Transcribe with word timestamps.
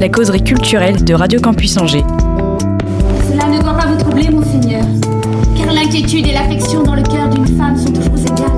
La 0.00 0.08
causerie 0.08 0.42
culturelle 0.42 1.04
de 1.04 1.12
Radio 1.12 1.38
Campus 1.42 1.76
Angers. 1.76 2.04
Cela 3.30 3.48
ne 3.48 3.60
doit 3.60 3.74
pas 3.74 3.84
vous 3.84 3.98
troubler, 3.98 4.30
mon 4.30 4.42
Seigneur, 4.42 4.82
car 5.54 5.74
l'inquiétude 5.74 6.26
et 6.26 6.32
l'affection 6.32 6.82
dans 6.82 6.94
le 6.94 7.02
cœur 7.02 7.28
d'une 7.28 7.46
femme 7.58 7.76
sont 7.76 7.92
toujours 7.92 8.16
égales. 8.16 8.48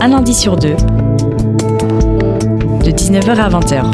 Un 0.00 0.08
lundi 0.08 0.32
sur 0.32 0.56
deux, 0.56 0.76
de 2.84 2.90
19h 2.90 3.36
à 3.36 3.50
20h. 3.50 3.84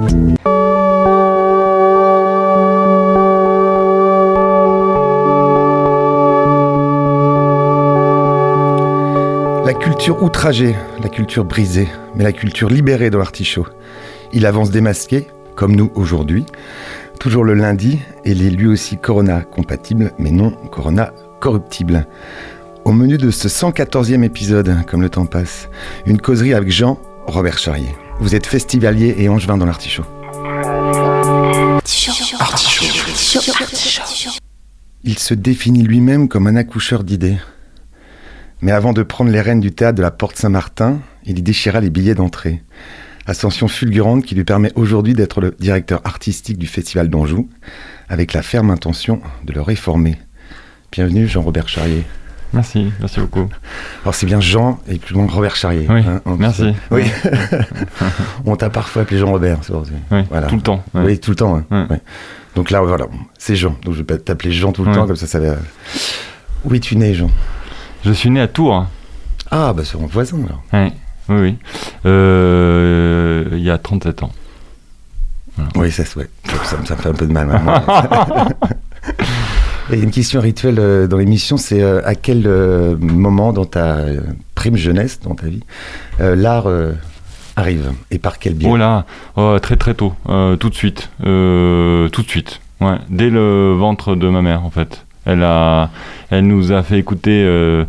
La 9.67 9.75
culture 9.75 10.23
outragée, 10.23 10.77
la 11.03 11.09
culture 11.09 11.45
brisée, 11.45 11.89
mais 12.15 12.23
la 12.23 12.33
culture 12.33 12.71
libérée 12.71 13.11
dans 13.11 13.19
l'artichaut. 13.19 13.67
Il 14.33 14.47
avance 14.47 14.71
démasqué, 14.71 15.27
comme 15.57 15.77
nous 15.77 15.91
aujourd'hui, 15.95 16.45
toujours 17.21 17.45
le 17.45 17.55
lundi, 17.55 18.01
et 18.25 18.33
il 18.33 18.45
est 18.45 18.51
lui 18.51 18.67
aussi 18.67 18.97
Corona 18.97 19.43
compatible, 19.43 20.13
mais 20.19 20.31
non 20.31 20.51
Corona 20.71 21.13
corruptible. 21.41 22.07
Au 22.85 22.93
menu 22.93 23.17
de 23.17 23.31
ce 23.31 23.49
114e 23.49 24.23
épisode, 24.23 24.77
comme 24.87 25.03
le 25.03 25.09
temps 25.09 25.27
passe, 25.27 25.69
une 26.07 26.21
causerie 26.21 26.55
avec 26.55 26.71
Jean 26.71 26.99
Robert 27.27 27.59
Charrier. 27.59 27.95
Vous 28.21 28.35
êtes 28.35 28.47
festivalier 28.47 29.15
et 29.19 29.29
angevin 29.29 29.57
dans 29.57 29.67
l'artichaut. 29.67 30.05
Il 35.03 35.19
se 35.19 35.35
définit 35.35 35.83
lui-même 35.83 36.29
comme 36.29 36.47
un 36.47 36.57
accoucheur 36.57 37.05
d'idées. 37.05 37.39
Mais 38.61 38.73
avant 38.73 38.93
de 38.93 39.03
prendre 39.03 39.31
les 39.31 39.41
rênes 39.41 39.61
du 39.61 39.73
théâtre 39.73 39.97
de 39.97 40.03
la 40.03 40.11
Porte 40.11 40.37
Saint-Martin, 40.37 41.01
il 41.25 41.39
y 41.39 41.43
déchira 41.43 41.81
les 41.81 41.91
billets 41.91 42.15
d'entrée. 42.15 42.63
Ascension 43.27 43.69
fulgurante 43.69 44.25
qui 44.25 44.35
lui 44.35 44.45
permet 44.45 44.71
aujourd'hui 44.75 45.15
d'être 45.15 45.41
le 45.41 45.57
directeur 45.59 46.01
artistique 46.05 46.59
du 46.59 46.67
Festival 46.67 47.09
d'Anjou, 47.09 47.49
avec 48.09 48.35
la 48.35 48.43
ferme 48.43 48.71
intention 48.71 49.21
de 49.45 49.53
le 49.55 49.63
réformer. 49.63 50.19
Bienvenue 50.93 51.27
Jean-Robert 51.27 51.67
Charrier. 51.69 52.05
Merci, 52.53 52.93
merci 53.01 53.21
beaucoup. 53.21 53.49
Alors 54.03 54.15
c'est 54.15 54.27
bien 54.27 54.41
Jean 54.41 54.79
et 54.89 54.99
plus 54.99 55.15
loin 55.15 55.27
Robert 55.27 55.57
Charrier. 55.57 55.87
Oui, 55.89 56.03
hein, 56.07 56.21
on- 56.27 56.37
merci. 56.37 56.73
Oui. 56.91 57.05
on 58.45 58.57
t'a 58.57 58.69
parfois 58.71 59.03
appelé 59.03 59.19
Jean-Robert. 59.19 59.59
Oui, 60.11 60.23
Voilà. 60.29 60.47
tout 60.49 60.57
le 60.57 60.63
temps. 60.63 60.85
ouais. 60.95 61.03
Oui, 61.05 61.19
tout 61.19 61.31
le 61.31 61.37
temps. 61.37 61.57
hein. 61.57 61.65
Ouais. 61.71 61.87
Ouais. 61.97 62.01
Donc 62.55 62.71
là, 62.71 62.83
voilà, 62.83 63.07
c'est 63.39 63.57
Jean. 63.57 63.75
Donc 63.85 63.95
je 63.95 63.99
vais 63.99 64.05
pas 64.05 64.19
t'appeler 64.19 64.53
Jean 64.53 64.71
tout 64.73 64.85
le 64.85 64.93
temps, 64.93 65.07
comme 65.07 65.17
ça, 65.17 65.27
ça 65.27 65.41
va. 65.41 65.57
Où 66.65 66.75
es-tu 66.75 66.95
né, 66.97 67.15
Jean? 67.15 67.31
Je 68.05 68.13
suis 68.13 68.29
né 68.31 68.41
à 68.43 68.49
Tours. 68.49 68.87
Ah, 69.51 69.73
bah 69.73 69.83
c'est 69.85 69.99
mon 69.99 70.07
voisin 70.07 70.37
alors. 70.45 70.91
Oui, 71.29 71.37
oui. 71.41 71.57
Euh, 72.07 73.45
il 73.53 73.61
y 73.63 73.71
a 73.71 73.79
37 73.79 74.23
ans. 74.23 74.33
Oui, 75.77 75.91
ça, 75.91 76.03
ouais. 76.17 76.29
ça, 76.65 76.77
me- 76.79 76.85
ça 76.85 76.95
me 76.97 77.01
fait 77.01 77.09
un 77.09 77.15
peu 77.15 77.27
de 77.27 77.33
mal 77.33 77.47
maintenant. 77.47 78.49
Et 79.93 79.99
une 80.01 80.11
question 80.11 80.41
rituelle 80.41 80.79
euh, 80.79 81.07
dans 81.07 81.19
l'émission, 81.19 81.57
c'est 81.59 81.83
euh, 81.83 82.01
à 82.05 82.15
quel 82.15 82.47
moment 82.99 83.53
dans 83.53 83.67
ta 83.67 83.99
prime 84.55 84.77
jeunesse, 84.77 85.21
dans 85.21 85.35
ta 85.35 85.47
vie, 85.47 85.63
l'art 86.19 86.67
arrive? 87.57 87.93
Et 88.11 88.19
par 88.19 88.39
quel 88.39 88.55
biais? 88.55 88.69
Oh 88.71 88.77
là, 88.77 89.05
oh, 89.37 89.59
très 89.61 89.77
très 89.77 89.95
tôt, 89.95 90.15
euh, 90.29 90.57
tout 90.57 90.71
de 90.71 90.75
suite, 90.75 91.11
euh, 91.25 92.09
tout 92.09 92.23
de 92.23 92.29
suite. 92.29 92.61
Ouais, 92.81 92.97
dès 93.11 93.31
le 93.31 93.73
ventre 93.75 94.17
de 94.17 94.29
ma 94.29 94.43
mère 94.43 94.65
en 94.65 94.71
fait. 94.71 95.05
Elle 95.27 95.43
a, 95.43 95.91
elle 96.31 96.47
nous 96.47 96.73
a 96.73 96.83
fait 96.83 96.99
écouter 96.99 97.45
euh, 97.47 97.85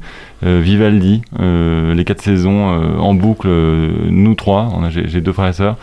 Vivaldi, 0.46 1.22
euh, 1.40 1.94
les 1.94 2.04
quatre 2.06 2.22
saisons 2.22 2.70
euh, 2.72 2.98
en 3.00 3.14
boucle, 3.14 3.48
euh, 3.50 3.90
nous 4.10 4.36
trois. 4.36 4.70
J'ai 4.90 5.22
deux 5.22 5.34
frères 5.34 5.48
et 5.50 5.54
sœurs 5.54 5.78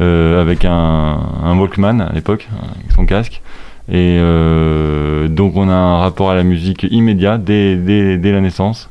euh, 0.00 0.40
avec 0.42 0.64
un, 0.64 1.18
un 1.44 1.58
Walkman 1.58 2.00
à 2.00 2.12
l'époque, 2.12 2.48
avec 2.52 2.92
son 2.92 3.06
casque. 3.06 3.40
Et 3.90 4.18
euh, 4.20 5.28
donc 5.28 5.56
on 5.56 5.68
a 5.68 5.74
un 5.74 5.98
rapport 5.98 6.30
à 6.30 6.34
la 6.34 6.42
musique 6.42 6.86
immédiat 6.90 7.38
dès, 7.38 7.76
dès, 7.76 8.18
dès 8.18 8.32
la 8.32 8.40
naissance. 8.40 8.90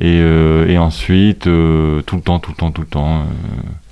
Et, 0.00 0.18
euh, 0.20 0.68
et 0.68 0.78
ensuite, 0.78 1.46
euh, 1.46 2.00
tout 2.02 2.16
le 2.16 2.22
temps, 2.22 2.38
tout 2.38 2.52
le 2.52 2.56
temps, 2.56 2.70
tout 2.70 2.82
le 2.82 2.86
temps. 2.86 3.18
euh, 3.18 3.22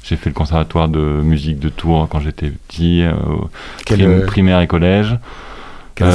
j'ai 0.04 0.16
fait 0.16 0.30
le 0.30 0.34
conservatoire 0.34 0.88
de 0.88 1.00
musique 1.00 1.58
de 1.58 1.68
Tours 1.68 2.08
quand 2.08 2.20
j'étais 2.20 2.46
petit, 2.50 3.02
euh, 3.02 3.12
Quel, 3.84 3.98
prim- 3.98 4.10
euh, 4.10 4.26
primaire 4.26 4.60
et 4.60 4.66
collège. 4.66 5.18
quel 5.96 6.06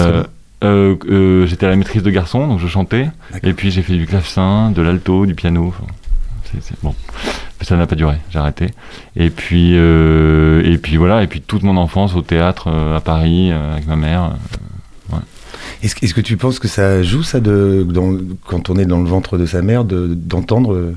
Euh, 0.64 0.96
euh, 1.10 1.46
j'étais 1.46 1.66
à 1.66 1.70
la 1.70 1.76
maîtrise 1.76 2.04
de 2.04 2.10
garçon, 2.10 2.48
donc 2.48 2.60
je 2.60 2.68
chantais. 2.68 3.10
Et 3.44 3.54
puis 3.54 3.70
j'ai 3.72 3.82
fait 3.82 3.94
du 3.98 4.06
clavecin, 4.08 4.72
de 4.72 4.82
l'alto, 4.82 5.26
du 5.26 5.36
piano. 5.36 5.68
enfin, 5.76 5.86
bon, 6.84 6.96
Mais 7.60 7.66
ça 7.66 7.76
n'a 7.76 7.86
pas 7.88 7.96
duré, 7.96 8.16
j'ai 8.30 8.40
arrêté. 8.40 8.70
Et 9.16 9.30
puis, 9.30 9.72
euh, 9.76 10.62
et 10.66 10.78
puis 10.78 10.98
voilà, 10.98 11.24
et 11.24 11.28
puis 11.28 11.42
toute 11.42 11.64
mon 11.64 11.78
enfance 11.78 12.16
au 12.16 12.22
théâtre 12.22 12.70
à 12.96 13.02
Paris 13.02 13.52
avec 13.52 13.88
ma 13.88 13.96
mère. 13.96 14.32
Est-ce 15.82 16.14
que 16.14 16.22
tu 16.22 16.38
penses 16.38 16.60
que 16.60 16.68
ça 16.68 17.04
joue 17.04 17.24
ça 17.24 17.40
de 17.42 17.86
dans- 17.90 18.18
quand 18.48 18.70
on 18.70 18.78
est 18.78 18.86
dans 18.86 19.00
le 19.02 19.08
ventre 19.08 19.38
de 19.38 19.46
sa 19.46 19.62
mère 19.62 19.84
de- 19.84 20.08
d'entendre 20.14 20.94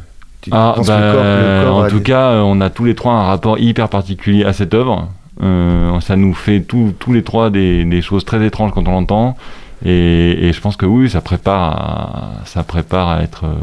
Ah, 0.52 0.74
bah, 0.76 0.82
que 0.84 0.90
le 0.92 1.12
corps, 1.12 1.24
le 1.24 1.64
corps 1.64 1.76
en 1.76 1.88
tout 1.88 1.96
des- 1.98 2.02
cas, 2.04 2.30
on 2.44 2.60
a 2.60 2.70
tous 2.70 2.84
les 2.84 2.94
trois 2.94 3.14
un 3.14 3.24
rapport 3.24 3.58
hyper 3.58 3.88
particulier 3.88 4.44
à 4.44 4.52
cette 4.52 4.74
œuvre. 4.74 5.08
Euh, 5.42 6.00
ça 6.00 6.16
nous 6.16 6.32
fait 6.34 6.60
tous 6.60 6.94
tous 6.98 7.12
les 7.12 7.22
trois 7.22 7.50
des, 7.50 8.02
choses 8.02 8.24
très 8.24 8.44
étranges 8.44 8.72
quand 8.72 8.86
on 8.88 8.92
l'entend. 8.92 9.36
Et, 9.84 10.50
je 10.52 10.60
pense 10.60 10.76
que 10.76 10.86
oui, 10.86 11.10
ça 11.10 11.20
prépare 11.20 11.62
à, 11.62 12.32
ça 12.46 12.62
prépare 12.64 13.08
à 13.08 13.22
être, 13.22 13.44
euh, 13.44 13.54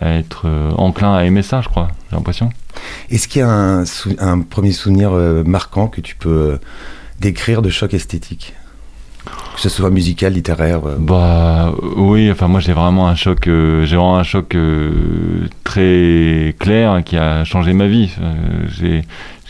à 0.00 0.12
être 0.14 0.46
euh, 0.46 0.70
enclin 0.72 1.14
à 1.14 1.24
aimer 1.24 1.42
ça, 1.42 1.60
je 1.60 1.68
crois. 1.68 1.88
J'ai 2.10 2.16
l'impression. 2.16 2.50
Est-ce 3.10 3.28
qu'il 3.28 3.40
y 3.40 3.44
a 3.44 3.82
un, 4.20 4.40
premier 4.40 4.72
souvenir 4.72 5.12
marquant 5.44 5.88
que 5.88 6.00
tu 6.00 6.16
peux 6.16 6.58
décrire 7.20 7.60
de 7.60 7.68
choc 7.68 7.92
esthétique? 7.92 8.54
Que 9.54 9.62
ce 9.62 9.68
soit 9.68 9.90
musical, 9.90 10.34
littéraire 10.34 10.80
euh, 10.86 10.96
Bah 10.98 11.72
oui, 11.96 12.30
enfin 12.30 12.46
moi 12.46 12.60
j'ai 12.60 12.72
vraiment 12.72 13.08
un 13.08 13.16
choc, 13.16 13.48
euh, 13.48 13.84
j'ai 13.86 13.96
vraiment 13.96 14.16
un 14.16 14.22
choc 14.22 14.54
euh, 14.54 15.48
très 15.64 16.54
clair 16.60 17.02
qui 17.04 17.16
a 17.16 17.44
changé 17.44 17.72
ma 17.72 17.88
vie. 17.88 18.14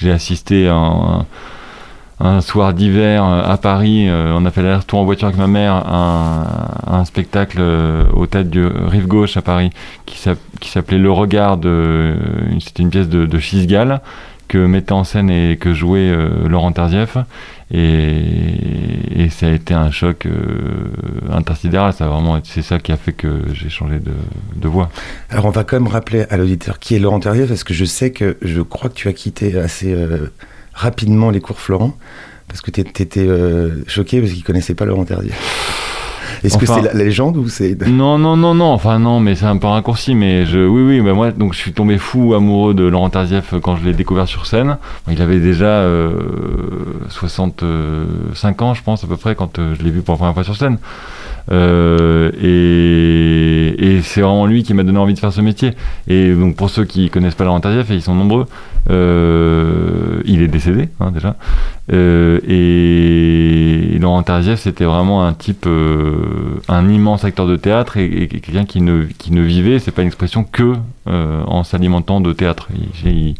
J'ai 0.00 0.11
assisté 0.11 0.67
un, 0.69 1.27
un 2.21 2.41
soir 2.41 2.72
d'hiver 2.72 3.22
à 3.22 3.56
Paris. 3.59 4.09
on 4.11 4.47
a 4.47 4.50
fait 4.50 4.62
l'aller-retour 4.62 5.00
en 5.00 5.05
voiture 5.05 5.27
avec 5.28 5.38
ma 5.38 5.47
mère 5.47 5.75
à 5.75 6.81
un, 6.87 7.05
spectacle 7.05 7.61
au 8.15 8.27
théâtre 8.27 8.49
du 8.49 8.65
Rive 8.65 9.09
Gauche 9.09 9.37
à 9.37 9.43
Paris 9.43 9.71
qui 10.06 10.17
s'app- 10.19 10.38
qui 10.61 10.71
s'appelait 10.71 10.99
Le 10.99 11.11
Regard. 11.12 11.59
C'était 12.61 12.83
une 12.83 12.91
pièce 12.91 13.09
de, 13.11 13.27
de 13.27 13.38
Chisgall 13.38 14.00
que 14.47 14.56
mettait 14.59 14.93
en 14.93 15.05
scène 15.05 15.28
et 15.31 15.59
que 15.61 15.75
jouait 15.75 16.17
Laurent 16.47 16.72
Terzieff. 16.72 17.19
Et, 17.71 19.25
et 19.25 19.29
ça 19.29 19.47
a 19.47 19.51
été 19.51 19.75
un 19.75 19.91
choc 19.91 20.27
euh, 20.27 20.91
intersidéral. 21.31 21.93
Ça 21.93 22.06
vraiment, 22.06 22.41
c'est 22.45 22.62
ça 22.62 22.79
qui 22.79 22.93
a 22.93 22.97
fait 22.97 23.12
que 23.12 23.43
j'ai 23.53 23.69
changé 23.69 23.99
de, 23.99 24.12
de 24.56 24.69
voix. 24.69 24.91
Alors 25.31 25.47
on 25.47 25.51
va 25.51 25.65
quand 25.65 25.79
même 25.79 25.89
rappeler 25.89 26.25
à 26.31 26.37
l'auditeur 26.37 26.79
qui 26.79 26.95
est 26.95 26.99
Laurent 26.99 27.21
Terrier 27.21 27.47
parce 27.47 27.65
que 27.65 27.75
je 27.75 27.84
sais 27.84 28.11
que 28.11 28.37
je 28.43 28.62
crois 28.62 28.89
que 28.89 28.95
tu 28.95 29.09
as 29.09 29.12
quitté 29.12 29.59
assez 29.59 29.93
euh, 29.93 30.33
rapidement 30.73 31.31
les 31.31 31.41
cours 31.41 31.61
Florent 31.61 31.97
parce 32.49 32.62
que 32.62 32.70
tu 32.70 32.81
étais 32.81 33.26
euh, 33.26 33.85
choqué 33.87 34.21
parce 34.21 34.32
qu'il 34.32 34.44
connaissait 34.44 34.75
pas 34.75 34.87
Laurent 34.87 35.05
Terrier. 35.05 35.32
Est-ce 36.44 36.58
que 36.58 36.67
c'est 36.67 36.82
la, 36.82 36.93
légende 36.93 37.37
ou 37.37 37.49
c'est 37.49 37.76
Non, 37.88 38.19
non, 38.19 38.37
non, 38.37 38.55
non. 38.55 38.73
Enfin 38.73 38.99
non, 38.99 39.20
mais 39.20 39.35
c'est 39.35 39.46
un 39.46 39.56
peu 39.56 39.67
raccourci. 39.67 40.14
Mais 40.14 40.46
je, 40.46 40.58
oui, 40.58 40.82
oui. 40.82 41.00
Bah 41.00 41.14
moi, 41.14 41.31
donc 41.32 41.52
je 41.52 41.58
suis 41.58 41.73
tombé 41.73 41.99
fou 41.99 42.35
amoureux 42.35 42.75
de 42.75 42.85
Laurent 42.85 43.11
Terzieff 43.11 43.55
quand 43.62 43.76
je 43.76 43.85
l'ai 43.85 43.94
découvert 43.94 44.29
sur 44.29 44.46
scène. 44.46 44.79
Il 45.11 45.20
avait 45.23 45.40
déjà 45.40 45.67
euh, 45.67 46.12
65 47.08 48.62
ans, 48.62 48.75
je 48.75 48.82
pense 48.82 49.05
à 49.05 49.06
peu 49.06 49.17
près, 49.17 49.35
quand 49.35 49.58
euh, 49.58 49.75
je 49.79 49.85
l'ai 49.85 49.90
vu 49.90 50.02
pour 50.02 50.14
la 50.14 50.19
première 50.19 50.35
fois 50.35 50.44
sur 50.44 50.56
scène. 50.56 50.79
Euh, 51.50 52.31
et 52.43 54.00
c'est 54.03 54.21
vraiment 54.21 54.47
lui 54.47 54.62
qui 54.62 54.75
m'a 54.75 54.83
donné 54.83 54.99
envie 54.99 55.15
de 55.15 55.19
faire 55.19 55.33
ce 55.33 55.41
métier. 55.41 55.73
Et 56.09 56.33
donc 56.33 56.56
pour 56.56 56.71
ceux 56.71 56.85
qui 56.85 57.11
connaissent 57.11 57.35
pas 57.35 57.45
Laurent 57.45 57.61
Terzieff, 57.61 57.91
et 57.91 57.95
ils 57.95 58.03
sont 58.03 58.15
nombreux, 58.15 58.47
euh, 58.91 60.21
il 60.25 60.43
est 60.43 60.49
décédé 60.49 60.89
hein, 61.00 61.11
déjà. 61.11 61.37
Euh, 61.93 62.39
et 62.47 63.99
Laurent 63.99 64.23
Terzieff, 64.23 64.61
c'était 64.61 64.85
vraiment 64.85 65.25
un 65.27 65.33
type, 65.33 65.67
un 66.69 66.89
immense 66.89 67.25
acteur 67.25 67.47
de 67.47 67.56
théâtre 67.56 67.97
et, 67.97 68.29
quelqu'un 68.29 68.65
qui 68.65 68.81
ne, 68.81 69.05
qui 69.19 69.33
ne 69.33 69.43
vivait, 69.43 69.79
c'est 69.79 69.91
pas 69.91 70.03
une 70.03 70.09
expression 70.09 70.45
que 70.45 70.75
en 71.06 71.65
s'alimentant 71.65 72.21
de 72.21 72.33
théâtre. 72.33 72.69
Il, 73.05 73.35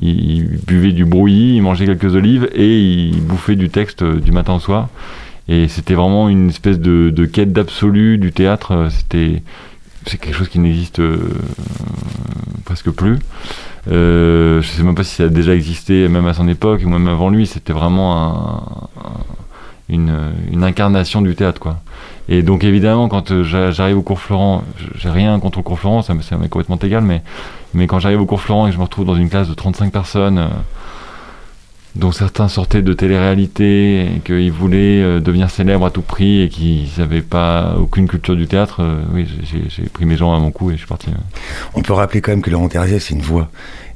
il- 0.00 0.58
buvait 0.66 0.92
du 0.92 1.04
brouillis, 1.06 1.56
il 1.56 1.62
mangeait 1.62 1.86
quelques 1.86 2.14
olives 2.14 2.48
et 2.54 2.78
il 2.78 3.22
bouffait 3.22 3.56
du 3.56 3.70
texte 3.70 4.04
du 4.04 4.30
matin 4.32 4.54
au 4.54 4.60
soir. 4.60 4.88
Et 5.48 5.68
c'était 5.68 5.94
vraiment 5.94 6.28
une 6.28 6.48
espèce 6.48 6.78
de, 6.80 7.24
quête 7.26 7.52
d'absolu 7.52 8.18
du 8.18 8.32
théâtre. 8.32 8.72
Euh, 8.72 8.90
C'était 8.90 9.42
c'est 10.06 10.18
quelque 10.18 10.34
chose 10.36 10.48
qui 10.48 10.60
n'existe 10.60 11.00
euh, 11.00 11.18
presque 12.64 12.90
plus. 12.90 13.18
Euh, 13.90 14.62
je 14.62 14.68
sais 14.68 14.82
même 14.84 14.94
pas 14.94 15.02
si 15.04 15.14
ça 15.16 15.24
a 15.24 15.28
déjà 15.28 15.52
existé, 15.54 16.08
même 16.08 16.26
à 16.26 16.34
son 16.34 16.46
époque 16.48 16.82
ou 16.84 16.88
même 16.88 17.08
avant 17.08 17.28
lui. 17.28 17.46
C'était 17.46 17.72
vraiment 17.72 18.16
un- 18.16 18.62
un- 19.92 20.32
une, 20.52 20.62
incarnation 20.64 21.22
du 21.22 21.34
théâtre, 21.34 21.60
quoi. 21.60 21.78
Et 22.28 22.42
donc 22.42 22.64
évidemment, 22.64 23.08
quand 23.08 23.42
j'a- 23.42 23.70
j'arrive 23.70 23.98
au 23.98 24.02
cours 24.02 24.18
Florent, 24.20 24.64
j'ai 24.96 25.10
rien 25.10 25.38
contre 25.38 25.58
le 25.58 25.62
cours 25.62 25.78
Florent, 25.78 26.02
ça 26.02 26.14
me- 26.14 26.22
ça 26.22 26.36
m'est 26.36 26.48
complètement 26.48 26.76
égal, 26.78 27.02
mais, 27.04 27.22
mais 27.72 27.86
quand 27.86 28.00
j'arrive 28.00 28.20
au 28.20 28.26
cours 28.26 28.40
Florent 28.40 28.66
et 28.66 28.70
que 28.70 28.74
je 28.74 28.78
me 28.80 28.84
retrouve 28.84 29.04
dans 29.06 29.14
une 29.14 29.28
classe 29.28 29.48
de 29.48 29.54
35 29.54 29.92
personnes, 29.92 30.48
dont 31.96 32.12
certains 32.12 32.48
sortaient 32.48 32.82
de 32.82 32.92
télé-réalité 32.92 34.02
et 34.16 34.20
qu'ils 34.24 34.52
voulaient 34.52 35.02
euh, 35.02 35.20
devenir 35.20 35.50
célèbres 35.50 35.86
à 35.86 35.90
tout 35.90 36.02
prix 36.02 36.42
et 36.42 36.48
qu'ils 36.48 36.86
n'avaient 36.98 37.22
pas 37.22 37.74
aucune 37.78 38.06
culture 38.06 38.36
du 38.36 38.46
théâtre, 38.46 38.80
euh, 38.82 39.02
oui, 39.12 39.26
j'ai- 39.68 39.82
pris 39.88 40.04
mes 40.04 40.16
gens 40.16 40.34
à 40.34 40.38
mon 40.38 40.50
cou 40.50 40.70
et 40.70 40.74
je 40.74 40.78
suis 40.78 40.86
parti. 40.86 41.08
On 41.74 41.82
peut 41.82 41.92
rappeler 41.94 42.20
quand 42.20 42.32
même 42.32 42.42
que 42.42 42.50
Laurent 42.50 42.68
Terrier, 42.68 42.98
c'est 42.98 43.14
une 43.14 43.22
voix. 43.22 43.48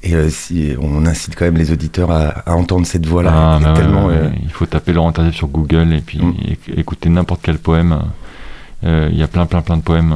Et 0.03 0.15
euh, 0.15 0.31
si 0.31 0.73
on 0.81 1.05
incite 1.05 1.37
quand 1.37 1.45
même 1.45 1.59
les 1.59 1.73
auditeurs 1.73 2.11
à, 2.11 2.29
à 2.51 2.55
entendre 2.55 2.87
cette 2.87 3.05
voix-là. 3.07 3.31
Ah, 3.35 3.59
bah 3.63 3.75
ouais, 3.75 3.83
ouais, 4.07 4.15
euh. 4.15 4.29
Il 4.43 4.51
faut 4.51 4.65
taper 4.67 4.93
Laurent 4.95 5.13
Tardif 5.13 5.35
sur 5.35 5.49
Google 5.49 5.93
et 5.93 6.01
puis 6.01 6.19
Mm. 6.19 6.35
éc- 6.49 6.79
écouter 6.79 7.09
n'importe 7.11 7.41
quel 7.43 7.59
poème. 7.59 7.99
Euh, 8.85 9.11
Il 9.13 9.19
y 9.19 9.23
a 9.23 9.29
plein, 9.29 9.45
plein, 9.45 9.61
plein 9.61 9.77
de 9.77 9.83
poèmes, 9.83 10.15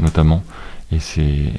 notamment. 0.00 0.44
Et 0.92 0.98
c'est 1.00 1.50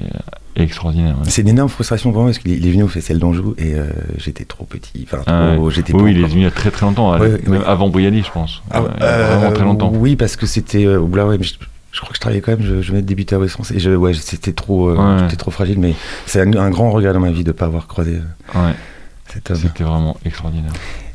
extraordinaire. 0.55 1.15
ouais. 1.17 1.23
C'est 1.29 1.41
une 1.41 1.49
énorme 1.49 1.69
frustration 1.69 2.11
pour 2.11 2.21
moi 2.21 2.31
parce 2.31 2.39
qu'il 2.39 2.65
est 2.65 2.71
venu 2.71 2.83
au 2.83 2.87
Festival 2.87 3.19
d'Anjou 3.19 3.55
et 3.57 3.73
euh, 3.75 3.85
j'étais 4.17 4.45
trop 4.45 4.65
petit. 4.65 5.05
Enfin, 5.05 5.23
Ah 5.27 5.53
trop- 5.55 5.65
ouais. 5.67 5.73
j'étais 5.73 5.93
oui, 5.93 6.11
il 6.11 6.19
est 6.19 6.27
venu 6.27 6.41
il 6.41 6.43
y 6.43 6.47
a 6.47 6.51
très 6.51 6.71
très 6.71 6.85
longtemps, 6.85 7.17
Ouais, 7.19 7.39
même 7.47 7.63
avant 7.65 7.89
Bouyali, 7.89 8.23
je 8.23 8.31
pense. 8.31 8.61
Ah, 8.71 8.81
vraiment 8.81 8.97
euh, 9.01 9.51
très 9.51 9.63
longtemps. 9.63 9.91
Oui, 9.93 10.15
parce 10.15 10.35
que 10.35 10.45
c'était. 10.45 10.85
Euh, 10.85 10.99
ouais, 10.99 11.37
je, 11.41 11.53
je 11.91 11.99
crois 11.99 12.09
que 12.09 12.15
je 12.15 12.19
travaillais 12.21 12.41
quand 12.41 12.51
même. 12.51 12.61
Je, 12.65 12.81
je 12.81 12.89
venais 12.91 13.01
de 13.01 13.07
débuter 13.07 13.35
à 13.35 13.39
West 13.39 13.53
France 13.53 13.71
et 13.71 13.79
je, 13.79 13.91
ouais, 13.91 14.13
c'était 14.13 14.53
trop, 14.53 14.89
euh, 14.89 15.29
fragile. 15.49 15.79
Mais 15.79 15.93
c'est 16.25 16.41
un, 16.41 16.53
un 16.53 16.69
grand 16.69 16.91
regret 16.91 17.13
dans 17.13 17.19
ma 17.19 17.31
vie 17.31 17.43
de 17.43 17.49
ne 17.49 17.53
pas 17.53 17.65
avoir 17.65 17.87
croisé 17.87 18.15
euh, 18.15 18.59
Ouais, 18.59 18.73
cet 19.27 19.51
homme. 19.51 19.57
c'était 19.57 19.83
vraiment 19.83 20.17
extraordinaire. 20.25 20.71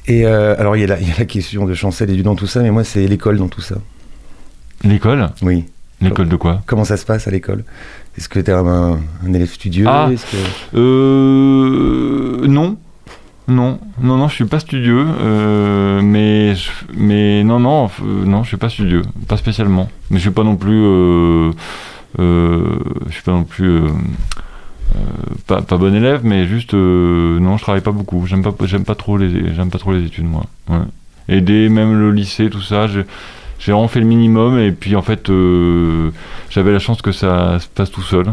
Et 0.06 0.26
euh, 0.26 0.54
alors, 0.58 0.76
il 0.76 0.81
y, 0.81 0.84
a 0.84 0.88
la, 0.88 0.98
il 1.00 1.06
y 1.08 1.12
a 1.12 1.19
la 1.19 1.25
question 1.26 1.66
de 1.66 1.75
Chancel 1.75 2.10
et 2.10 2.14
du 2.16 2.22
dans 2.22 2.34
tout 2.34 2.46
ça, 2.46 2.60
mais 2.60 2.70
moi, 2.70 2.84
c'est 2.84 3.06
l'école 3.06 3.37
dans 3.38 3.48
tout 3.48 3.60
ça. 3.60 3.76
L'école? 4.82 5.31
Oui. 5.42 5.66
L'école 6.00 6.28
de 6.31 6.37
quoi? 6.37 6.62
Comment 6.66 6.84
ça 6.84 6.96
se 6.96 7.04
passe 7.04 7.28
à 7.28 7.31
l'école? 7.31 7.62
Est-ce 8.19 8.29
que 8.29 8.41
tu 8.41 8.51
es 8.51 8.55
un, 8.55 8.99
un 9.27 9.33
élève 9.35 9.49
studieux 9.51 9.87
Ah. 9.89 10.09
Que- 10.11 10.79
Euh. 10.79 12.47
Non. 12.47 12.77
Non, 13.49 13.81
non, 14.01 14.17
non, 14.17 14.29
je 14.29 14.35
suis 14.37 14.45
pas 14.45 14.61
studieux, 14.61 15.05
euh, 15.23 16.01
mais, 16.03 16.55
je- 16.55 16.71
mais 16.97 17.43
non, 17.43 17.59
non, 17.59 17.87
euh, 18.01 18.25
non, 18.25 18.45
je 18.45 18.49
suis 18.49 18.57
pas 18.57 18.69
studieux, 18.69 19.03
pas 19.27 19.37
spécialement. 19.37 19.89
Mais 20.11 20.19
je 20.19 20.23
suis 20.23 20.31
pas 20.31 20.45
non 20.45 20.55
plus, 20.55 20.81
euh, 20.85 21.51
je 22.19 23.11
suis 23.12 23.23
pas 23.25 23.33
non 23.33 23.43
plus, 23.43 23.81
pas, 25.49 25.62
pas 25.62 25.79
bon 25.79 25.93
élève, 25.93 26.21
mais 26.23 26.47
juste, 26.47 26.75
non, 26.75 27.57
je 27.57 27.62
travaille 27.62 27.81
pas 27.81 27.91
beaucoup. 27.91 28.25
J'aime 28.27 28.43
pas, 28.45 28.55
j'aime 28.67 28.85
pas 28.85 28.95
trop 28.95 29.17
les, 29.17 29.53
j'aime 29.53 29.71
pas 29.71 29.79
trop 29.79 29.93
les 29.95 30.05
études, 30.05 30.27
moi. 30.27 30.45
Ouais. 30.69 30.77
Et 31.29 31.41
dès 31.41 31.69
même 31.69 31.99
le 31.99 32.12
lycée, 32.12 32.51
tout 32.51 32.62
ça, 32.62 32.87
je- 32.87 33.01
j'ai 33.61 33.71
vraiment 33.73 33.87
fait 33.89 34.01
le 34.01 34.07
minimum, 34.07 34.59
et 34.59 34.73
puis 34.73 34.97
en 34.97 35.03
fait, 35.03 35.31
euh, 35.31 36.11
j'avais 36.51 36.73
la 36.73 36.79
chance 36.81 37.01
que 37.03 37.12
ça 37.12 37.59
se 37.61 37.69
passe 37.69 37.91
tout 37.93 38.03
seul, 38.03 38.27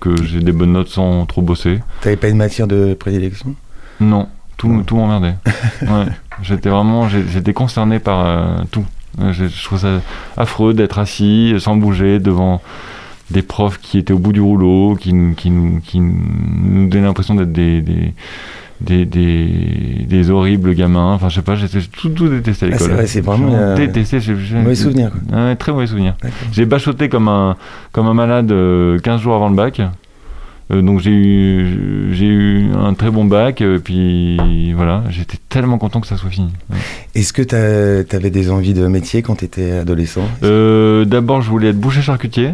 que 0.00 0.10
j'ai 0.24 0.40
des 0.40 0.52
bonnes 0.52 0.72
notes 0.72 0.88
sans 0.88 1.26
trop 1.26 1.42
bosser. 1.42 1.80
T'avais 2.00 2.16
pas 2.16 2.28
une 2.28 2.36
matière 2.38 2.66
de 2.66 2.94
prédilection? 2.94 3.54
Non, 4.00 4.28
tout, 4.56 4.68
Ouais. 4.70 4.82
tout 4.84 4.96
m'emmerdait. 4.96 5.34
ouais. 5.82 6.06
J'étais 6.42 6.68
vraiment, 6.70 7.08
j'étais 7.08 7.52
concerné 7.52 7.98
par 7.98 8.24
euh, 8.26 8.58
tout. 8.70 8.84
Euh, 9.20 9.32
Je, 9.32 9.46
je 9.48 9.64
trouve 9.64 9.80
ça 9.80 10.00
affreux 10.36 10.72
d'être 10.74 10.98
assis 11.00 11.54
sans 11.58 11.76
bouger 11.76 12.20
devant 12.20 12.62
des 13.30 13.42
profs 13.42 13.78
qui 13.80 13.98
étaient 13.98 14.12
au 14.14 14.18
bout 14.18 14.32
du 14.32 14.40
rouleau, 14.40 14.94
qui 14.98 15.12
nous, 15.12 15.34
qui 15.34 15.50
nous, 15.50 15.80
qui 15.80 15.98
nous 16.00 16.88
donnaient 16.88 17.04
l'impression 17.06 17.34
d'être 17.34 17.52
des, 17.52 17.82
des, 17.82 18.14
des, 18.80 19.04
des, 19.04 20.06
des 20.08 20.30
horribles 20.30 20.74
gamins. 20.74 21.12
Enfin, 21.14 21.28
je 21.28 21.36
sais 21.36 21.42
pas, 21.42 21.56
j'étais 21.56 21.80
tout, 21.80 22.10
tout 22.10 22.28
détesté 22.28 22.66
à 22.66 22.68
Ah, 22.68 22.72
l'école. 22.72 22.86
c'est 22.88 22.94
vrai, 22.94 23.06
c'est 23.06 23.20
vraiment, 23.20 23.50
J'ai 23.50 23.56
euh, 23.56 23.76
détesté. 23.76 24.20
j'ai- 24.20 24.36
j'ai- 24.36 24.56
Mauvais 24.58 24.74
souvenir. 24.74 25.10
quoi. 25.10 25.38
Ouais, 25.46 25.56
très 25.56 25.72
mauvais 25.72 25.86
souvenir. 25.86 26.14
J'ai 26.52 26.64
bachoté 26.66 27.08
comme 27.08 27.28
un, 27.28 27.56
comme 27.92 28.06
un 28.06 28.14
malade 28.14 28.50
euh, 28.52 28.98
15 28.98 29.20
jours 29.20 29.34
avant 29.34 29.48
le 29.48 29.56
bac. 29.56 29.80
Euh, 30.70 30.82
donc 30.82 31.00
j'ai 31.00 31.10
eu, 31.12 32.10
j'ai 32.12 32.26
eu 32.26 32.66
un 32.78 32.92
très 32.92 33.10
bon 33.10 33.24
bac. 33.24 33.60
Et 33.62 33.78
puis 33.78 34.72
voilà, 34.74 35.02
j'étais 35.08 35.38
tellement 35.48 35.78
content 35.78 36.00
que 36.00 36.06
ça 36.06 36.16
soit 36.16 36.30
fini. 36.30 36.52
Ouais. 36.70 36.76
Est-ce 37.14 37.32
que 37.32 37.40
tu 37.42 37.54
avais 38.16 38.30
des 38.30 38.50
envies 38.50 38.74
de 38.74 38.86
métier 38.86 39.22
quand 39.22 39.36
tu 39.36 39.46
étais 39.46 39.72
adolescent? 39.72 40.28
Euh, 40.42 41.04
D'abord, 41.06 41.40
je 41.42 41.48
voulais 41.50 41.68
être 41.68 41.80
boucher 41.80 42.02
charcutier. 42.02 42.50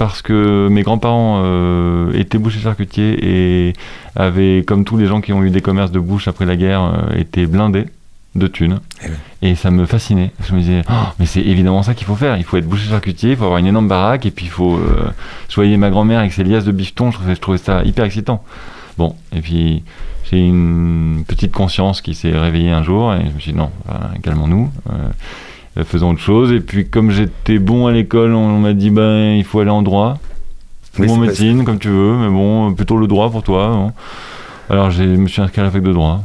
Parce 0.00 0.22
que 0.22 0.68
mes 0.70 0.80
grands-parents 0.80 1.42
euh, 1.44 2.14
étaient 2.14 2.38
bouchers 2.38 2.60
charcutiers 2.60 3.18
et 3.22 3.72
avaient, 4.16 4.64
comme 4.66 4.86
tous 4.86 4.96
les 4.96 5.04
gens 5.04 5.20
qui 5.20 5.34
ont 5.34 5.42
eu 5.44 5.50
des 5.50 5.60
commerces 5.60 5.90
de 5.90 6.00
bouche 6.00 6.26
après 6.26 6.46
la 6.46 6.56
guerre, 6.56 6.82
euh, 6.82 7.18
été 7.18 7.44
blindés 7.44 7.84
de 8.34 8.46
thunes. 8.46 8.80
Eh. 9.42 9.48
Et 9.50 9.54
ça 9.56 9.70
me 9.70 9.84
fascinait. 9.84 10.30
Je 10.48 10.54
me 10.54 10.60
disais, 10.60 10.84
Oh, 10.88 10.94
mais 11.18 11.26
c'est 11.26 11.42
évidemment 11.42 11.82
ça 11.82 11.92
qu'il 11.92 12.06
faut 12.06 12.16
faire. 12.16 12.38
Il 12.38 12.44
faut 12.44 12.56
être 12.56 12.66
boucher 12.66 12.88
charcutier, 12.88 13.32
il 13.32 13.36
faut 13.36 13.44
avoir 13.44 13.58
une 13.58 13.66
énorme 13.66 13.88
baraque, 13.88 14.24
et 14.24 14.30
puis 14.30 14.46
il 14.46 14.50
faut 14.50 14.76
euh, 14.76 15.10
soigner 15.50 15.76
ma 15.76 15.90
grand-mère 15.90 16.20
avec 16.20 16.32
ses 16.32 16.44
liasses 16.44 16.64
de 16.64 16.72
bifton. 16.72 17.10
Je 17.10 17.18
trouvais, 17.18 17.34
je 17.34 17.40
trouvais 17.40 17.58
ça 17.58 17.84
hyper 17.84 18.06
excitant. 18.06 18.42
Bon, 18.96 19.16
et 19.36 19.42
puis 19.42 19.82
j'ai 20.30 20.38
une 20.38 21.24
petite 21.28 21.52
conscience 21.52 22.00
qui 22.00 22.14
s'est 22.14 22.32
réveillée 22.32 22.70
un 22.70 22.82
jour, 22.82 23.12
et 23.12 23.20
je 23.20 23.34
me 23.34 23.38
suis 23.38 23.52
dit, 23.52 23.58
non, 23.58 23.70
calmons-nous. 24.22 24.70
euh, 24.88 24.92
euh, 25.76 25.84
faisons 25.84 26.10
autre 26.10 26.20
chose. 26.20 26.52
Et 26.52 26.60
puis, 26.60 26.88
comme 26.88 27.10
j'étais 27.10 27.58
bon 27.58 27.86
à 27.86 27.92
l'école, 27.92 28.34
on, 28.34 28.58
m'a 28.58 28.72
dit, 28.72 28.90
ben, 28.90 29.34
il 29.34 29.44
faut 29.44 29.60
aller 29.60 29.70
en 29.70 29.82
droit. 29.82 30.18
Ou 30.98 31.10
en 31.10 31.16
médecine, 31.16 31.64
comme 31.64 31.78
tu 31.78 31.88
veux, 31.88 32.16
mais 32.16 32.28
bon, 32.28 32.74
plutôt 32.74 32.96
le 32.96 33.06
droit 33.06 33.30
pour 33.30 33.42
toi. 33.42 33.70
bon. 33.72 33.92
Alors, 34.68 34.90
je 34.90 35.02
me 35.02 35.28
suis 35.28 35.40
inscrit 35.40 35.60
à 35.60 35.64
la 35.64 35.70
fac 35.70 35.82
de 35.82 35.92
droit. 35.92 36.22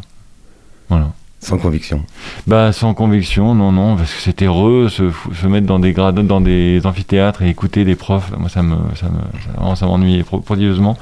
Voilà. 0.90 1.12
Sans 1.40 1.60
conviction. 1.60 2.04
Bah 2.48 2.72
sans 2.72 2.96
conviction, 2.96 3.54
non, 3.54 3.72
non, 3.72 3.98
parce 3.98 4.12
que 4.12 4.20
c'était 4.20 4.46
heureux 4.46 4.90
se, 4.90 5.46
mettre 5.46 5.68
dans 5.68 5.78
des 5.78 5.94
grades, 5.94 6.26
dans 6.26 6.42
des 6.42 6.82
amphithéâtres 6.86 7.44
et 7.44 7.50
écouter 7.50 7.84
les 7.84 7.96
profs. 7.96 8.32
Moi, 8.36 8.50
ça 8.50 8.64
me, 8.64 8.76
ça 8.96 9.06
me, 9.08 9.20
ça, 9.44 9.52
vraiment, 9.56 9.76
ça 9.76 9.86
m'ennuyait 9.86 10.24
pro- 10.24 10.40
prodigieusement. 10.40 10.98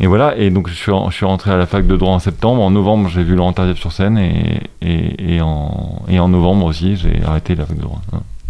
Et 0.00 0.06
voilà, 0.06 0.36
et 0.36 0.50
donc 0.50 0.68
je 0.68 0.74
suis, 0.74 0.92
en- 0.92 1.08
je 1.10 1.16
suis 1.16 1.24
rentré 1.24 1.50
à 1.50 1.56
la 1.56 1.64
fac 1.66 1.86
de 1.86 1.96
droit 1.96 2.12
en 2.12 2.18
septembre. 2.18 2.60
En 2.62 2.70
novembre, 2.70 3.08
j'ai 3.08 3.22
vu 3.22 3.34
Laurent 3.34 3.52
Tardif 3.54 3.78
sur 3.78 3.92
scène 3.92 4.18
et, 4.18 4.60
et, 4.82 5.36
et, 5.36 5.40
en, 5.40 6.02
et 6.08 6.18
en 6.20 6.28
novembre 6.28 6.66
aussi, 6.66 6.96
j'ai 6.96 7.22
arrêté 7.26 7.54
la 7.54 7.64
fac 7.64 7.76
de 7.76 7.82
droit. 7.82 8.00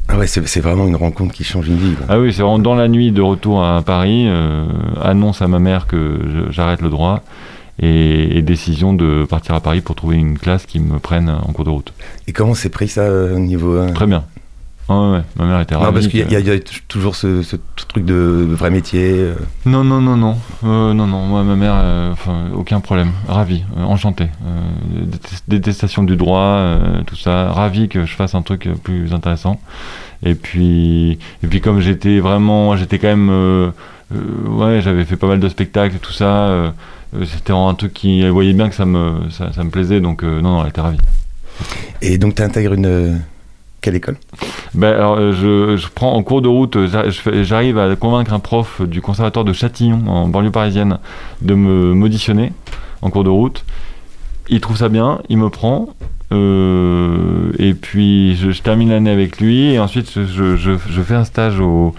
Ah 0.08 0.16
ouais, 0.18 0.26
c'est 0.26 0.60
vraiment 0.60 0.86
une 0.86 0.96
rencontre 0.96 1.34
qui 1.34 1.44
change 1.44 1.68
une 1.68 1.76
vie. 1.76 1.94
quoi. 1.94 2.06
Ah 2.08 2.18
oui, 2.18 2.32
c'est 2.32 2.42
vraiment 2.42 2.58
dans 2.58 2.74
la 2.74 2.88
nuit 2.88 3.12
de 3.12 3.22
retour 3.22 3.64
à 3.64 3.82
Paris, 3.82 4.26
euh, 4.28 4.66
annonce 5.02 5.40
à 5.42 5.48
ma 5.48 5.58
mère 5.58 5.86
que 5.86 6.46
j'arrête 6.50 6.80
le 6.82 6.90
droit 6.90 7.22
et, 7.80 8.38
et 8.38 8.42
décision 8.42 8.92
de 8.92 9.24
partir 9.28 9.54
à 9.54 9.60
Paris 9.60 9.80
pour 9.82 9.94
trouver 9.94 10.16
une 10.16 10.38
classe 10.38 10.64
qui 10.66 10.80
me 10.80 10.98
prenne 10.98 11.28
en 11.28 11.52
cours 11.52 11.64
de 11.64 11.70
route. 11.70 11.92
Et 12.26 12.32
comment 12.32 12.54
s'est 12.54 12.70
pris 12.70 12.88
ça 12.88 13.08
au 13.10 13.38
niveau. 13.38 13.74
euh, 13.74 13.92
Très 13.92 14.06
bien. 14.06 14.24
Ah 14.88 15.10
ouais, 15.10 15.22
ma 15.36 15.46
mère 15.46 15.60
était 15.60 15.74
ravie. 15.74 15.86
Non, 15.88 15.92
parce 15.92 16.06
qu'il 16.06 16.20
y, 16.30 16.36
a- 16.36 16.40
y 16.40 16.56
y 16.56 16.60
toujours 16.86 17.16
ce, 17.16 17.42
ce 17.42 17.56
truc 17.88 18.04
de 18.04 18.46
vrai 18.48 18.70
métier. 18.70 19.14
euh. 19.14 19.34
Non, 19.64 19.82
non, 19.82 20.00
non, 20.00 20.16
non. 20.16 20.36
Euh, 20.64 20.92
non, 20.94 21.08
non. 21.08 21.26
Moi, 21.26 21.42
ma 21.42 21.56
mère, 21.56 21.74
euh, 21.76 22.12
enfin, 22.12 22.44
aucun 22.54 22.78
problème. 22.78 23.10
Ravi, 23.26 23.64
euh, 23.76 23.82
enchanté. 23.82 24.24
Euh, 24.46 25.04
détest- 25.06 25.42
détestation 25.48 26.04
du 26.04 26.14
droit, 26.16 26.40
euh, 26.40 27.02
tout 27.04 27.16
ça. 27.16 27.50
Ravi 27.50 27.88
que 27.88 28.06
je 28.06 28.14
fasse 28.14 28.36
un 28.36 28.42
truc 28.42 28.68
euh, 28.68 28.74
plus 28.80 29.12
intéressant. 29.12 29.60
Et 30.22 30.36
puis, 30.36 31.18
et 31.42 31.46
puis 31.48 31.60
comme 31.60 31.80
j'étais 31.80 32.20
vraiment, 32.20 32.76
j'étais 32.76 32.98
quand 33.00 33.08
même, 33.08 33.28
euh, 33.28 33.70
euh, 34.14 34.48
ouais, 34.48 34.80
j'avais 34.82 35.04
fait 35.04 35.16
pas 35.16 35.26
mal 35.26 35.40
de 35.40 35.48
spectacles, 35.48 35.96
tout 36.00 36.12
ça. 36.12 36.46
euh, 36.46 36.70
euh, 37.16 37.24
C'était 37.24 37.52
un 37.52 37.74
truc 37.74 37.92
qui, 37.92 38.20
elle 38.20 38.30
voyait 38.30 38.52
bien 38.52 38.68
que 38.68 38.74
ça 38.76 38.86
me, 38.86 39.28
ça, 39.30 39.52
ça 39.52 39.64
me 39.64 39.70
plaisait. 39.70 40.00
Donc, 40.00 40.22
euh, 40.22 40.40
non, 40.40 40.50
non, 40.52 40.62
elle 40.62 40.68
était 40.68 40.80
ravie. 40.80 40.98
Et 42.02 42.18
donc, 42.18 42.36
tu 42.36 42.42
intègres 42.42 42.74
une. 42.74 43.20
Quelle 43.86 43.94
école 43.94 44.16
Ben, 44.74 44.94
alors, 44.94 45.16
euh, 45.16 45.76
je, 45.76 45.86
prends 45.94 46.14
en 46.14 46.24
cours 46.24 46.42
de 46.42 46.48
route, 46.48 46.74
euh, 46.74 47.12
j'arrive 47.44 47.78
à 47.78 47.94
convaincre 47.94 48.32
un 48.32 48.40
prof 48.40 48.82
du 48.82 49.00
conservatoire 49.00 49.44
de 49.44 49.52
Châtillon, 49.52 50.02
en 50.08 50.26
banlieue 50.26 50.50
parisienne, 50.50 50.98
de 51.40 51.54
me 51.54 51.94
m'auditionner 51.94 52.52
en 53.00 53.10
cours 53.10 53.22
de 53.22 53.28
route. 53.28 53.64
Il 54.48 54.60
trouve 54.60 54.76
ça 54.76 54.88
bien, 54.88 55.20
il 55.28 55.38
me 55.38 55.50
prend, 55.50 55.90
euh, 56.32 57.52
et 57.60 57.74
puis 57.74 58.34
je, 58.34 58.60
termine 58.60 58.88
l'année 58.88 59.12
avec 59.12 59.40
lui, 59.40 59.74
et 59.74 59.78
ensuite 59.78 60.10
je, 60.20 60.76
fais 61.04 61.14
un 61.14 61.22
stage 61.22 61.60
au, 61.60 61.94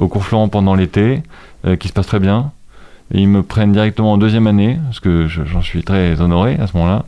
au 0.00 0.08
cours 0.08 0.24
Florent 0.24 0.48
pendant 0.48 0.74
l'été, 0.74 1.22
qui 1.78 1.86
se 1.86 1.92
passe 1.92 2.08
très 2.08 2.18
bien. 2.18 2.50
Ils 3.14 3.28
me 3.28 3.44
prennent 3.44 3.72
directement 3.72 4.14
en 4.14 4.18
deuxième 4.18 4.48
année, 4.48 4.76
parce 4.86 4.98
que 4.98 5.28
je- 5.28 5.44
j'en 5.44 5.62
suis 5.62 5.84
très 5.84 6.20
honoré 6.20 6.56
à 6.60 6.66
ce 6.66 6.76
moment-là. 6.76 7.04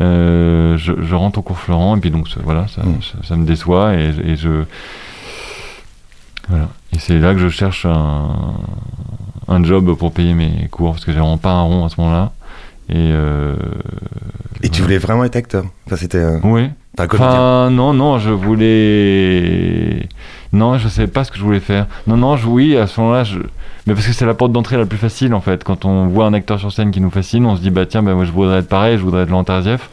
Euh, 0.00 0.76
je, 0.76 0.92
je 1.00 1.14
rentre 1.14 1.38
au 1.38 1.42
cours 1.42 1.58
Florent, 1.58 1.96
et 1.96 2.00
puis 2.00 2.10
donc 2.10 2.28
voilà, 2.42 2.66
ça, 2.68 2.82
Mm. 2.82 3.00
ça, 3.02 3.28
ça 3.28 3.36
me 3.36 3.44
déçoit, 3.46 3.94
et, 3.94 4.12
et 4.24 4.36
je. 4.36 4.64
Voilà. 6.48 6.68
Et 6.92 6.98
c'est 6.98 7.18
là 7.18 7.32
que 7.32 7.38
je 7.40 7.48
cherche 7.48 7.86
un, 7.86 8.54
un 9.48 9.64
job 9.64 9.94
pour 9.96 10.12
payer 10.12 10.34
mes 10.34 10.68
cours, 10.70 10.92
parce 10.92 11.04
que 11.04 11.12
j'ai 11.12 11.18
vraiment 11.18 11.38
pas 11.38 11.52
un 11.52 11.62
rond 11.62 11.84
à 11.84 11.88
ce 11.88 12.00
moment-là. 12.00 12.32
Et, 12.90 12.94
euh, 12.96 13.54
Et 14.62 14.68
tu 14.68 14.82
voulais 14.82 14.98
vraiment 14.98 15.24
être 15.24 15.36
acteur 15.36 15.64
Enfin, 15.86 15.96
c'était 15.96 16.20
un, 16.22 16.40
oui. 16.42 16.68
un 16.98 17.06
comédien. 17.06 17.28
Enfin, 17.30 17.70
non, 17.70 17.92
non, 17.94 18.18
je 18.18 18.30
voulais. 18.30 20.06
Non, 20.52 20.78
je 20.78 20.88
savais 20.88 21.08
pas 21.08 21.24
ce 21.24 21.30
que 21.32 21.38
je 21.38 21.42
voulais 21.42 21.60
faire. 21.60 21.86
Non, 22.06 22.16
non, 22.16 22.36
je, 22.36 22.46
oui, 22.46 22.76
à 22.76 22.86
ce 22.86 23.00
moment-là, 23.00 23.24
je. 23.24 23.38
Mais 23.86 23.94
parce 23.94 24.06
que 24.06 24.12
c'est 24.12 24.24
la 24.26 24.34
porte 24.34 24.52
d'entrée 24.52 24.76
la 24.76 24.86
plus 24.86 24.98
facile, 24.98 25.34
en 25.34 25.40
fait. 25.40 25.64
Quand 25.64 25.84
on 25.84 26.06
voit 26.06 26.26
un 26.26 26.32
acteur 26.34 26.58
sur 26.60 26.72
scène 26.72 26.90
qui 26.90 27.00
nous 27.00 27.10
fascine, 27.10 27.44
on 27.46 27.56
se 27.56 27.60
dit, 27.60 27.70
bah 27.70 27.86
tiens, 27.86 28.02
bah, 28.02 28.14
moi 28.14 28.24
je 28.24 28.32
voudrais 28.32 28.58
être 28.60 28.68
pareil, 28.68 28.96
je 28.96 29.02
voudrais 29.02 29.22
être 29.24 29.30
Lantarzieff. 29.30 29.90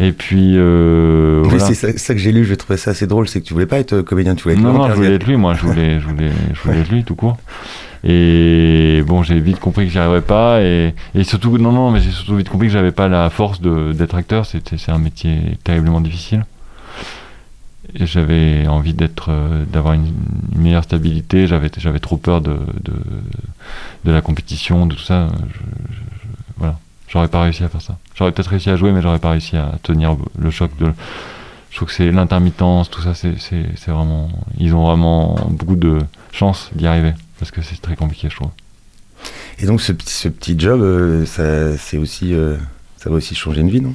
Et 0.00 0.12
puis. 0.12 0.54
Euh, 0.56 1.42
voilà. 1.44 1.64
c'est 1.66 1.74
ça, 1.74 1.96
ça 1.96 2.14
que 2.14 2.20
j'ai 2.20 2.32
lu, 2.32 2.44
je 2.44 2.54
trouvais 2.54 2.76
ça 2.76 2.90
assez 2.92 3.06
drôle, 3.06 3.28
c'est 3.28 3.40
que 3.40 3.46
tu 3.46 3.52
voulais 3.54 3.66
pas 3.66 3.78
être 3.78 3.92
euh, 3.94 4.02
comédien, 4.02 4.34
tu 4.34 4.42
voulais 4.44 4.54
être 4.56 4.60
Non, 4.60 4.72
non, 4.72 4.88
je 4.88 4.94
voulais 4.94 5.14
être 5.14 5.26
lui, 5.26 5.36
moi, 5.36 5.54
je 5.54 5.62
voulais, 5.66 6.00
je 6.00 6.06
voulais, 6.06 6.30
je 6.52 6.60
voulais 6.60 6.80
être 6.80 6.90
lui, 6.90 7.04
tout 7.04 7.14
court. 7.14 7.36
Et 8.06 9.02
bon, 9.06 9.22
j'ai 9.22 9.40
vite 9.40 9.60
compris 9.60 9.86
que 9.86 9.92
j'y 9.92 9.98
arriverais 9.98 10.20
pas, 10.20 10.60
et, 10.60 10.94
et 11.14 11.24
surtout, 11.24 11.56
non, 11.58 11.72
non, 11.72 11.90
mais 11.90 12.00
j'ai 12.00 12.10
surtout 12.10 12.36
vite 12.36 12.48
compris 12.50 12.66
que 12.66 12.72
j'avais 12.72 12.92
pas 12.92 13.08
la 13.08 13.30
force 13.30 13.60
d'être 13.62 14.14
acteur, 14.14 14.44
c'est 14.46 14.88
un 14.90 14.98
métier 14.98 15.56
terriblement 15.64 16.00
difficile. 16.02 16.44
Et 17.94 18.06
j'avais 18.06 18.66
envie 18.66 18.92
d'être, 18.94 19.28
euh, 19.30 19.64
d'avoir 19.72 19.94
une, 19.94 20.12
une 20.54 20.60
meilleure 20.62 20.82
stabilité, 20.84 21.46
j'avais, 21.46 21.70
j'avais 21.78 22.00
trop 22.00 22.16
peur 22.16 22.40
de, 22.40 22.56
de, 22.82 22.92
de 24.04 24.10
la 24.12 24.20
compétition, 24.20 24.86
de 24.86 24.94
tout 24.96 25.00
ça. 25.02 25.28
Je- 25.52 25.54
je- 25.94 25.96
je- 25.96 26.28
voilà, 26.56 26.78
j'aurais 27.08 27.28
pas 27.28 27.42
réussi 27.42 27.62
à 27.62 27.68
faire 27.68 27.82
ça. 27.82 27.96
J'aurais 28.14 28.32
peut-être 28.32 28.48
réussi 28.50 28.70
à 28.70 28.76
jouer, 28.76 28.92
mais 28.92 29.02
j'aurais 29.02 29.18
pas 29.18 29.30
réussi 29.30 29.56
à 29.56 29.72
tenir 29.82 30.16
le 30.38 30.50
choc 30.50 30.70
de, 30.78 30.86
je 31.74 31.76
trouve 31.76 31.88
que 31.88 31.94
c'est 31.94 32.12
l'intermittence, 32.12 32.88
tout 32.88 33.02
ça, 33.02 33.14
c'est, 33.14 33.34
vraiment. 33.88 34.28
Ils 34.58 34.76
ont 34.76 34.84
vraiment 34.84 35.34
beaucoup 35.50 35.74
de 35.74 35.98
chance 36.30 36.70
d'y 36.76 36.86
arriver. 36.86 37.12
Parce 37.40 37.50
que 37.50 37.62
c'est 37.62 37.82
très 37.82 37.96
compliqué, 37.96 38.28
je 38.30 38.36
trouve. 38.36 38.50
Et 39.58 39.66
donc 39.66 39.80
ce, 39.80 39.90
petit- 39.90 40.12
ce 40.14 40.28
petit 40.28 40.54
job, 40.56 40.80
euh, 40.82 41.26
ça, 41.26 41.76
c'est 41.76 41.98
aussi, 41.98 42.32
euh, 42.32 42.56
ça 42.96 43.10
va 43.10 43.16
aussi 43.16 43.34
changer 43.34 43.60
une 43.62 43.70
vie, 43.70 43.80
non? 43.80 43.94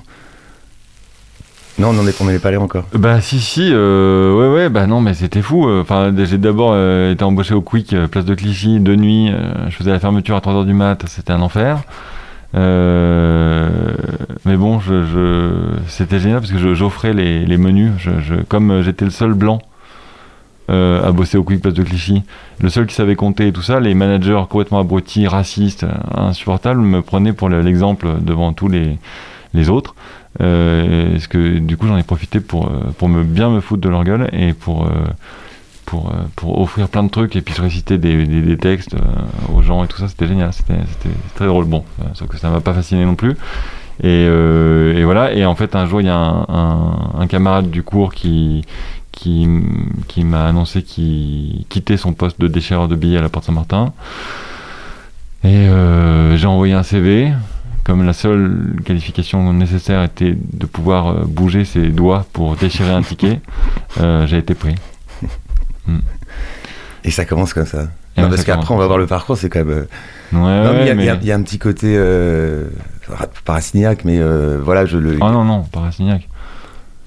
Non, 1.78 1.92
on 1.92 1.94
n'en 1.94 2.06
est, 2.06 2.40
pas 2.40 2.50
allé 2.50 2.58
encore. 2.58 2.84
Bah, 2.92 3.22
si, 3.22 3.40
si, 3.40 3.70
euh, 3.72 4.34
ouais, 4.36 4.54
ouais, 4.54 4.70
bah 4.70 4.86
non, 4.86 5.00
mais 5.00 5.14
c'était 5.14 5.42
fou. 5.42 5.70
Enfin, 5.70 6.14
j'ai 6.26 6.38
d'abord 6.38 6.76
été 7.10 7.24
embauché 7.24 7.54
au 7.54 7.62
Quick, 7.62 7.96
place 8.12 8.26
de 8.26 8.36
Clichy, 8.36 8.82
de 8.82 8.94
nuit. 8.98 9.32
je 9.70 9.76
faisais 9.78 9.92
la 9.92 10.02
fermeture 10.02 10.36
à 10.36 10.42
3h 10.42 10.66
du 10.66 10.74
mat, 10.74 11.02
c'était 11.08 11.32
un 11.32 11.40
enfer. 11.42 11.82
Euh, 12.56 13.70
mais 14.46 14.58
bon, 14.58 14.80
je, 14.80 15.76
c'était 15.88 16.20
génial 16.20 16.40
parce 16.40 16.52
que 16.52 16.74
j'offrais 16.74 17.14
les, 17.14 17.58
menus. 17.58 17.92
Comme 18.48 18.72
euh, 18.72 18.84
j'étais 18.84 19.06
le 19.06 19.12
seul 19.12 19.34
blanc 19.34 19.60
euh, 20.70 21.08
à 21.08 21.12
bosser 21.12 21.38
au 21.38 21.44
Quick 21.44 21.62
Place 21.62 21.74
de 21.74 21.84
Clichy, 21.84 22.24
le 22.60 22.70
seul 22.70 22.86
qui 22.86 22.96
savait 22.96 23.16
compter 23.16 23.48
et 23.48 23.52
tout 23.52 23.62
ça, 23.62 23.80
les 23.80 23.94
managers 23.94 24.42
complètement 24.50 24.80
abrutis, 24.80 25.28
racistes, 25.28 25.86
insupportables, 26.14 26.82
me 26.82 27.02
prenaient 27.02 27.34
pour 27.34 27.50
le- 27.50 27.62
l'exemple 27.62 28.08
devant 28.22 28.54
tous 28.54 28.68
les, 28.68 28.98
autres. 29.70 29.96
Euh, 30.42 31.16
est-ce 31.16 31.28
que 31.28 31.58
du 31.58 31.76
coup 31.76 31.88
j'en 31.88 31.98
ai 31.98 32.04
profité 32.04 32.40
pour, 32.40 32.72
pour 33.00 33.10
me 33.10 33.24
bien 33.24 33.50
me 33.50 33.62
foutre 33.62 33.82
de 33.82 33.90
leur 33.90 34.04
gueule 34.04 34.30
et 34.32 34.54
pour, 34.54 34.88
pour, 35.90 36.10
euh, 36.10 36.14
pour 36.36 36.62
offrir 36.62 36.88
plein 36.88 37.04
de 37.04 37.10
trucs 37.10 37.36
et 37.36 37.42
puis 37.42 37.56
je 37.56 37.62
récitais 37.64 37.98
des, 37.98 38.26
des, 38.26 38.42
des 38.42 38.58
textes 38.58 38.94
euh, 38.94 39.54
aux 39.56 39.62
gens 39.64 39.84
et 39.84 39.88
tout 39.88 39.98
ça, 39.98 40.08
c'était 40.08 40.28
génial, 40.28 40.54
c'était 40.54 40.76
très 41.36 41.48
drôle. 41.48 41.66
Bon, 41.66 41.84
euh, 42.02 42.06
sauf 42.14 42.28
que 42.28 42.38
ça 42.38 42.50
m'a 42.52 42.62
pas 42.62 42.74
fasciné 42.74 43.06
non 43.06 43.16
plus. 43.16 43.32
Et, 44.02 44.26
euh, 44.30 44.96
et 44.96 45.04
voilà, 45.04 45.34
et 45.34 45.46
en 45.46 45.56
fait 45.56 45.76
un 45.76 45.86
jour 45.88 46.00
il 46.00 46.06
y 46.08 46.10
a 46.10 46.16
un, 46.16 46.46
un- 46.48 47.12
un 47.20 47.28
camarade 47.28 47.70
du 47.72 47.82
cours 47.84 48.14
qui, 48.14 48.64
qui, 49.12 49.46
m'a 50.24 50.46
annoncé 50.46 50.84
qu'il 50.84 51.66
quittait 51.70 51.98
son 51.98 52.14
poste 52.14 52.40
de 52.40 52.48
déchireur 52.48 52.88
de 52.88 52.96
billets 52.96 53.18
à 53.18 53.22
la 53.22 53.30
Porte 53.30 53.46
Saint-Martin. 53.46 53.92
Et 55.44 55.68
euh, 55.68 56.38
j'ai 56.38 56.48
envoyé 56.48 56.74
un 56.74 56.84
CV. 56.84 57.32
Comme 57.86 58.06
la 58.06 58.14
seule 58.14 58.76
qualification 58.86 59.52
nécessaire 59.52 60.04
était 60.04 60.38
de 60.54 60.66
pouvoir 60.68 61.26
bouger 61.26 61.66
ses 61.66 61.88
doigts 61.90 62.26
pour 62.34 62.56
déchirer 62.56 62.92
un 62.92 63.02
ticket, 63.02 63.42
euh, 64.00 64.28
j'ai 64.28 64.38
été 64.38 64.54
pris. 64.54 64.76
Et 67.04 67.12
ça 67.12 67.26
commence 67.26 67.54
comme 67.54 67.66
ça. 67.66 67.88
Et 68.18 68.22
Non, 68.22 68.30
parce 68.30 68.44
qu'après, 68.44 68.74
on 68.74 68.78
va 68.78 68.88
voir 68.88 68.98
le 68.98 69.08
parcours, 69.08 69.38
c'est 69.38 69.50
quand 69.50 69.64
même. 69.64 69.70
Ouais, 69.70 69.88
mais 70.34 70.82
il 70.92 71.04
y, 71.06 71.10
a- 71.10 71.16
y 71.16 71.26
y 71.28 71.32
un 71.32 71.42
petit 71.42 71.58
côté 71.60 71.96
euh, 71.98 72.66
parasiniaque, 73.46 74.04
mais 74.06 74.20
euh, 74.20 74.60
voilà, 74.62 74.86
je 74.86 74.98
le. 74.98 75.18
Ah 75.22 75.32
non, 75.32 75.44
non, 75.46 75.66
Rastignac. 75.74 76.28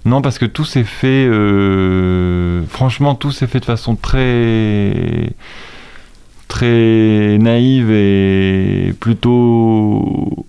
Non, 0.05 0.21
parce 0.23 0.39
que 0.39 0.47
tout 0.47 0.65
s'est 0.65 0.83
fait. 0.85 1.27
euh, 1.31 2.63
franchement, 2.69 3.15
tout 3.15 3.31
s'est 3.33 3.47
fait 3.47 3.61
de 3.61 3.65
façon 3.67 3.95
très. 3.95 5.31
très 6.49 7.39
naïve 7.39 7.91
et 7.91 8.95
plutôt. 8.99 10.47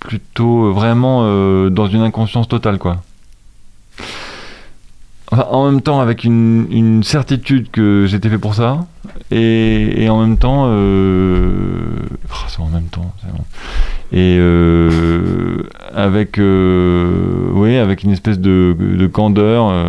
plutôt 0.00 0.72
vraiment 0.72 1.22
euh, 1.24 1.68
dans 1.70 1.86
une 1.88 2.02
inconscience 2.02 2.46
totale, 2.48 2.78
quoi. 2.78 3.02
Enfin, 5.36 5.48
en 5.50 5.70
même 5.70 5.82
temps, 5.82 6.00
avec 6.00 6.24
une, 6.24 6.66
une 6.70 7.02
certitude 7.02 7.70
que 7.70 8.06
j'étais 8.08 8.30
fait 8.30 8.38
pour 8.38 8.54
ça, 8.54 8.86
et, 9.30 10.02
et 10.04 10.08
en 10.08 10.20
même 10.20 10.38
temps. 10.38 10.64
euh, 10.68 11.66
oh, 12.30 12.34
c'est 12.48 12.60
en 12.60 12.68
même 12.68 12.86
temps, 12.86 13.12
c'est 13.22 13.30
bon 13.30 13.44
et 14.12 14.36
euh, 14.38 15.64
avec 15.92 16.38
euh, 16.38 17.50
oui 17.54 17.76
avec 17.76 18.04
une 18.04 18.12
espèce 18.12 18.38
de, 18.38 18.76
de 18.78 19.06
candeur 19.08 19.68
euh, 19.68 19.88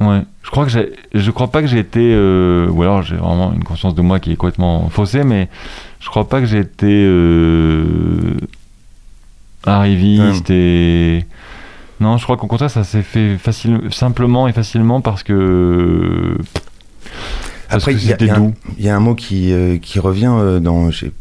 ouais 0.00 0.22
je 0.42 0.50
crois 0.50 0.64
que 0.64 0.70
j'ai 0.70 0.90
je 1.12 1.30
crois 1.30 1.50
pas 1.50 1.60
que 1.60 1.68
j'ai 1.68 1.78
été 1.78 2.00
euh, 2.14 2.66
ou 2.70 2.82
alors 2.82 3.02
j'ai 3.02 3.16
vraiment 3.16 3.52
une 3.52 3.62
conscience 3.62 3.94
de 3.94 4.00
moi 4.00 4.20
qui 4.20 4.32
est 4.32 4.36
complètement 4.36 4.88
faussée 4.88 5.22
mais 5.22 5.50
je 6.00 6.08
crois 6.08 6.30
pas 6.30 6.40
que 6.40 6.46
j'ai 6.46 6.60
été 6.60 6.86
euh, 6.88 8.38
arriviste 9.66 10.48
et 10.48 11.26
non 12.00 12.16
je 12.16 12.24
crois 12.24 12.36
qu'au 12.36 12.46
contraire 12.46 12.70
ça 12.70 12.84
s'est 12.84 13.02
fait 13.02 13.36
facile 13.38 13.80
simplement 13.90 14.48
et 14.48 14.52
facilement 14.52 15.00
parce 15.00 15.22
que 15.22 16.36
parce 17.68 17.84
Après, 17.84 17.94
il 17.94 18.04
y, 18.04 18.12
a- 18.12 18.16
y 18.24 18.30
un- 18.30 18.34
doux 18.38 18.54
il 18.78 18.84
y 18.84 18.88
a 18.88 18.96
un 18.96 19.00
mot 19.00 19.14
qui, 19.14 19.52
euh, 19.52 19.76
qui 19.78 20.00
revient 20.00 20.32
euh, 20.34 20.58
dans. 20.58 20.90
J'ai 20.90 21.12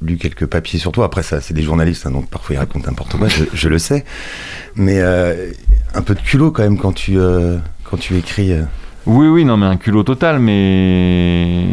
lu 0.00 0.16
quelques 0.16 0.46
papiers 0.46 0.78
sur 0.78 0.92
toi. 0.92 1.04
Après, 1.06 1.22
ça, 1.24 1.40
c'est 1.40 1.54
des 1.54 1.62
journalistes, 1.62 2.06
hein, 2.06 2.12
donc 2.12 2.28
parfois 2.30 2.54
ils 2.54 2.58
racontent 2.58 2.86
n'importe 2.88 3.16
quoi, 3.16 3.26
je, 3.28 3.44
je 3.52 3.68
le 3.68 3.78
sais. 3.78 4.04
Mais 4.76 5.00
euh, 5.00 5.50
un 5.94 6.02
peu 6.02 6.14
de 6.14 6.20
culot 6.20 6.52
quand 6.52 6.62
même 6.62 6.78
quand 6.78 6.92
tu, 6.92 7.18
quand 7.84 7.96
tu 7.98 8.16
écris. 8.16 8.52
Oui, 9.06 9.26
oui, 9.26 9.44
non, 9.44 9.56
mais 9.56 9.66
un 9.66 9.76
culot 9.76 10.04
total, 10.04 10.38
mais. 10.38 11.64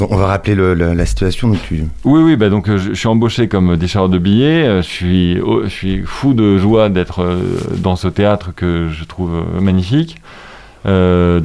On 0.00 0.16
va 0.16 0.26
rappeler 0.26 0.54
le- 0.54 0.74
le- 0.74 0.94
la 0.94 1.06
situation. 1.06 1.48
Donc 1.48 1.60
tu... 1.66 1.84
Oui, 2.04 2.22
oui, 2.22 2.36
bah 2.36 2.48
donc 2.50 2.68
euh, 2.68 2.78
je, 2.78 2.92
suis 2.92 3.08
embauché 3.08 3.48
comme 3.48 3.76
déchireur 3.76 4.08
de 4.08 4.18
billets. 4.18 4.64
euh, 4.66 4.82
Je 4.82 4.86
suis, 4.86 5.40
oh, 5.44 5.62
je 5.64 5.68
suis 5.68 6.02
fou 6.04 6.34
de 6.34 6.56
joie 6.58 6.88
d'être 6.88 7.22
euh, 7.22 7.40
dans 7.78 7.96
ce 7.96 8.06
théâtre 8.08 8.50
que 8.54 8.88
je 8.90 9.04
trouve 9.04 9.44
magnifique, 9.60 10.16
dans 10.84 10.90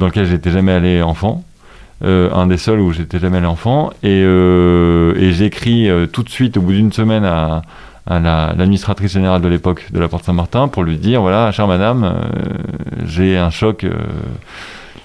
lequel 0.06 0.26
j'étais 0.26 0.50
jamais 0.50 0.72
allé 0.72 1.02
enfant. 1.02 1.42
Un 2.02 2.46
des 2.46 2.58
seuls 2.58 2.80
où 2.80 2.92
j'étais 2.92 3.18
jamais 3.18 3.38
allé 3.38 3.46
enfant. 3.46 3.90
Et, 4.02 4.22
j'écris 5.32 5.88
tout 6.12 6.22
de 6.22 6.28
suite, 6.28 6.56
au 6.56 6.60
bout 6.60 6.72
d'une 6.72 6.92
semaine, 6.92 7.24
à, 7.24 7.62
à 8.06 8.20
la- 8.20 8.54
l'administratrice 8.56 9.12
générale 9.12 9.40
de 9.42 9.48
l'époque 9.48 9.86
de 9.92 9.98
la 9.98 10.08
Porte 10.08 10.24
Saint-Martin 10.24 10.68
pour 10.68 10.82
lui 10.84 10.96
dire 10.96 11.22
voilà, 11.22 11.50
chère 11.52 11.66
madame, 11.66 12.14
j'ai 13.06 13.36
un 13.38 13.50
choc. 13.50 13.86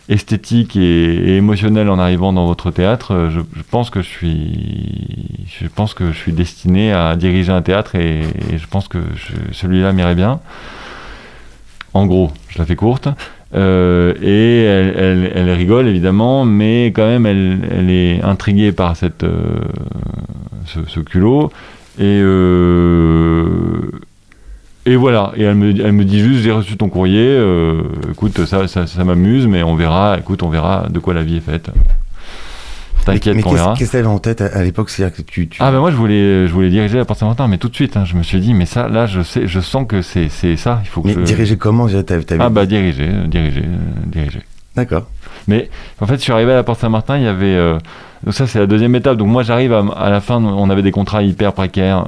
Esthétique 0.10 0.75
et, 0.75 0.80
et 0.82 1.38
émotionnel 1.38 1.89
en 1.89 2.00
arrivant 2.00 2.34
dans 2.34 2.48
votre 2.48 2.72
théâtre, 2.72 3.13
euh, 3.13 3.30
je, 3.30 3.42
pense 3.70 3.92
que 3.92 4.01
je 4.01 4.08
suis, 4.08 5.46
je 5.48 5.68
pense 5.68 5.94
que 5.94 6.12
je 6.12 6.18
suis 6.18 6.34
destiné 6.34 6.92
à 6.92 7.16
diriger 7.16 7.51
un 7.51 7.62
théâtre 7.62 7.96
et, 7.96 8.24
je 8.58 8.68
pense 8.68 8.88
que 8.88 8.98
celui-là 9.51 9.94
m'irait 9.94 10.16
bien. 10.16 10.39
En 11.94 12.06
gros, 12.08 12.32
je 12.50 12.60
la 12.60 12.66
fais 12.66 12.75
courte. 12.75 13.08
Euh, 13.56 14.13
et 14.22 14.63
elle, 14.63 15.50
rigole 15.51 15.88
évidemment, 15.88 16.46
mais 16.46 16.88
quand 16.88 17.08
même 17.08 17.25
elle, 17.25 17.89
est 17.89 18.22
intriguée 18.22 18.72
par 18.72 18.96
cette, 18.96 19.24
euh, 19.24 19.62
ce, 20.66 21.00
culot. 21.00 21.51
Et, 22.00 22.22
et 24.86 24.95
voilà, 24.95 25.31
et 25.36 25.43
elle 25.43 25.55
me, 25.55 25.69
elle 25.69 25.91
me 25.91 26.05
dit 26.05 26.19
juste 26.19 26.41
j'ai 26.41 26.51
reçu 26.51 26.77
ton 26.77 26.89
courrier, 26.89 27.25
euh, 27.27 27.83
écoute 28.12 28.45
ça, 28.45 28.67
ça, 28.67 28.88
ça 28.88 29.03
m'amuse, 29.03 29.45
mais 29.48 29.62
on 29.63 29.75
verra, 29.75 30.17
écoute 30.19 30.41
on 30.43 30.50
verra 30.50 30.88
de 30.89 31.00
quoi 31.00 31.13
la 31.13 31.24
vie 31.24 31.38
est 31.38 31.41
faite. 31.41 31.69
T'inquiète 33.05 33.38
qu'est-ce 33.38 33.55
verra. 33.55 33.74
qu'est-ce 33.77 33.91
que 33.91 33.98
t'avais 33.98 34.07
en 34.07 34.19
tête 34.19 34.41
à, 34.41 34.48
à 34.48 34.63
l'époque? 34.63 34.89
C'est-à-dire 34.89 35.15
que 35.15 35.21
tu. 35.21 35.48
tu- 35.48 35.57
Ah 35.62 35.71
ben 35.71 35.79
moi 35.79 35.89
je 35.89 35.95
voulais, 35.95 36.48
je 36.48 36.51
voulais 36.53 36.69
diriger 36.69 36.98
la 36.98 37.05
Porte 37.05 37.19
Saint-Martin, 37.19 37.48
mais 37.48 37.57
tout 37.57 37.69
de 37.69 37.75
suite, 37.75 37.95
hein, 37.98 38.03
je 38.05 38.15
me 38.15 38.24
suis 38.24 38.39
dit 38.39 38.53
mais 38.53 38.65
ça 38.65 38.88
là 38.88 39.05
je 39.05 39.21
sais, 39.21 39.48
je 39.48 39.59
sens 39.62 39.88
que 39.88 40.01
c'est 40.01 40.29
c'est 40.29 40.57
ça, 40.57 40.81
il 40.83 40.88
faut 40.88 41.01
que 41.01 41.07
mais 41.07 41.13
je... 41.13 41.21
diriger 41.21 41.57
comment? 41.57 41.88
T'avais- 41.88 42.24
t'avais- 42.24 42.43
Ah 42.43 42.50
bah 42.50 42.65
diriger, 42.65 43.09
diriger, 43.27 43.63
diriger. 44.05 44.41
D'accord. 44.76 45.04
Mais 45.48 45.70
en 46.00 46.06
fait, 46.06 46.16
je 46.16 46.22
suis 46.22 46.32
arrivé 46.32 46.52
à 46.52 46.56
la 46.56 46.64
Porte 46.64 46.80
Saint-Martin, 46.80 47.18
il 47.18 47.24
y 47.24 47.28
avait. 47.28 47.56
euh, 47.56 47.78
donc 48.24 48.34
ça, 48.34 48.48
c'est 48.48 48.60
la 48.60 48.68
deuxième 48.68 48.94
étape. 48.96 49.18
Donc 49.18 49.28
moi, 49.28 49.44
j'arrive 49.44 49.74
à, 49.74 50.10
la 50.10 50.22
fin, 50.22 50.44
on 50.44 50.70
avait 50.70 50.82
des 50.82 50.92
contrats 50.92 51.24
hyper 51.24 51.54
précaires. 51.54 52.06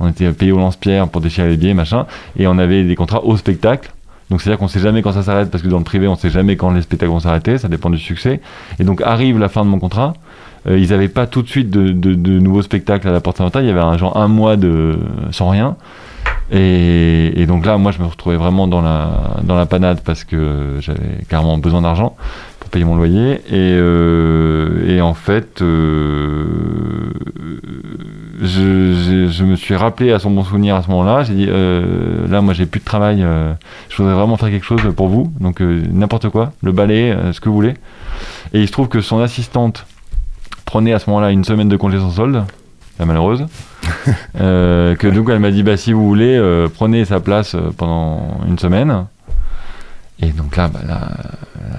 On, 0.00 0.08
était 0.08 0.30
payé 0.32 0.52
au 0.52 0.58
lance-pierre 0.58 1.06
pour 1.08 1.20
déchirer 1.20 1.50
les 1.50 1.56
billets, 1.56 1.74
machin. 1.74 2.06
Et 2.38 2.46
on 2.46 2.58
avait 2.58 2.82
des 2.84 2.94
contrats 2.96 3.22
au 3.24 3.36
spectacle. 3.36 3.92
Donc 4.30 4.40
c'est-à-dire 4.40 4.58
qu'on 4.58 4.68
sait 4.68 4.80
jamais 4.80 5.02
quand 5.02 5.12
ça 5.12 5.22
s'arrête 5.22 5.50
parce 5.50 5.62
que 5.62 5.68
dans 5.68 5.76
le 5.76 5.84
privé 5.84 6.08
on 6.08 6.16
sait 6.16 6.30
jamais 6.30 6.56
quand 6.56 6.70
les 6.70 6.80
spectacles 6.80 7.12
vont 7.12 7.20
s'arrêter, 7.20 7.58
ça 7.58 7.68
dépend 7.68 7.90
du 7.90 7.98
succès. 7.98 8.40
Et 8.78 8.84
donc 8.84 9.02
arrive 9.02 9.38
la 9.38 9.50
fin 9.50 9.62
de 9.62 9.68
mon 9.68 9.78
contrat. 9.78 10.14
euh, 10.66 10.78
ils 10.78 10.88
n'avaient 10.88 11.08
pas 11.10 11.26
tout 11.26 11.42
de 11.42 11.48
suite 11.48 11.68
de, 11.68 11.90
de- 11.92 12.14
de 12.14 12.38
nouveaux 12.38 12.62
spectacles 12.62 13.06
à 13.08 13.12
la 13.12 13.20
Porte 13.20 13.36
Saint-Martin. 13.36 13.60
Il 13.60 13.66
y 13.66 13.70
avait 13.70 13.80
un 13.80 13.98
genre 13.98 14.16
un 14.16 14.28
mois 14.28 14.56
de 14.56 14.98
sans 15.32 15.50
rien. 15.50 15.76
Et, 16.50 17.46
donc 17.46 17.64
là, 17.64 17.78
moi, 17.78 17.92
je 17.92 18.00
me 18.00 18.06
retrouvais 18.06 18.36
vraiment 18.36 18.66
dans 18.66 18.82
la 18.82 19.38
dans 19.42 19.56
la 19.56 19.66
panade 19.66 20.00
parce 20.04 20.24
que 20.24 20.76
j'avais 20.80 21.24
carrément 21.28 21.56
besoin 21.58 21.82
d'argent 21.82 22.16
pour 22.60 22.68
payer 22.70 22.84
mon 22.84 22.96
loyer. 22.96 23.40
Et, 23.48 23.74
euh, 23.74 25.00
en 25.00 25.14
fait, 25.14 25.62
euh, 25.62 27.10
je, 28.40 29.44
me 29.44 29.56
suis 29.56 29.74
rappelé 29.74 30.12
à 30.12 30.18
son 30.18 30.30
bon 30.30 30.44
souvenir 30.44 30.76
à 30.76 30.82
ce 30.82 30.88
moment-là. 30.88 31.22
J'ai 31.24 31.34
dit, 31.34 31.46
euh, 31.48 32.26
là, 32.28 32.40
moi, 32.40 32.54
j'ai 32.54 32.66
plus 32.66 32.80
de 32.80 32.84
travail. 32.84 33.24
je 33.88 33.96
voudrais 33.96 34.14
vraiment 34.14 34.36
faire 34.36 34.50
quelque 34.50 34.64
chose 34.64 34.82
pour 34.96 35.08
vous. 35.08 35.32
Donc, 35.40 35.60
n'importe 35.60 36.28
quoi, 36.28 36.52
le 36.62 36.72
euh, 36.78 37.32
ce 37.32 37.40
que 37.40 37.48
vous 37.48 37.54
voulez. 37.54 37.74
Et 38.52 38.60
il 38.60 38.66
se 38.66 38.72
trouve 38.72 38.88
que 38.88 39.00
son 39.00 39.20
assistante 39.20 39.86
prenait 40.64 40.92
à 40.92 40.98
ce 40.98 41.08
moment-là 41.10 41.30
une 41.30 41.44
semaine 41.44 41.68
de 41.68 41.76
congé 41.76 41.98
sans 41.98 42.10
solde, 42.10 42.44
la 42.98 43.06
malheureuse. 43.06 43.46
Euh, 44.40 44.94
que 44.96 45.06
donc 45.06 45.28
elle 45.30 45.38
m'a 45.38 45.50
dit, 45.50 45.62
bah, 45.62 45.76
si 45.76 45.92
vous 45.92 46.06
voulez, 46.06 46.36
euh, 46.36 46.68
prenez 46.72 47.04
sa 47.04 47.20
place 47.20 47.54
euh, 47.54 47.70
pendant 47.76 48.38
une 48.48 48.58
semaine. 48.58 49.06
Et 50.20 50.30
donc 50.30 50.56
là, 50.56 50.68
bah, 50.68 50.80
là, 50.86 51.08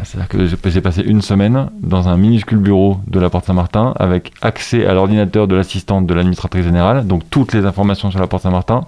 c'est-à-dire 0.03 0.27
que 0.27 0.69
j'ai- 0.69 0.81
passé 0.81 1.01
une 1.01 1.21
semaine 1.21 1.69
dans 1.81 2.09
un 2.09 2.17
minuscule 2.17 2.57
bureau 2.57 2.99
de 3.07 3.19
la 3.19 3.29
Porte 3.29 3.45
Saint-Martin 3.45 3.93
avec 3.97 4.31
accès 4.41 4.85
à 4.85 4.93
l'ordinateur 4.93 5.47
de 5.47 5.55
l'assistante 5.55 6.05
de 6.05 6.13
l'administratrice 6.13 6.65
générale, 6.65 7.07
donc 7.07 7.23
toutes 7.29 7.53
les 7.53 7.65
informations 7.65 8.11
sur 8.11 8.19
la 8.19 8.27
Porte 8.27 8.43
Saint-Martin. 8.43 8.85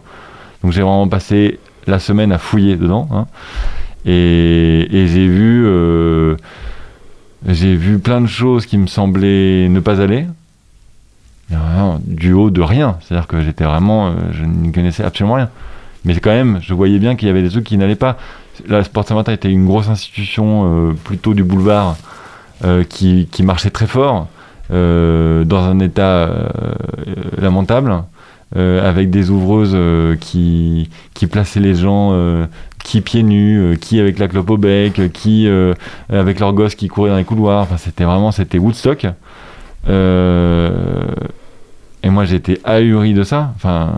Donc 0.62 0.72
j'ai 0.74 0.82
vraiment 0.82 1.08
passé 1.08 1.60
la 1.88 2.00
semaine 2.00 2.32
à 2.32 2.38
fouiller 2.38 2.76
dedans. 2.76 3.08
hein. 3.14 3.28
Et, 4.06 4.88
j'ai 5.08 5.28
vu, 5.28 5.66
j'ai 7.48 7.76
vu 7.76 7.98
plein 8.00 8.22
de 8.22 8.28
choses 8.28 8.66
qui 8.66 8.78
me 8.78 8.88
semblaient 8.88 9.68
ne 9.70 9.80
pas 9.80 10.02
aller. 10.02 10.28
Du 12.06 12.34
haut 12.34 12.50
de 12.50 12.62
rien. 12.62 12.98
C'est-à-dire 13.02 13.28
que 13.28 13.42
j'étais 13.42 13.64
vraiment, 13.64 14.08
euh, 14.08 14.12
je 14.32 14.44
n'y 14.44 14.72
connaissais 14.72 15.04
absolument 15.04 15.36
rien. 15.36 15.50
Mais 16.04 16.16
quand 16.20 16.32
même, 16.32 16.60
je 16.62 16.74
voyais 16.74 17.00
bien 17.00 17.16
qu'il 17.16 17.28
y 17.28 17.32
avait 17.32 17.42
des 17.42 17.50
trucs 17.50 17.66
qui 17.66 17.78
n'allaient 17.78 17.96
pas. 17.96 18.18
La 18.68 18.84
Sport 18.84 19.08
Saint-Martin 19.08 19.34
était 19.34 19.52
une 19.52 19.66
grosse 19.66 19.90
institution 19.90 20.90
euh, 20.90 20.94
plutôt 20.94 21.34
du 21.34 21.44
boulevard 21.44 21.98
euh, 22.64 22.84
qui, 22.84 23.28
marchait 23.42 23.70
très 23.70 23.88
fort, 23.88 24.28
dans 24.70 25.64
un 25.64 25.80
état 25.80 26.30
lamentable, 27.38 28.04
avec 28.56 29.12
des 29.12 29.30
ouvreuses 29.30 29.78
qui, 30.20 30.90
plaçaient 31.30 31.60
les 31.60 31.76
gens 31.76 32.14
qui 32.84 33.02
pieds 33.02 33.24
nus, 33.24 33.78
qui 33.80 34.00
avec 34.00 34.18
la 34.18 34.28
clope 34.28 34.50
au 34.50 34.58
bec, 34.58 35.12
qui 35.14 35.48
avec 36.10 36.40
leurs 36.40 36.54
gosses 36.54 36.76
qui 36.76 36.88
couraient 36.88 37.12
dans 37.12 37.18
les 37.18 37.24
couloirs. 37.24 37.64
Enfin, 37.64 37.78
c'était 37.78 38.06
vraiment, 38.06 38.32
c'était 38.32 38.58
Woodstock. 38.58 39.06
Euh, 39.88 41.06
et 42.04 42.10
moi, 42.10 42.26
j'étais 42.26 42.60
ahuri 42.64 43.14
de 43.14 43.24
ça. 43.24 43.54
Enfin, 43.56 43.94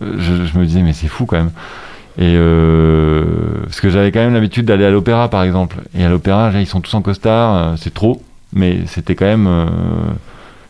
je, 0.00 0.58
me 0.58 0.64
disais, 0.64 0.82
mais 0.82 0.92
c'est 0.92 1.08
fou 1.08 1.26
quand 1.26 1.36
même. 1.36 1.50
Et 2.16 2.34
euh, 2.36 3.24
parce 3.64 3.80
que 3.80 3.90
j'avais 3.90 4.12
quand 4.12 4.20
même 4.20 4.34
l'habitude 4.34 4.66
d'aller 4.66 4.84
à 4.84 4.90
l'opéra, 4.90 5.28
par 5.28 5.42
exemple. 5.42 5.78
Et 5.96 6.04
à 6.04 6.08
l'opéra, 6.08 6.52
ils 6.54 6.66
sont 6.66 6.80
tous 6.80 6.94
en 6.94 7.02
costard, 7.02 7.56
euh, 7.56 7.74
c'est 7.76 7.92
trop. 7.92 8.22
Mais 8.52 8.80
c'était 8.86 9.16
quand 9.16 9.26
même. 9.26 9.48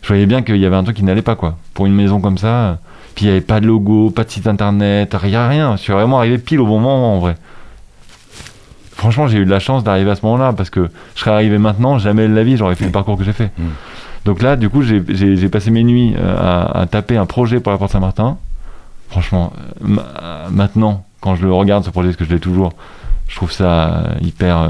je 0.01 0.09
voyais 0.09 0.27
bien 0.27 0.41
qu'il 0.43 0.57
y 0.57 0.65
avait 0.65 0.77
un 0.77 0.85
truc 0.85 0.97
qui 0.97 1.05
n'allait 1.05 1.23
pas, 1.23 1.37
quoi. 1.37 1.59
Pour 1.75 1.87
une 1.87 1.95
maison 1.95 2.21
comme 2.21 2.39
ça. 2.39 2.79
Puis 3.15 3.27
il 3.27 3.29
n'y 3.29 3.33
avait 3.33 3.43
pas 3.43 3.61
de 3.61 3.67
logo, 3.67 4.11
pas 4.11 4.25
de 4.25 4.31
site 4.31 4.47
internet, 4.47 5.15
rien, 5.15 5.47
rien. 5.47 5.77
Je 5.77 5.83
suis 5.83 5.93
vraiment 5.93 6.19
arrivé 6.19 6.39
pile 6.39 6.61
au 6.61 6.67
bon 6.67 6.81
moment, 6.81 7.17
en 7.17 7.19
vrai. 7.21 7.37
Franchement, 8.97 9.27
j'ai 9.27 9.39
eu 9.39 9.45
de 9.45 9.51
la 9.51 9.59
chance 9.61 9.83
d'arriver 9.85 10.11
à 10.11 10.15
ce 10.15 10.25
moment-là, 10.25 10.53
parce 10.53 10.71
que 10.71 10.89
je 11.15 11.21
serais 11.21 11.33
arrivé 11.33 11.59
maintenant, 11.59 11.99
jamais 11.99 12.29
de 12.29 12.35
la 12.35 12.45
vie, 12.45 12.57
j'aurais 12.57 12.75
fait 12.77 12.85
le 12.87 12.91
parcours 12.93 13.19
que 13.19 13.25
j'ai 13.25 13.33
fait. 13.33 13.51
Mm. 13.59 13.63
Donc 14.25 14.41
là, 14.41 14.57
du 14.57 14.71
coup, 14.71 14.83
j'ai- 14.83 15.49
passé 15.49 15.71
mes 15.71 15.83
nuits 15.85 16.15
euh, 16.17 16.37
à, 16.39 16.81
à 16.83 16.87
taper 16.87 17.17
un 17.17 17.27
projet 17.27 17.61
pour 17.61 17.73
la 17.73 17.79
Porte 17.79 17.93
Saint-Martin. 17.93 18.39
Franchement, 19.11 19.53
euh, 19.85 19.97
euh, 20.23 20.47
maintenant, 20.51 21.05
quand 21.21 21.35
je 21.35 21.45
le 21.45 21.53
regarde, 21.53 21.85
ce 21.85 21.91
projet, 21.91 22.09
parce 22.09 22.17
que 22.17 22.25
je 22.25 22.31
l'ai 22.33 22.41
toujours, 22.41 22.73
je 23.29 23.37
trouve 23.37 23.53
ça 23.53 24.05
hyper. 24.23 24.59
euh, 24.59 24.69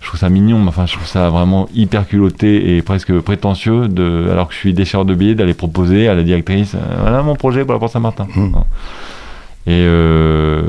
je 0.00 0.08
trouve 0.08 0.20
ça 0.20 0.28
mignon, 0.28 0.58
mais 0.60 0.68
enfin, 0.68 0.84
je 0.86 0.92
trouve 0.92 1.06
ça 1.06 1.30
vraiment 1.30 1.66
hyper 1.74 2.06
culotté 2.06 2.76
et 2.76 2.82
presque 2.82 3.18
prétentieux, 3.20 3.88
de, 3.88 4.28
alors 4.30 4.48
que 4.48 4.54
je 4.54 4.58
suis 4.58 4.74
déchireur 4.74 5.06
de 5.06 5.14
billets, 5.14 5.34
d'aller 5.34 5.54
proposer 5.54 6.08
à 6.08 6.14
la 6.14 6.22
directrice 6.22 6.76
voilà 7.00 7.22
mon 7.22 7.36
projet 7.36 7.64
pour 7.64 7.72
la 7.72 7.78
Porte 7.80 7.92
Saint-Martin. 7.92 8.26
Mm. 8.36 8.54
Et, 9.66 9.70
euh, 9.88 10.60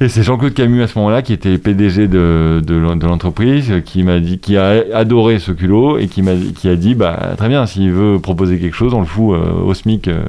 et 0.00 0.08
c'est 0.08 0.22
Jean-Claude 0.22 0.54
Camus 0.54 0.82
à 0.82 0.86
ce 0.86 0.96
moment-là 0.98 1.22
qui 1.22 1.32
était 1.32 1.58
PDG 1.58 2.06
de, 2.08 2.62
de, 2.64 2.74
l'en- 2.76 2.96
de 2.96 3.06
l'entreprise, 3.06 3.72
qui 3.84 4.02
m'a 4.02 4.20
dit, 4.20 4.38
qui 4.38 4.56
a 4.56 4.84
adoré 4.94 5.38
ce 5.38 5.52
culot 5.52 5.98
et 5.98 6.06
qui 6.08 6.22
m'a 6.22 6.32
qui 6.54 6.68
a 6.68 6.76
dit 6.76 6.94
bah 6.94 7.34
très 7.36 7.48
bien, 7.48 7.66
s'il 7.66 7.90
veut 7.92 8.18
proposer 8.20 8.58
quelque 8.58 8.76
chose, 8.76 8.94
on 8.94 9.00
le 9.00 9.06
fout 9.06 9.34
euh, 9.34 9.52
au 9.64 9.74
SMIC 9.74 10.08
euh, 10.08 10.22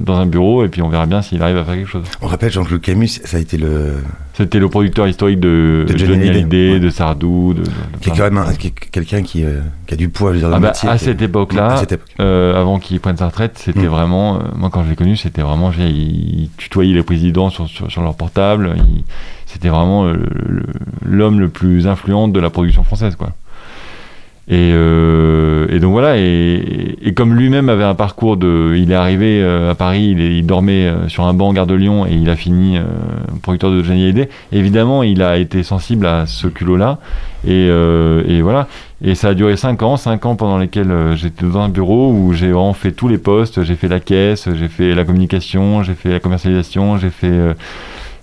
dans 0.00 0.16
un 0.16 0.26
bureau 0.26 0.64
et 0.64 0.68
puis 0.68 0.82
on 0.82 0.88
verra 0.88 1.06
bien 1.06 1.22
s'il 1.22 1.42
arrive 1.42 1.56
à 1.56 1.64
faire 1.64 1.74
quelque 1.74 1.88
chose. 1.90 2.04
On 2.20 2.26
rappelle 2.26 2.50
Jean-Claude 2.52 2.80
Camus, 2.80 3.08
ça 3.24 3.36
a 3.38 3.40
été 3.40 3.56
le. 3.56 3.94
C'était 4.38 4.60
le 4.60 4.68
producteur 4.68 5.08
historique 5.08 5.40
de, 5.40 5.84
De 5.88 5.98
Johnny 5.98 6.28
Hallyday, 6.28 6.78
de 6.78 6.90
Sardou, 6.90 7.54
de, 7.54 7.64
qui 8.00 8.10
est 8.10 8.16
quand 8.16 8.30
même 8.30 8.44
quelqu'un 8.92 9.22
qui, 9.24 9.44
euh, 9.44 9.58
qui 9.88 9.94
a 9.94 9.96
du 9.96 10.10
poids, 10.10 10.30
je 10.30 10.34
veux 10.34 10.38
dire, 10.42 10.50
Ah 10.54 10.60
bah, 10.60 10.68
métier, 10.68 10.88
à 10.88 10.96
cette 10.96 11.20
époque-là, 11.20 11.72
À 11.72 11.76
cette 11.78 11.90
époque. 11.90 12.06
euh, 12.20 12.54
avant 12.54 12.78
qu'il 12.78 13.00
prenne 13.00 13.16
sa 13.16 13.26
retraite, 13.26 13.58
c'était 13.58 13.80
Mm. 13.80 13.86
vraiment, 13.86 14.36
euh, 14.36 14.38
moi 14.54 14.70
quand 14.70 14.84
je 14.84 14.90
l'ai 14.90 14.94
connu, 14.94 15.16
c'était 15.16 15.42
vraiment, 15.42 15.72
il 15.76 16.50
tutoyait 16.56 16.94
les 16.94 17.02
présidents 17.02 17.50
sur, 17.50 17.66
sur, 17.66 17.90
sur 17.90 18.00
leur 18.00 18.14
portable, 18.14 18.76
c'était 19.46 19.70
vraiment 19.70 20.06
l'homme 21.04 21.40
le 21.40 21.48
plus 21.48 21.88
influent 21.88 22.28
de 22.28 22.38
la 22.38 22.48
production 22.50 22.84
française, 22.84 23.16
quoi. 23.16 23.32
Et, 24.50 24.70
euh, 24.72 25.66
et 25.68 25.78
donc 25.78 25.92
voilà, 25.92 26.16
et, 26.16 26.96
et 27.02 27.12
comme 27.12 27.34
lui-même 27.34 27.68
avait 27.68 27.84
un 27.84 27.94
parcours 27.94 28.38
de, 28.38 28.74
il 28.76 28.90
est 28.90 28.94
arrivé 28.94 29.42
euh, 29.42 29.70
à 29.72 29.74
Paris, 29.74 30.08
il, 30.12 30.22
est- 30.22 30.38
il 30.38 30.46
dormait 30.46 30.86
euh, 30.86 31.06
sur 31.08 31.24
un 31.26 31.34
banc 31.34 31.48
en 31.48 31.52
gare 31.52 31.66
de 31.66 31.74
Lyon 31.74 32.06
et 32.06 32.14
il 32.14 32.30
a 32.30 32.34
fini 32.36 32.78
euh, 32.78 32.82
producteur 33.42 33.70
de 33.70 33.82
Johnny 33.82 34.04
Hallyday. 34.04 34.30
Évidemment, 34.52 35.02
il 35.02 35.20
a 35.22 35.36
été 35.36 35.62
sensible 35.62 36.06
à 36.06 36.24
ce 36.26 36.46
culot-là, 36.48 36.98
et, 37.46 37.50
euh, 37.68 38.22
et 38.26 38.40
voilà. 38.40 38.68
Et 39.04 39.14
ça 39.14 39.28
a 39.28 39.34
duré 39.34 39.56
5 39.58 39.82
ans, 39.82 39.98
5 39.98 40.24
ans 40.24 40.34
pendant 40.34 40.56
lesquels 40.56 40.90
euh, 40.90 41.14
j'étais 41.14 41.44
dans 41.44 41.58
un 41.58 41.68
bureau 41.68 42.10
où 42.10 42.32
j'ai 42.32 42.50
vraiment 42.50 42.72
fait 42.72 42.92
tous 42.92 43.06
les 43.08 43.18
postes. 43.18 43.62
J'ai 43.64 43.76
fait 43.76 43.88
la 43.88 44.00
caisse, 44.00 44.48
j'ai 44.54 44.68
fait 44.68 44.94
la 44.94 45.04
communication, 45.04 45.82
j'ai 45.82 45.94
fait 45.94 46.10
la 46.10 46.20
commercialisation, 46.20 46.96
j'ai 46.96 47.10
fait, 47.10 47.30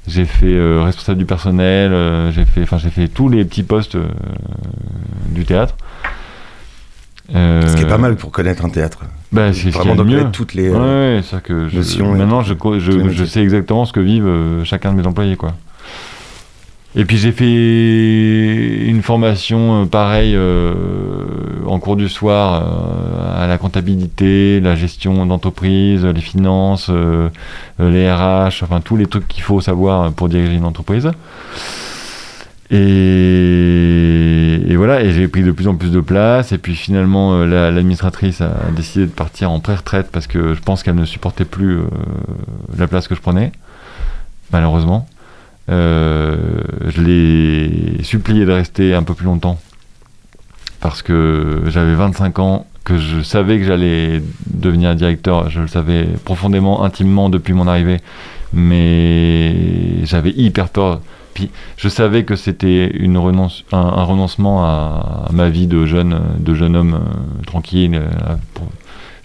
j'ai 0.08 0.26
fait 0.26 0.54
euh, 0.54 0.82
responsable 0.84 1.18
du 1.18 1.26
personnel, 1.26 1.92
euh, 1.94 2.32
j'ai 2.32 2.46
fait, 2.46 2.62
enfin 2.64 2.78
j'ai 2.78 2.90
fait 2.90 3.08
tous 3.08 3.30
les 3.30 3.44
petits 3.46 3.64
postes 3.64 3.96
euh, 3.96 4.08
du 5.30 5.46
théâtre. 5.46 5.76
Euh, 7.34 7.68
Ce 7.68 7.76
qui 7.76 7.84
est 7.84 7.88
pas 7.88 7.98
mal 7.98 8.16
pour 8.16 8.32
connaître 8.32 8.64
un 8.66 8.70
théâtre. 8.70 9.00
Bah, 9.32 9.52
c'est 9.52 9.72
Vraiment 9.72 9.96
de 9.96 10.04
connaître 10.04 10.32
toutes 10.32 10.54
les. 10.54 10.70
Ouais, 10.70 10.78
euh, 10.78 11.22
ouais, 11.22 11.42
que 11.42 11.68
je, 11.70 11.78
notions 11.78 12.14
maintenant 12.14 12.42
je, 12.42 12.54
je, 12.80 13.10
je 13.10 13.26
sais 13.26 13.42
exactement 13.42 13.86
ce 13.86 13.94
que 13.94 14.00
vivent 14.00 14.64
chacun 14.64 14.92
de 14.94 14.98
mes 14.98 15.08
employés 15.08 15.36
quoi. 15.36 15.54
Et 16.98 17.04
puis 17.04 17.18
j'ai 17.18 17.34
fait 17.34 18.86
une 18.88 19.02
formation 19.02 19.82
euh, 19.82 19.86
pareille 19.86 20.38
en 21.66 21.80
cours 21.80 21.96
du 21.96 22.10
soir 22.10 22.64
euh, 22.64 23.44
à 23.44 23.48
la 23.48 23.58
comptabilité, 23.58 24.60
la 24.60 24.76
gestion 24.76 25.26
d'entreprise, 25.26 26.06
les 26.06 26.22
finances, 26.22 26.88
euh, 26.90 27.30
euh, 27.80 27.90
les 27.92 28.12
RH, 28.12 28.64
enfin 28.64 28.82
tous 28.82 28.98
les 28.98 29.06
trucs 29.08 29.28
qu'il 29.28 29.44
faut 29.44 29.62
savoir 29.62 30.12
pour 30.14 30.30
diriger 30.30 30.56
une 30.56 30.66
entreprise. 30.66 31.10
Et, 32.72 34.76
voilà, 34.76 35.02
et 35.02 35.12
j'ai 35.12 35.28
pris 35.28 35.44
de 35.44 35.52
plus 35.52 35.68
en 35.68 35.76
plus 35.76 35.92
de 35.92 36.02
place. 36.02 36.52
Et 36.52 36.58
puis 36.58 36.76
finalement, 36.76 37.44
la- 37.46 37.72
l'administratrice 37.72 38.42
a 38.42 38.52
décidé 38.76 39.06
de 39.06 39.12
partir 39.12 39.52
en 39.52 39.60
pré-retraite 39.60 40.10
parce 40.12 40.28
que 40.28 40.54
je 40.54 40.62
pense 40.62 40.84
qu'elle 40.84 40.96
ne 40.96 41.06
supportait 41.06 41.46
plus 41.46 41.80
la 42.78 42.88
place 42.88 43.08
que 43.08 43.16
je 43.16 43.22
prenais, 43.22 43.52
malheureusement. 44.52 45.08
Je 45.68 47.02
l'ai 47.02 48.04
supplié 48.04 48.46
de 48.46 48.52
rester 48.52 48.94
un 48.94 49.04
peu 49.04 49.14
plus 49.14 49.26
longtemps 49.26 49.60
parce 50.86 51.02
que 51.02 51.64
j'avais 51.66 51.96
25 51.96 52.38
ans, 52.38 52.68
que 52.84 53.00
je 53.00 53.22
savais 53.22 53.58
que 53.58 53.64
j'allais 53.64 54.22
devenir 54.46 54.94
directeur. 54.94 55.50
Je 55.50 55.62
le 55.62 55.68
savais 55.68 56.06
profondément, 56.24 56.84
intimement 56.84 57.32
depuis 57.32 57.54
mon 57.54 57.68
arrivée, 57.68 58.02
mais 58.54 60.06
j'avais 60.06 60.30
hyper 60.30 60.70
peur. 60.70 61.02
Puis 61.34 61.50
je 61.76 61.90
savais 61.90 62.24
que 62.24 62.36
c'était 62.36 62.94
un, 63.72 64.04
renoncement 64.04 64.64
à, 64.64 65.28
ma 65.34 65.50
vie 65.50 65.66
de 65.66 65.88
jeune, 65.88 66.22
de 66.38 66.54
jeune 66.54 66.76
homme 66.76 66.94
euh, 66.94 67.44
tranquille. 67.48 67.96
euh, 67.96 68.36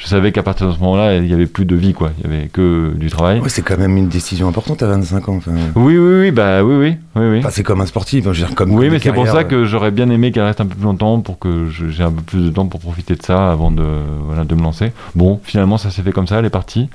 je 0.00 0.06
savais 0.06 0.32
qu'à 0.32 0.42
partir 0.42 0.66
de 0.66 0.72
ce 0.72 0.78
moment-là, 0.78 1.16
il 1.16 1.24
n'y 1.24 1.34
avait 1.34 1.44
plus 1.46 1.66
de 1.66 1.76
vie, 1.76 1.92
quoi. 1.92 2.10
Il 2.18 2.30
n'y 2.30 2.34
avait 2.36 2.48
que 2.48 2.94
du 2.96 3.10
travail. 3.10 3.38
Ouais, 3.40 3.50
c'est 3.50 3.60
quand 3.60 3.76
même 3.76 3.98
une 3.98 4.08
décision 4.08 4.48
importante 4.48 4.82
à 4.82 4.86
25 4.86 5.28
ans. 5.28 5.36
Enfin, 5.36 5.52
Oui, 5.76 5.98
oui, 5.98 6.20
oui, 6.20 6.30
bah 6.30 6.64
oui, 6.64 6.74
oui, 6.74 6.96
oui, 7.16 7.26
oui. 7.32 7.38
enfin, 7.40 7.50
c'est 7.50 7.62
comme 7.62 7.82
un 7.82 7.86
sportif, 7.86 8.24
je 8.24 8.28
veux 8.30 8.34
dire, 8.34 8.54
comme 8.54 8.72
Oui, 8.72 8.88
mais 8.88 8.98
c'est 8.98 9.12
pour 9.12 9.26
ça 9.26 9.32
carrières, 9.32 9.48
que 9.48 9.64
j'aurais 9.66 9.90
bien 9.90 10.08
aimé 10.08 10.32
qu'elle 10.32 10.44
reste 10.44 10.62
un 10.62 10.66
peu 10.66 10.74
plus 10.74 10.84
longtemps 10.84 11.20
pour 11.20 11.38
que 11.38 11.68
j'ai 11.68 12.02
un 12.02 12.10
peu 12.10 12.22
plus 12.22 12.46
de 12.46 12.48
temps 12.50 12.66
pour 12.66 12.80
profiter 12.80 13.14
de 13.14 13.22
ça 13.22 13.52
avant 13.52 13.70
de, 13.70 13.84
voilà, 14.24 14.44
de 14.44 14.54
me 14.54 14.62
lancer. 14.62 14.92
Bon, 15.14 15.38
finalement, 15.44 15.76
ça 15.76 15.90
s'est 15.90 16.00
fait 16.02 16.12
comme 16.12 16.26
ça, 16.26 16.38
elle 16.38 16.46
est 16.46 16.50
partie. 16.50 16.88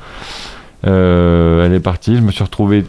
Euh, 0.88 1.64
elle 1.66 1.74
est 1.74 1.80
partie, 1.80 2.16
je 2.16 2.22
me 2.22 2.32
suis 2.32 2.44
retrouvé 2.44 2.86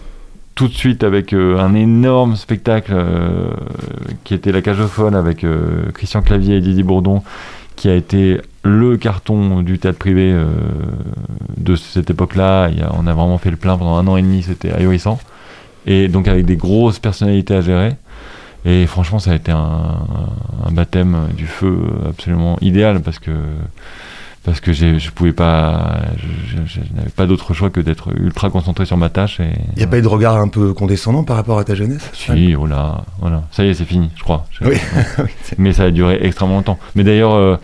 tout 0.55 0.69
de 0.69 0.73
suite 0.73 1.05
avec 1.05 1.35
euh, 1.35 1.59
un 1.59 1.75
énorme 1.75 2.35
spectacle 2.35 2.93
euh, 2.95 3.51
qui 4.25 4.33
était 4.33 4.51
La 4.53 4.63
Cage 4.63 4.81
aux 4.81 4.89
Folles 4.89 5.15
avec 5.15 5.45
euh, 5.45 5.91
Christian 5.93 6.23
Clavier 6.23 6.57
et 6.57 6.61
Didier 6.63 6.83
Bourdon, 6.83 7.23
qui 7.77 7.91
a 7.91 7.95
été 7.95 8.41
le 8.67 8.97
carton 8.97 9.63
du 9.63 9.79
théâtre 9.79 9.99
privé 9.99 10.33
euh, 10.33 10.47
de 11.57 11.77
cette 11.77 12.11
époque-là. 12.11 12.69
On 12.99 13.07
a 13.07 13.13
vraiment 13.15 13.39
fait 13.39 13.51
le 13.51 13.57
plein 13.57 13.77
pendant 13.79 13.97
un 13.97 14.07
an 14.07 14.17
et 14.17 14.23
demi, 14.23 14.43
c'était 14.43 14.73
ahurissant. 14.73 15.19
Et 15.87 16.09
donc 16.09 16.29
avec 16.29 16.45
des 16.47 16.57
grosses 16.57 16.99
personnalités 16.99 17.55
à 17.55 17.61
gérer. 17.61 17.95
Et 18.65 18.87
franchement, 18.87 19.19
ça 19.21 19.31
a 19.31 19.35
été 19.37 19.53
un, 19.53 19.97
un 20.67 20.73
baptême 20.73 21.29
du 21.37 21.47
feu 21.47 21.79
absolument 22.09 22.59
idéal 22.61 23.01
parce 23.01 23.19
que 23.21 23.31
parce 24.43 24.61
que 24.61 24.73
je 24.73 25.11
pouvais 25.11 25.33
pas, 25.33 26.03
je, 26.19 26.57
je- 26.57 26.67
je 26.67 26.95
n'avais 26.95 27.11
pas 27.11 27.27
d'autre 27.27 27.53
choix 27.53 27.69
que 27.69 27.81
d'être 27.81 28.11
ultra 28.17 28.49
concentré 28.49 28.87
sur 28.87 28.97
ma 28.97 29.09
tâche. 29.09 29.41
Il 29.41 29.79
n'y 29.79 29.83
a 29.83 29.89
pas 29.89 29.99
eu 29.99 30.03
de 30.03 30.07
regard 30.09 30.37
un 30.37 30.47
peu 30.47 30.73
condescendant 30.73 31.25
par 31.25 31.35
rapport 31.37 31.59
à 31.59 31.65
ta 31.65 31.75
jeunesse 31.75 32.09
si, 32.13 32.55
oh 32.57 32.65
là, 32.67 33.03
voilà, 33.21 33.43
ça 33.51 33.65
y 33.65 33.69
est, 33.71 33.75
c'est 33.75 33.85
fini, 33.85 34.09
je 34.15 34.23
crois. 34.23 34.47
Oui. 34.63 34.77
Mais 35.59 35.73
ça 35.73 35.85
a 35.85 35.91
duré 35.91 36.19
extrêmement 36.23 36.57
longtemps. 36.57 36.79
Mais 36.95 37.03
d'ailleurs, 37.03 37.35
euh, 37.35 37.57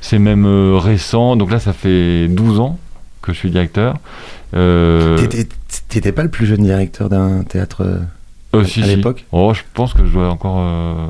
c'est 0.00 0.18
même 0.18 0.44
euh, 0.46 0.76
récent. 0.78 1.36
Donc 1.36 1.50
là, 1.50 1.58
ça 1.58 1.72
fait 1.72 2.28
12 2.28 2.60
ans 2.60 2.78
que 3.22 3.32
je 3.32 3.38
suis 3.38 3.50
directeur. 3.50 3.96
Euh, 4.54 5.16
T'étais- 5.88 6.12
pas 6.12 6.22
le 6.22 6.28
plus 6.30 6.46
jeune 6.46 6.62
directeur 6.62 7.08
d'un 7.08 7.42
théâtre 7.42 7.82
euh, 8.54 8.64
si, 8.64 8.80
à 8.82 8.84
si. 8.84 8.96
l'époque 8.96 9.24
Oh, 9.32 9.52
je 9.54 9.62
pense 9.74 9.92
que 9.92 10.06
je 10.06 10.12
dois 10.12 10.30
encore. 10.30 10.58
euh, 10.60 11.06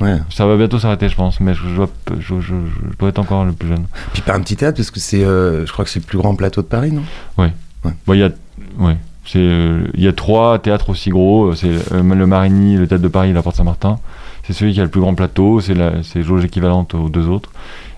Ouais. 0.00 0.18
Ça 0.30 0.46
va 0.46 0.56
bientôt 0.56 0.78
s'arrêter, 0.78 1.08
je 1.08 1.16
pense. 1.16 1.40
Mais 1.40 1.54
je, 1.54 1.62
je 1.68 1.74
dois, 1.76 1.88
je, 2.18 2.40
je- 2.40 2.54
je 2.90 2.96
dois 2.98 3.08
être 3.08 3.18
encore 3.18 3.44
le 3.44 3.52
plus 3.52 3.68
jeune. 3.68 3.84
Puis 4.12 4.22
pas 4.22 4.34
un 4.34 4.40
petit 4.40 4.56
théâtre, 4.56 4.76
parce 4.76 4.90
que 4.90 5.00
c'est, 5.00 5.20
je 5.22 5.70
crois 5.72 5.84
que 5.84 5.90
c'est 5.90 6.00
le 6.00 6.04
plus 6.06 6.18
grand 6.18 6.34
plateau 6.34 6.62
de 6.62 6.66
Paris, 6.66 6.92
non? 6.92 7.02
Bon, 7.36 8.14
il 8.14 8.20
y 8.20 8.22
a, 8.22 8.30
ouais, 8.78 8.96
il 9.34 9.90
y 10.02 10.08
a 10.08 10.12
trois 10.12 10.58
théâtres 10.58 10.90
aussi 10.90 11.10
gros. 11.10 11.54
C'est 11.54 11.70
le 11.92 12.02
Marigny, 12.26 12.76
le 12.76 12.86
Théâtre 12.86 13.02
de 13.02 13.08
Paris, 13.08 13.30
et 13.30 13.32
la 13.32 13.42
Porte 13.42 13.56
Saint-Martin. 13.56 13.98
C'est 14.46 14.52
celui 14.52 14.72
qui 14.74 14.80
a 14.80 14.84
le 14.84 14.90
plus 14.90 15.00
grand 15.00 15.14
plateau. 15.14 15.60
C'est 15.60 15.74
la, 15.74 16.02
c'est 16.02 16.22
jauge 16.22 16.44
équivalente 16.44 16.94
aux 16.94 17.08
deux 17.08 17.28
autres. 17.28 17.50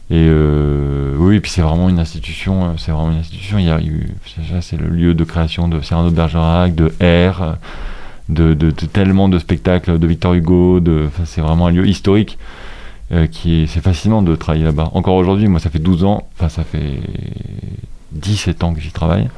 Et 0.09 0.27
euh, 0.29 1.15
oui, 1.19 1.41
puis 1.41 1.51
c'est 1.51 1.63
vraiment 1.63 1.89
une 1.89 1.99
institution. 1.99 2.65
euh, 2.65 2.73
C'est 2.79 2.93
vraiment 2.93 3.11
une 3.11 3.19
institution. 3.19 3.59
Il 3.59 3.65
y 3.67 3.71
a 3.71 3.81
eu, 3.81 4.09
c'est- 4.61 4.77
le 4.77 4.89
lieu 4.89 5.15
de 5.15 5.25
création 5.25 5.67
de 5.69 5.81
Cyrano 5.81 6.11
de 6.11 6.15
Bergerac, 6.15 6.75
de 6.77 6.93
R, 7.01 7.57
de, 8.29 8.55
tellement 8.71 9.29
de 9.29 9.39
spectacles 9.39 9.99
de 9.99 10.07
Victor 10.07 10.35
Hugo. 10.35 10.79
De, 10.81 11.09
c'est 11.25 11.41
vraiment 11.41 11.67
un 11.67 11.73
lieu 11.73 11.87
historique. 11.89 12.39
euh, 13.13 13.29
qui 13.29 13.63
est, 13.63 13.67
c'est 13.69 13.81
fascinant 13.81 14.21
de 14.21 14.35
travailler 14.35 14.65
là-bas. 14.65 14.91
Encore 14.95 15.15
aujourd'hui, 15.15 15.47
moi, 15.47 15.61
ça 15.61 15.71
fait 15.71 15.79
12 15.79 16.03
ans, 16.03 16.27
enfin, 16.37 16.49
ça 16.49 16.65
fait 16.65 16.99
17 18.13 18.65
ans 18.65 18.75
que 18.75 18.81
j'y 18.81 18.91
travaille. 18.91 19.29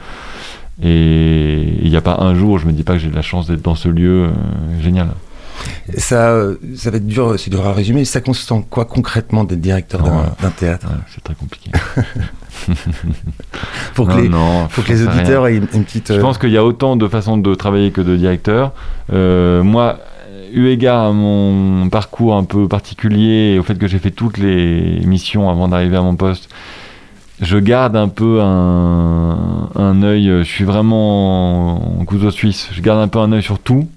Et 0.82 1.74
il 1.82 1.90
n'y 1.90 1.96
a 1.96 2.00
pas 2.00 2.16
un 2.20 2.34
jour 2.34 2.52
où 2.52 2.58
je 2.58 2.66
me 2.66 2.72
dis 2.72 2.82
pas 2.82 2.94
que 2.94 2.98
j'ai 3.00 3.10
de 3.10 3.14
la 3.14 3.20
chance 3.22 3.46
d'être 3.46 3.60
dans 3.62 3.74
ce 3.74 3.88
lieu 3.90 4.30
génial. 4.80 5.08
Ça, 5.96 6.30
euh, 6.30 6.56
ça 6.76 6.90
va 6.90 6.98
être 6.98 7.06
dur, 7.06 7.34
c'est 7.38 7.50
dur 7.50 7.66
à 7.66 7.72
résumer. 7.72 8.04
Ça 8.04 8.20
consiste 8.20 8.52
en 8.52 8.62
quoi 8.62 8.84
concrètement 8.84 9.44
d'être 9.44 9.60
directeur 9.60 10.02
d'un 10.02 10.50
théâtre? 10.50 10.86
Ouais, 10.86 10.96
c'est 11.14 11.22
très 11.22 11.34
compliqué. 11.34 11.70
Pour 13.94 14.08
que 14.08 14.12
non, 14.12 14.18
les, 14.18 14.28
non, 14.28 14.68
que 14.68 14.92
les 14.92 15.06
auditeurs 15.06 15.46
aient 15.46 15.56
une, 15.56 15.68
une 15.72 15.84
petite. 15.84 16.12
Je 16.12 16.18
euh, 16.18 16.20
pense 16.20 16.38
qu'il 16.38 16.50
y 16.50 16.56
a 16.56 16.64
autant 16.64 16.96
de 16.96 17.08
façons 17.08 17.38
de 17.38 17.54
travailler 17.54 17.90
que 17.90 18.00
de 18.00 18.16
directeur. 18.16 18.72
Euh, 19.12 19.62
moi, 19.62 20.00
eu 20.52 20.68
égard 20.68 21.04
à 21.04 21.12
mon 21.12 21.88
parcours 21.88 22.36
un 22.36 22.44
peu 22.44 22.68
particulier 22.68 23.54
et 23.54 23.58
au 23.58 23.62
fait 23.62 23.76
que 23.76 23.86
j'ai 23.86 23.98
fait 23.98 24.10
toutes 24.10 24.38
les 24.38 25.00
missions 25.04 25.48
avant 25.48 25.68
d'arriver 25.68 25.96
à 25.96 26.02
mon 26.02 26.16
poste, 26.16 26.48
je 27.40 27.58
garde 27.58 27.96
un 27.96 28.08
peu 28.08 28.40
un, 28.42 29.70
un 29.74 30.02
œil. 30.02 30.26
Je 30.26 30.42
suis 30.42 30.64
vraiment 30.64 32.00
en 32.00 32.04
couteau 32.04 32.30
suisse. 32.30 32.68
Je 32.72 32.82
garde 32.82 33.00
un 33.00 33.08
peu 33.08 33.20
un 33.20 33.32
œil 33.32 33.42
sur 33.42 33.58
tout. 33.58 33.88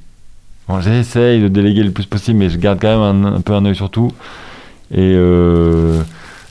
Bon, 0.71 0.79
J'essaye 0.79 1.41
de 1.41 1.49
déléguer 1.49 1.84
le 1.84 1.91
plus 1.91 2.05
possible, 2.05 2.39
mais 2.39 2.49
je 2.49 2.57
garde 2.57 2.79
quand 2.81 3.12
même 3.13 3.25
un, 3.25 3.41
peu 3.41 3.51
un 3.53 3.65
œil 3.65 3.75
sur 3.75 3.89
tout. 3.89 4.10
Et 4.89 4.99
euh, 5.15 6.01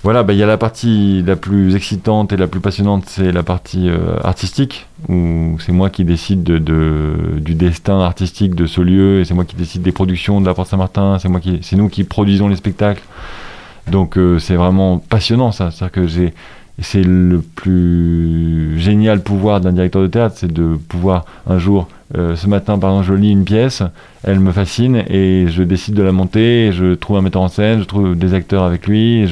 voilà, 0.03 0.23
bah, 0.23 0.35
il 0.35 0.39
y 0.39 0.43
a 0.43 0.47
la 0.47 0.59
partie 0.59 1.23
la 1.27 1.37
plus 1.37 1.75
excitante 1.75 2.31
et 2.31 2.37
la 2.37 2.47
plus 2.47 2.61
passionnante, 2.61 3.05
c'est 3.07 3.33
la 3.33 3.43
partie 3.43 3.89
euh, 3.89 4.19
artistique, 4.23 4.89
où 5.09 5.57
c'est 5.59 5.73
moi 5.73 5.89
qui 5.89 6.05
décide 6.05 6.43
de, 6.43 6.59
de- 6.59 7.39
du 7.39 7.55
destin 7.55 8.01
artistique 8.01 8.55
de 8.55 8.67
ce 8.67 8.83
lieu, 8.83 9.21
et 9.21 9.25
c'est 9.25 9.33
moi 9.33 9.47
qui 9.47 9.57
décide 9.57 9.81
des 9.81 9.93
productions 9.93 10.43
de 10.43 10.47
la 10.47 10.53
Porte 10.53 10.69
Saint-Martin, 10.69 11.19
c'est 11.19 11.29
moi 11.31 11.41
qui, 11.41 11.59
c'est 11.63 11.77
nous 11.77 11.89
qui 11.89 12.05
produisons 12.05 12.49
les 12.49 12.57
spectacles. 12.57 13.03
Donc 13.91 14.19
euh, 14.19 14.39
c'est 14.39 14.55
vraiment 14.57 14.99
passionnant 14.99 15.51
ça, 15.51 15.71
c'est-à-dire 15.71 15.93
que 15.93 16.09
c'est 16.83 17.03
le 17.05 17.41
plus 17.41 18.79
génial 18.79 19.23
pouvoir 19.23 19.63
d'un 19.63 19.73
directeur 19.73 20.03
de 20.03 20.09
théâtre, 20.09 20.35
c'est 20.39 20.53
de 20.53 20.77
pouvoir 20.89 21.25
un 21.49 21.59
jour, 21.59 21.89
euh, 22.17 22.35
ce 22.35 22.49
matin 22.49 22.79
par 22.79 22.91
exemple, 22.91 23.07
je 23.09 23.15
lis 23.15 23.31
une 23.31 23.45
pièce, 23.45 23.83
elle 24.25 24.41
me 24.41 24.51
fascine 24.51 25.05
et 25.09 25.47
je 25.49 25.63
décide 25.63 25.95
de 25.95 26.03
la 26.03 26.11
monter, 26.13 26.73
je 26.73 26.95
trouve 26.95 27.19
un 27.19 27.23
metteur 27.23 27.43
en 27.43 27.49
scène, 27.49 27.81
je 27.81 27.85
trouve 27.85 28.17
des 28.17 28.35
acteurs 28.35 28.65
avec 28.65 28.87
lui, 28.89 29.29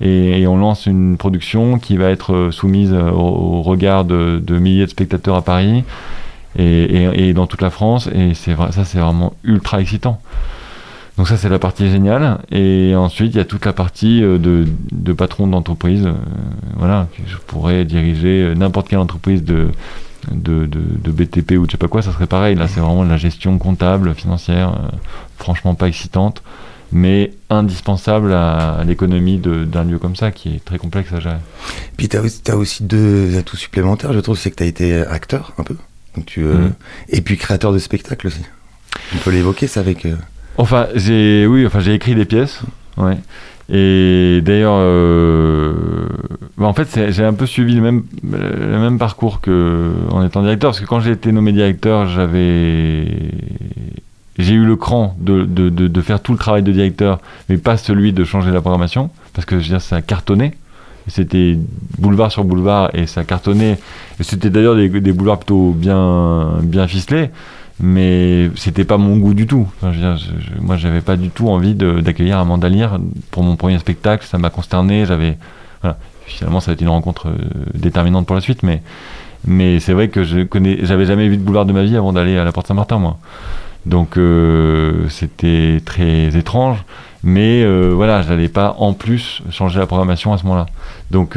et, 0.00 0.46
on 0.46 0.56
lance 0.58 0.86
une 0.86 1.16
production 1.16 1.78
qui 1.78 1.96
va 1.96 2.10
être 2.10 2.34
euh, 2.34 2.50
soumise 2.50 2.92
euh, 2.92 3.10
au, 3.10 3.62
regard 3.62 4.04
de, 4.04 4.40
milliers 4.50 4.84
de 4.84 4.90
spectateurs 4.90 5.36
à 5.36 5.42
Paris 5.42 5.84
et, 6.56 7.32
dans 7.32 7.46
toute 7.46 7.62
la 7.62 7.70
France, 7.70 8.08
et 8.14 8.34
ça 8.34 8.84
c'est 8.84 8.98
vraiment 8.98 9.32
ultra 9.42 9.80
excitant. 9.80 10.20
Donc 11.16 11.26
ça 11.28 11.36
c'est 11.36 11.48
la 11.48 11.58
partie 11.58 11.88
géniale, 11.88 12.38
et 12.52 12.94
ensuite 12.96 13.34
il 13.34 13.38
y 13.38 13.40
a 13.40 13.44
toute 13.44 13.64
la 13.64 13.72
partie 13.72 14.20
de, 14.20 15.12
patron 15.14 15.46
d'entreprise, 15.46 16.06
euh, 16.06 16.12
voilà, 16.76 17.08
je 17.26 17.36
pourrais 17.46 17.84
diriger 17.86 18.52
n'importe 18.54 18.88
quelle 18.88 18.98
entreprise 18.98 19.42
de, 19.42 19.68
de, 20.30 20.66
de, 20.66 20.80
de 20.80 21.10
BTP 21.10 21.52
ou 21.52 21.64
de 21.64 21.70
je 21.70 21.72
sais 21.72 21.78
pas 21.78 21.88
quoi, 21.88 22.02
ça 22.02 22.12
serait 22.12 22.26
pareil. 22.26 22.54
Là, 22.54 22.66
c'est 22.68 22.80
vraiment 22.80 23.04
de 23.04 23.10
la 23.10 23.16
gestion 23.16 23.58
comptable, 23.58 24.14
financière, 24.14 24.70
euh, 24.70 24.96
franchement 25.38 25.74
pas 25.74 25.88
excitante, 25.88 26.42
mais 26.92 27.32
indispensable 27.50 28.32
à, 28.32 28.74
à 28.76 28.84
l'économie 28.84 29.38
d'un 29.38 29.84
lieu 29.84 29.98
comme 29.98 30.16
ça 30.16 30.30
qui 30.30 30.56
est 30.56 30.64
très 30.64 30.78
complexe 30.78 31.12
à 31.12 31.20
gérer. 31.20 31.36
Puis 31.96 32.08
tu 32.08 32.16
as, 32.16 32.56
aussi 32.56 32.82
deux 32.84 33.36
atouts 33.38 33.56
supplémentaires, 33.56 34.12
je 34.12 34.20
trouve, 34.20 34.38
c'est 34.38 34.50
que 34.50 34.56
tu 34.56 34.62
as 34.62 34.66
été 34.66 34.96
acteur 35.00 35.52
un 35.58 35.64
peu. 35.64 35.76
Donc 36.16 36.26
tu, 36.26 36.44
euh, 36.44 36.54
Mhm. 36.54 36.72
Et 37.08 37.20
puis 37.20 37.36
créateur 37.36 37.72
de 37.72 37.78
spectacles 37.78 38.28
aussi. 38.28 38.42
On 39.14 39.18
peut 39.18 39.30
l'évoquer 39.32 39.66
ça 39.66 39.80
avec. 39.80 40.06
euh, 40.06 40.14
Enfin, 40.56 40.86
j'ai 40.94 41.46
oui, 41.48 41.66
enfin 41.66 41.80
j'ai 41.80 41.94
écrit 41.94 42.14
des 42.14 42.24
pièces, 42.26 42.60
ouais. 42.96 43.16
Et 43.70 44.40
d'ailleurs, 44.44 44.76
euh, 44.76 45.72
bah, 46.58 46.66
en 46.66 46.74
fait, 46.74 47.10
j'ai 47.10 47.24
un 47.24 47.32
peu 47.32 47.46
suivi 47.46 47.74
le 47.74 47.80
même 47.80 48.02
le 48.22 48.78
même 48.78 48.98
parcours 48.98 49.40
que 49.40 49.90
en 50.10 50.24
étant 50.24 50.42
directeur, 50.42 50.70
parce 50.70 50.80
que 50.80 50.86
quand 50.86 51.00
j'ai 51.00 51.12
été 51.12 51.32
nommé 51.32 51.52
directeur, 51.52 52.06
j'avais 52.06 53.06
j'ai 54.38 54.54
eu 54.54 54.64
le 54.64 54.76
cran 54.76 55.16
de, 55.18 56.00
faire 56.02 56.20
tout 56.20 56.32
le 56.32 56.38
travail 56.38 56.62
de 56.62 56.72
directeur, 56.72 57.20
mais 57.48 57.56
pas 57.56 57.76
celui 57.76 58.12
de 58.12 58.24
changer 58.24 58.50
la 58.50 58.60
programmation, 58.60 59.10
parce 59.32 59.46
que 59.46 59.56
je 59.56 59.62
veux 59.62 59.68
dire, 59.68 59.80
ça 59.80 59.96
a 59.96 60.02
cartonné. 60.02 60.54
C'était 61.06 61.58
boulevard 61.98 62.32
sur 62.32 62.44
boulevard 62.44 62.90
et 62.94 63.06
ça 63.06 63.24
cartonnait. 63.24 63.78
C'était 64.20 64.48
d'ailleurs 64.48 64.74
des, 64.74 64.88
boulevards 64.88 65.38
plutôt 65.38 65.72
bien 65.72 66.86
ficelés, 66.88 67.30
mais 67.80 68.50
c'était 68.56 68.84
pas 68.84 68.98
mon 68.98 69.16
goût 69.16 69.34
du 69.34 69.46
tout. 69.46 69.66
Enfin, 69.76 69.92
je 69.92 70.00
veux 70.00 70.60
moi, 70.60 70.76
j'avais 70.76 71.00
pas 71.00 71.16
du 71.16 71.30
tout 71.30 71.48
envie 71.48 71.74
d'accueillir 71.74 72.38
Amanda 72.38 72.68
Lear 72.68 72.98
pour 73.30 73.42
mon 73.42 73.56
premier 73.56 73.78
spectacle. 73.78 74.26
Ça 74.26 74.38
m'a 74.38 74.50
consterné. 74.50 75.06
J'avais. 75.06 75.36
Finalement, 76.26 76.60
ça 76.60 76.70
a 76.70 76.74
été 76.74 76.84
une 76.84 76.90
rencontre 76.90 77.28
euh, 77.28 77.36
déterminante 77.74 78.26
pour 78.26 78.34
la 78.34 78.40
suite, 78.40 78.62
mais, 78.62 78.82
mais 79.46 79.78
c'est 79.80 79.92
vrai 79.92 80.08
que 80.08 80.24
je 80.24 80.40
connais, 80.40 80.78
j'avais 80.82 81.04
jamais 81.04 81.28
vu 81.28 81.36
de 81.36 81.42
boulevard 81.42 81.66
de 81.66 81.72
ma 81.72 81.82
vie 81.82 81.96
avant 81.96 82.12
d'aller 82.12 82.38
à 82.38 82.44
la 82.44 82.52
Porte 82.52 82.66
Saint-Martin, 82.66 82.98
moi. 82.98 83.18
Donc 83.84 84.16
euh, 84.16 85.06
c'était 85.10 85.82
très 85.84 86.34
étrange, 86.36 86.82
mais 87.22 87.62
euh, 87.62 87.92
voilà, 87.94 88.22
je 88.22 88.30
n'allais 88.30 88.48
pas 88.48 88.74
en 88.78 88.94
plus 88.94 89.42
changer 89.50 89.78
la 89.78 89.86
programmation 89.86 90.32
à 90.32 90.38
ce 90.38 90.44
moment-là. 90.44 90.66
Donc 91.10 91.36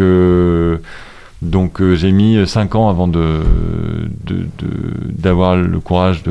donc 1.48 1.82
euh, 1.82 1.96
j'ai 1.96 2.12
mis 2.12 2.46
5 2.46 2.76
ans 2.76 2.90
avant 2.90 3.08
d'avoir 5.18 5.56
le 5.56 5.80
courage 5.80 6.24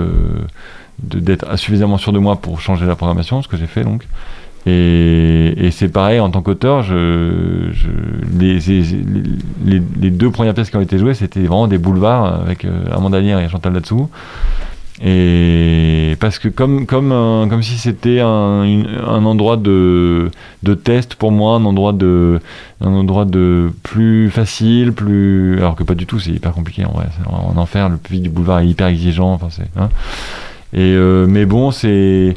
d'être 1.02 1.56
suffisamment 1.56 1.98
sûr 1.98 2.12
de 2.12 2.18
moi 2.18 2.36
pour 2.36 2.60
changer 2.60 2.86
la 2.86 2.96
programmation, 2.96 3.42
ce 3.42 3.48
que 3.48 3.56
j'ai 3.56 3.66
fait 3.66 3.82
donc. 3.84 4.06
Et, 4.68 5.68
c'est 5.70 5.88
pareil 5.88 6.18
en 6.18 6.30
tant 6.30 6.42
qu'auteur, 6.42 6.84
les, 8.38 8.60
deux 10.10 10.30
premières 10.30 10.54
pièces 10.54 10.70
qui 10.70 10.76
ont 10.76 10.80
été 10.80 10.98
jouées, 10.98 11.14
c'était 11.14 11.40
vraiment 11.40 11.68
des 11.68 11.78
boulevards 11.78 12.42
avec 12.42 12.64
euh, 12.64 12.84
Amanda 12.90 13.20
Lear 13.20 13.40
et 13.40 13.48
Chantal 13.48 13.74
Latsou. 13.74 14.10
Et 15.04 16.16
parce 16.20 16.38
que 16.38 16.48
comme 16.48 16.86
comme 16.86 17.12
un- 17.12 17.48
comme 17.48 17.62
si 17.62 17.76
c'était 17.76 18.20
un, 18.20 18.64
endroit 19.04 19.58
de 19.58 20.30
de 20.62 20.74
test 20.74 21.16
pour 21.16 21.32
moi, 21.32 21.56
un 21.56 21.64
endroit 21.66 21.92
de 21.92 22.40
un 22.80 22.92
endroit 22.92 23.26
de 23.26 23.70
plus 23.82 24.30
facile, 24.30 24.92
plus 24.92 25.58
alors 25.58 25.76
que 25.76 25.82
pas 25.82 25.94
du 25.94 26.06
tout, 26.06 26.18
c'est 26.18 26.30
hyper 26.30 26.52
compliqué 26.52 26.84
en 26.86 26.92
vrai, 26.92 27.08
en 27.26 27.56
enfer. 27.58 27.90
Le 27.90 27.98
public 27.98 28.22
du 28.22 28.30
boulevard 28.30 28.60
est 28.60 28.68
hyper 28.68 28.86
exigeant, 28.86 29.32
enfin 29.34 29.48
c'est. 29.50 29.68
hein. 29.76 29.90
Et 30.72 30.94
euh, 30.94 31.26
mais 31.26 31.44
bon, 31.44 31.70
c'est 31.72 32.34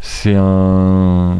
c'est 0.00 0.34
un 0.36 1.36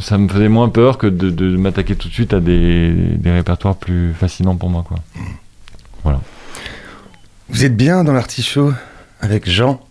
ça 0.00 0.18
me 0.18 0.28
faisait 0.28 0.48
moins 0.48 0.68
peur 0.68 0.98
que 0.98 1.06
de, 1.06 1.56
m'attaquer 1.56 1.96
tout 1.96 2.08
de 2.08 2.12
suite 2.14 2.32
à 2.32 2.40
des, 2.40 2.94
répertoires 3.24 3.76
plus 3.76 4.14
fascinants 4.14 4.56
pour 4.56 4.70
moi 4.70 4.84
quoi. 4.86 4.98
Vous 7.48 7.64
êtes 7.64 7.76
bien 7.76 8.02
dans 8.04 8.12
l'artichaut 8.12 8.72
avec 9.20 9.48
Jean? 9.48 9.85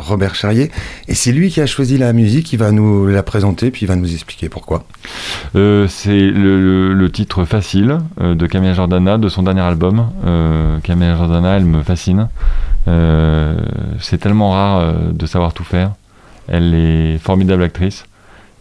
Robert 0.00 0.34
Charrier. 0.34 0.70
Et 1.08 1.14
c'est 1.14 1.32
lui 1.32 1.50
qui 1.50 1.60
a 1.60 1.66
choisi 1.66 1.98
la 1.98 2.12
musique, 2.12 2.52
il 2.52 2.58
va 2.58 2.72
nous 2.72 3.06
la 3.06 3.22
présenter, 3.22 3.70
puis 3.70 3.82
il 3.82 3.88
va 3.88 3.96
nous 3.96 4.12
expliquer 4.12 4.48
pourquoi. 4.48 4.84
Euh, 5.56 5.86
c'est 5.88 6.30
le, 6.30 7.08
titre 7.10 7.44
Facile 7.44 7.98
euh, 8.20 8.34
de 8.34 8.46
Camilla 8.46 8.74
Jordana, 8.74 9.18
de 9.18 9.28
son 9.28 9.42
dernier 9.42 9.62
album. 9.62 10.10
Euh, 10.24 10.78
Camilla 10.80 11.16
Jordana, 11.16 11.56
elle 11.56 11.64
me 11.64 11.82
fascine. 11.82 12.28
Euh, 12.88 13.58
c'est 13.98 14.18
tellement 14.18 14.52
rare 14.52 14.94
de 15.12 15.26
savoir 15.26 15.52
tout 15.52 15.64
faire. 15.64 15.92
Elle 16.48 16.74
est 16.74 17.18
formidable 17.18 17.62
actrice. 17.62 18.04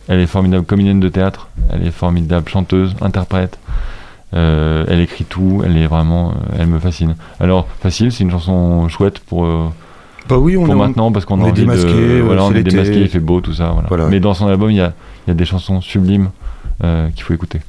Elle 0.08 0.20
est 0.20 0.28
formidable 0.28 0.66
comédienne 0.66 1.00
de 1.00 1.10
théâtre. 1.10 1.50
Elle 1.72 1.86
est 1.86 1.92
formidable 1.92 2.50
chanteuse, 2.50 2.96
interprète. 3.02 3.60
Elle 4.32 5.00
écrit 5.00 5.26
tout. 5.26 5.62
Elle 5.66 5.78
est 5.78 5.88
vraiment, 5.88 6.34
elle 6.58 6.68
me 6.68 6.80
fascine. 6.80 7.16
Alors 7.40 7.68
facile, 7.82 8.12
c'est 8.12 8.24
une 8.24 8.32
chanson 8.32 8.88
chouette 8.90 9.20
pour 9.20 9.48
Bah 10.30 10.38
oui, 10.38 10.56
on 10.58 10.64
pour 10.66 10.74
est- 10.76 10.78
maintenant 10.78 11.12
parce 11.12 11.26
qu'on 11.26 11.42
a 11.44 11.48
est 11.48 11.52
envie 11.52 11.62
démasqué, 11.62 11.92
de, 11.92 11.98
euh, 12.00 12.22
voilà, 12.24 12.44
on 12.46 12.54
est 12.54 12.64
démasqué, 12.64 13.02
il 13.02 13.10
fait 13.10 13.20
beau, 13.20 13.42
tout 13.42 13.54
ça. 13.54 13.70
Voilà. 13.72 13.88
Voilà. 13.88 14.06
Mais 14.08 14.20
dans 14.20 14.34
son 14.36 14.48
album, 14.48 14.70
il 14.72 14.78
y 14.78 14.82
a, 14.82 14.94
il 15.26 15.30
y 15.30 15.32
a 15.32 15.34
des 15.34 15.46
chansons 15.46 15.82
sublimes 15.82 16.30
euh, 16.84 17.10
qu'il 17.16 17.24
faut 17.24 17.34
écouter. 17.34 17.60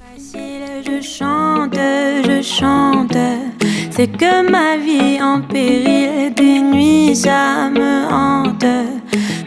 Facile, 0.00 0.82
je 0.84 1.00
chante, 1.06 1.74
je 1.76 2.42
chante. 2.42 3.16
C'est 3.90 4.08
que 4.08 4.50
ma 4.50 4.76
vie 4.76 5.20
en 5.22 5.40
péril, 5.40 6.32
des 6.34 6.60
nuits 6.60 7.14
ça 7.16 7.68
me 7.70 8.12
hante. 8.12 8.64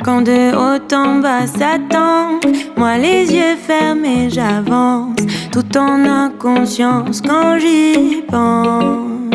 Quand 0.03 0.21
de 0.21 0.53
haut 0.55 0.95
en 0.95 1.19
bas 1.19 1.45
s'attend, 1.47 2.39
moi 2.75 2.97
les 2.97 3.31
yeux 3.31 3.55
fermés 3.61 4.29
j'avance, 4.29 5.15
tout 5.51 5.77
en 5.77 6.03
inconscience 6.05 7.21
quand 7.21 7.59
j'y 7.59 8.21
pense. 8.27 9.30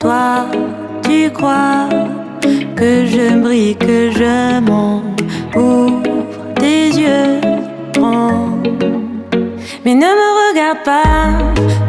Toi, 0.00 0.46
tu 1.02 1.28
crois 1.32 1.88
que 2.76 3.04
je 3.04 3.36
brille, 3.36 3.74
que 3.74 4.12
je 4.12 4.60
monte, 4.60 5.22
ouvre 5.56 6.02
tes 6.54 6.86
yeux, 6.86 7.40
prends. 7.94 8.50
Mais 9.84 9.94
ne 9.94 10.06
me 10.20 10.50
regarde 10.50 10.84
pas 10.84 11.38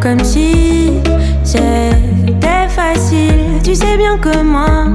comme 0.02 0.24
si 0.24 0.94
c'était 1.44 2.68
facile. 2.70 3.62
Tu 3.64 3.76
sais 3.76 3.96
bien 3.96 4.18
que 4.18 4.42
moi, 4.42 4.88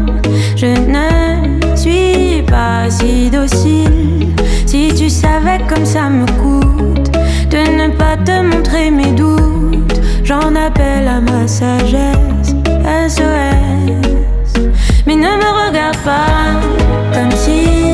je 0.57 0.67
ne 0.67 1.77
suis 1.77 2.43
pas 2.43 2.91
si 2.91 3.31
docile. 3.31 4.35
Si 4.67 4.93
tu 4.93 5.09
savais 5.09 5.61
comme 5.69 5.87
ça 5.87 6.11
me 6.11 6.27
coûte 6.43 7.13
de 7.49 7.59
ne 7.79 7.93
pas 7.97 8.17
te 8.17 8.43
montrer 8.43 8.91
mes 8.91 9.13
doutes, 9.13 10.01
j'en 10.25 10.57
appelle 10.57 11.07
à 11.07 11.21
ma 11.21 11.47
sagesse. 11.47 12.34
SOS. 12.85 14.61
Mais 15.07 15.17
ne 15.17 15.23
me 15.23 15.67
regarde 15.67 15.97
pas 16.05 16.61
comme 17.13 17.31
si 17.33 17.94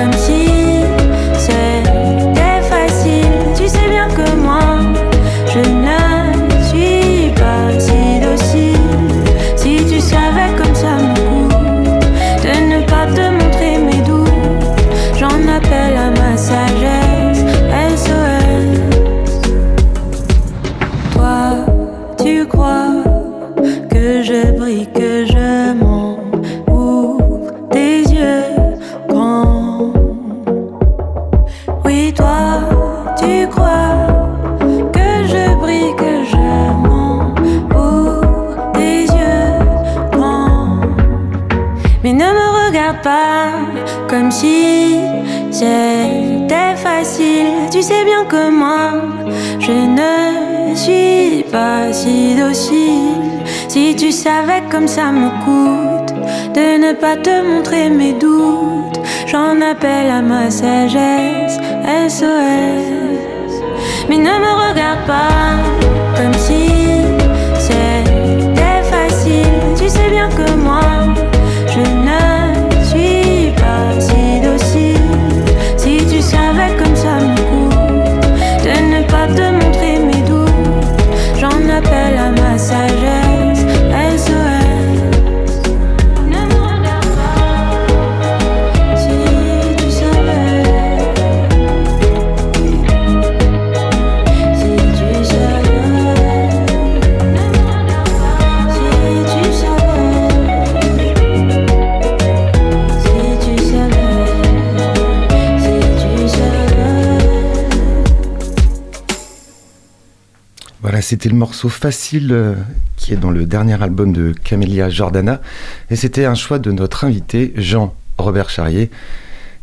c'était 111.11 111.27
le 111.27 111.35
morceau 111.35 111.67
facile 111.67 112.29
euh, 112.31 112.55
qui 112.95 113.11
est 113.11 113.17
dans 113.17 113.31
le 113.31 113.45
dernier 113.45 113.83
album 113.83 114.13
de 114.13 114.31
Camélia 114.31 114.89
Jordana. 114.89 115.41
Et 115.89 115.97
c'était 115.97 116.23
un 116.23 116.35
choix 116.35 116.57
de 116.57 116.71
notre 116.71 117.03
invité, 117.03 117.51
Jean-Robert 117.57 118.49
Charrier, 118.49 118.89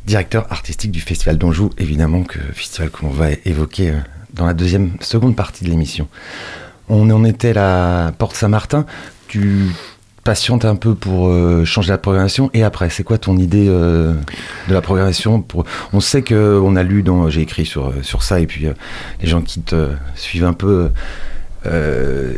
directeur 0.05 0.47
artistique 0.53 0.91
du 0.91 1.01
Festival 1.01 1.39
d'Anjou, 1.39 1.71
évidemment, 1.79 2.23
que 2.23 2.39
festival 2.53 2.91
que 2.91 2.99
l'on 3.01 3.09
va 3.09 3.29
évoquer 3.47 3.93
euh, 3.93 3.99
dans 4.35 4.45
la 4.45 4.53
deuxième, 4.53 4.91
seconde 5.01 5.37
partie 5.37 5.65
de 5.65 5.71
l'émission. 5.71 6.07
On 6.91 7.09
en 7.09 7.25
était 7.25 7.57
à 7.57 8.05
la 8.09 8.13
Porte 8.13 8.37
Saint-Martin. 8.37 8.85
Tu 9.29 9.71
patientes 10.25 10.67
un 10.67 10.77
peu 10.77 10.95
pour 10.95 11.29
euh, 11.29 11.65
changer 11.65 11.89
la 11.89 11.97
programmation 11.97 12.51
Et 12.53 12.63
après, 12.63 12.91
c'est 12.91 13.05
quoi 13.05 13.17
ton 13.17 13.39
idée 13.39 13.65
de 13.69 14.15
la 14.69 14.83
programmation. 14.83 15.43
On 15.95 16.01
sait 16.01 16.21
que 16.21 16.61
on 16.63 16.77
a 16.77 16.83
lu, 16.83 17.03
dans... 17.03 17.31
j'ai 17.31 17.41
écrit 17.41 17.65
sur, 17.65 17.95
sur 18.03 18.23
ça, 18.23 18.39
et 18.39 18.47
puis 18.47 18.67
les 19.23 19.27
gens 19.27 19.41
qui 19.41 19.63
te 19.63 19.93
suivent 20.15 20.45
un 20.45 20.53
peu 20.53 20.91
euh, 21.69 22.33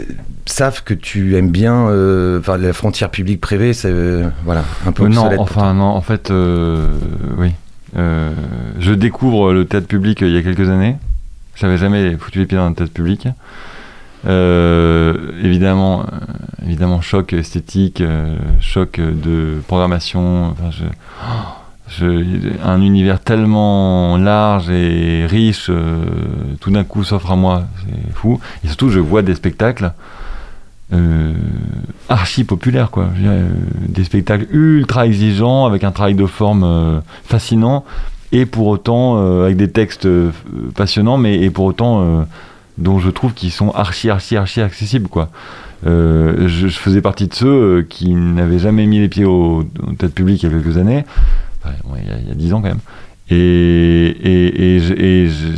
savent 0.47 0.83
que 0.83 0.95
tu 0.95 1.37
aimes 1.37 1.51
bien 1.51 1.88
euh, 1.88 2.40
enfin, 2.40 2.57
la 2.59 2.73
frontière 2.73 3.11
publique-privée, 3.11 3.73
c'est 3.73 3.90
euh, 3.90 4.29
voilà, 4.45 4.64
un 4.87 4.93
peu 4.93 5.09
non, 5.09 5.31
enfin 5.38 5.75
non, 5.75 5.87
en 5.87 6.01
fait, 6.01 6.33
oui. 7.38 7.53
Je 7.95 8.93
découvre 8.93 9.53
le 9.53 9.64
théâtre 9.64 9.87
public 9.87 10.21
il 10.23 10.31
y 10.31 10.38
a 10.38 10.43
quelques 10.43 10.69
années. 10.69 10.97
J'avais 11.55 11.77
jamais 11.77 12.16
foutu 12.16 12.38
les 12.38 12.47
pieds 12.47 12.57
dans 12.57 12.64
un 12.64 12.73
théâtre 12.73 12.93
public. 12.93 13.29
Euh, 14.27 15.33
évidemment, 15.43 16.05
évidemment, 16.64 17.01
choc 17.01 17.33
esthétique, 17.33 18.01
euh, 18.01 18.37
choc 18.61 19.01
de 19.01 19.61
programmation. 19.66 20.51
Enfin, 20.51 20.71
je, 20.71 20.85
un 22.03 22.81
univers 22.81 23.20
tellement 23.20 24.16
large 24.16 24.70
et 24.70 25.26
riche, 25.26 25.66
euh, 25.68 26.05
tout 26.61 26.70
d'un 26.70 26.85
coup 26.85 27.05
s'offre 27.05 27.33
à 27.33 27.37
moi, 27.37 27.64
c'est 27.85 28.14
fou. 28.14 28.40
Et 28.64 28.68
surtout, 28.68 28.90
je 28.90 29.00
vois 29.00 29.22
des 29.22 29.35
spectacles 29.35 29.92
euh, 30.92 31.33
archi 32.09 32.44
populaires, 32.44 32.90
quoi. 32.90 33.09
Euh, 33.22 33.48
des 33.88 34.05
spectacles 34.05 34.46
ultra 34.50 35.07
exigeants, 35.07 35.66
avec 35.66 35.85
un 35.85 35.90
travail 35.90 36.14
de 36.14 36.26
forme 36.26 37.03
fascinant, 37.24 37.85
et 38.33 38.46
pour 38.46 38.68
autant 38.68 39.42
avec 39.42 39.57
des 39.57 39.70
textes 39.70 40.09
passionnants, 40.74 41.18
mais 41.18 41.40
et 41.40 41.50
pour 41.50 41.64
autant 41.64 42.26
dont 42.79 42.98
je 43.00 43.11
trouve 43.11 43.35
qu'ils 43.35 43.50
sont 43.50 43.70
archi, 43.70 44.09
archi, 44.09 44.37
archi 44.37 44.61
accessibles, 44.61 45.09
quoi. 45.09 45.29
Je, 45.85 46.68
faisais 46.68 47.00
partie 47.00 47.26
de 47.26 47.35
ceux 47.35 47.87
qui 47.88 48.14
n'avaient 48.14 48.61
jamais 48.61 48.87
mis 48.87 49.00
les 49.00 49.09
pieds 49.09 49.24
au, 49.24 49.64
au 49.87 49.92
théâtre 49.98 50.14
public 50.14 50.42
il 50.42 50.50
y 50.50 50.55
a 50.55 50.57
quelques 50.57 50.76
années, 50.76 51.05
il 51.64 52.09
y 52.09 52.11
a- 52.12 52.18
il 52.23 52.29
y 52.29 52.31
a 52.31 52.35
dix 52.35 52.53
ans 52.53 52.61
quand 52.61 52.68
même. 52.68 52.81
Et, 53.33 54.81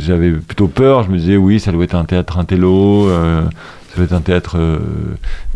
j'avais 0.05 0.31
plutôt 0.31 0.67
peur, 0.67 1.03
je 1.03 1.09
me 1.09 1.17
disais 1.17 1.37
oui, 1.37 1.59
ça 1.59 1.71
doit 1.71 1.83
être 1.83 1.95
un 1.95 2.05
théâtre 2.05 2.37
intello, 2.37 3.07
euh, 3.07 3.43
ça 3.89 3.95
doit 3.95 4.05
être 4.05 4.13
un 4.13 4.21
théâtre 4.21 4.57
euh, 4.59 4.79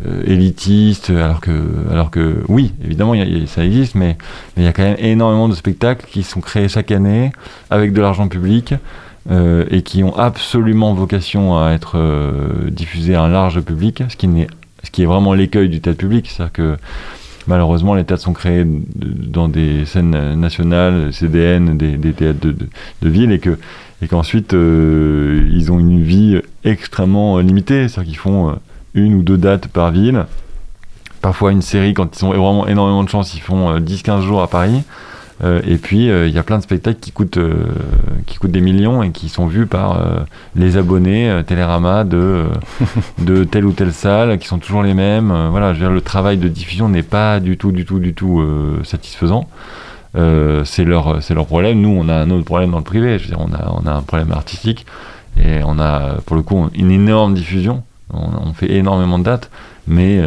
euh, 0.07 0.23
élitiste, 0.25 1.11
alors 1.11 1.41
que, 1.41 1.51
alors 1.91 2.09
que 2.09 2.43
oui, 2.47 2.73
évidemment, 2.83 3.13
ça 3.45 3.63
existe, 3.65 3.95
mais 3.95 4.17
il 4.57 4.63
y 4.63 4.67
a 4.67 4.73
quand 4.73 4.83
même 4.83 4.97
énormément 4.99 5.47
de 5.47 5.53
spectacles 5.55 6.05
qui 6.09 6.23
sont 6.23 6.41
créés 6.41 6.69
chaque 6.69 6.91
année 6.91 7.31
avec 7.69 7.93
de 7.93 8.01
l'argent 8.01 8.27
public 8.27 8.73
euh, 9.29 9.65
et 9.69 9.81
qui 9.81 10.03
ont 10.03 10.15
absolument 10.15 10.93
vocation 10.93 11.57
à 11.57 11.71
être 11.71 11.97
euh, 11.97 12.69
diffusés 12.71 13.15
à 13.15 13.21
un 13.23 13.29
large 13.29 13.61
public, 13.61 14.03
ce 14.09 14.15
qui, 14.15 14.27
ce 14.83 14.89
qui 14.91 15.03
est 15.03 15.05
vraiment 15.05 15.33
l'écueil 15.33 15.69
du 15.69 15.81
théâtre 15.81 15.99
public. 15.99 16.27
C'est-à-dire 16.29 16.53
que 16.53 16.77
malheureusement, 17.47 17.95
les 17.95 18.03
théâtres 18.03 18.23
sont 18.23 18.33
créés 18.33 18.65
dans 18.65 19.47
des 19.47 19.85
scènes 19.85 20.35
nationales, 20.35 21.13
CDN, 21.13 21.77
des, 21.77 22.13
théâtres 22.13 22.39
de, 22.41 23.09
ville, 23.09 23.31
et, 23.31 23.39
que, 23.39 23.57
et 24.01 24.07
qu'ensuite, 24.07 24.53
euh, 24.53 25.47
ils 25.51 25.71
ont 25.71 25.79
une 25.79 26.01
vie 26.03 26.41
extrêmement 26.63 27.37
euh, 27.37 27.41
limitée. 27.41 27.87
C'est-à-dire 27.87 28.11
qu'ils 28.11 28.19
font 28.19 28.49
euh, 28.49 28.53
une 28.93 29.15
ou 29.15 29.23
deux 29.23 29.37
dates 29.37 29.67
par 29.67 29.91
ville. 29.91 30.25
Parfois, 31.21 31.51
une 31.51 31.61
série, 31.61 31.93
quand 31.93 32.19
ils 32.19 32.25
ont 32.25 32.29
vraiment 32.29 32.67
énormément 32.67 33.03
de 33.03 33.09
chance, 33.09 33.33
ils 33.33 33.41
font 33.41 33.69
euh, 33.69 33.79
10-15 33.79 34.21
jours 34.21 34.41
à 34.41 34.47
Paris. 34.47 34.83
Euh, 35.43 35.61
et 35.65 35.77
puis, 35.77 36.09
euh, 36.09 36.27
il 36.27 36.33
y 36.33 36.39
a 36.39 36.43
plein 36.43 36.57
de 36.57 36.63
spectacles 36.63 36.99
qui 36.99 37.11
coûtent, 37.11 37.37
euh, 37.37 37.65
qui 38.25 38.37
coûtent 38.37 38.51
des 38.51 38.61
millions 38.61 39.03
et 39.03 39.11
qui 39.11 39.29
sont 39.29 39.45
vus 39.45 39.67
par 39.67 40.01
les 40.55 40.77
abonnés 40.77 41.41
Télérama 41.45 42.03
de, 42.03 42.45
de 43.19 43.43
telle 43.43 43.65
ou 43.65 43.71
telle 43.71 43.93
salle, 43.93 44.37
qui 44.39 44.47
sont 44.47 44.59
toujours 44.59 44.83
les 44.83 44.93
mêmes. 44.93 45.33
Voilà, 45.51 45.73
je 45.73 45.79
veux 45.79 45.85
dire, 45.85 45.93
le 45.93 46.01
travail 46.01 46.37
de 46.37 46.47
diffusion 46.47 46.89
n'est 46.89 47.03
pas 47.03 47.39
du 47.39 47.57
tout, 47.57 47.71
du 47.71 47.85
tout, 47.85 47.99
du 47.99 48.13
tout 48.13 48.43
satisfaisant. 48.83 49.47
C'est 50.15 50.83
leur, 50.83 51.19
leur 51.29 51.45
problème. 51.45 51.81
Nous, 51.81 51.89
on 51.89 52.09
a 52.09 52.15
un 52.15 52.29
autre 52.31 52.45
problème 52.45 52.71
dans 52.71 52.79
le 52.79 52.83
privé. 52.83 53.19
Je 53.19 53.23
veux 53.23 53.35
dire, 53.35 53.39
on 53.39 53.53
a, 53.53 53.71
on 53.71 53.85
a 53.85 53.93
un 53.93 54.01
problème 54.01 54.31
artistique 54.31 54.85
et 55.37 55.59
on 55.63 55.79
a, 55.79 56.15
pour 56.25 56.35
le 56.35 56.41
coup, 56.41 56.69
une 56.73 56.91
énorme 56.91 57.33
diffusion. 57.33 57.83
On, 58.13 58.53
fait 58.53 58.71
énormément 58.71 59.19
de 59.19 59.25
dates, 59.25 59.51
mais 59.85 60.21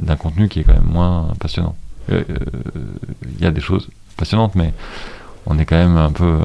d'un 0.00 0.16
contenu 0.16 0.48
qui 0.48 0.60
est 0.60 0.64
quand 0.64 0.74
même 0.74 0.90
moins 0.92 1.28
passionnant. 1.40 1.74
Il 2.08 3.40
y 3.40 3.46
a 3.46 3.50
des 3.50 3.60
choses 3.60 3.88
passionnantes, 4.16 4.54
mais 4.54 4.72
on 5.46 5.58
est 5.58 5.64
quand 5.64 5.76
même 5.76 5.96
un 5.96 6.12
peu 6.12 6.38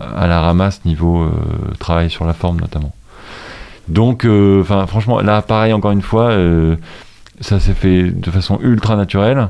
à, 0.00 0.26
la 0.26 0.40
ramasse 0.40 0.84
niveau 0.84 1.22
euh, 1.22 1.30
travail 1.78 2.10
sur 2.10 2.24
la 2.24 2.32
forme 2.32 2.60
notamment. 2.60 2.92
Donc, 3.88 4.24
euh, 4.24 4.62
franchement, 4.64 5.20
là, 5.20 5.42
pareil, 5.42 5.72
encore 5.72 5.90
une 5.90 6.02
fois, 6.02 6.30
euh, 6.30 6.76
ça 7.40 7.58
s'est 7.58 7.74
fait 7.74 8.04
de 8.04 8.30
façon 8.30 8.58
ultra 8.62 8.96
naturelle. 8.96 9.48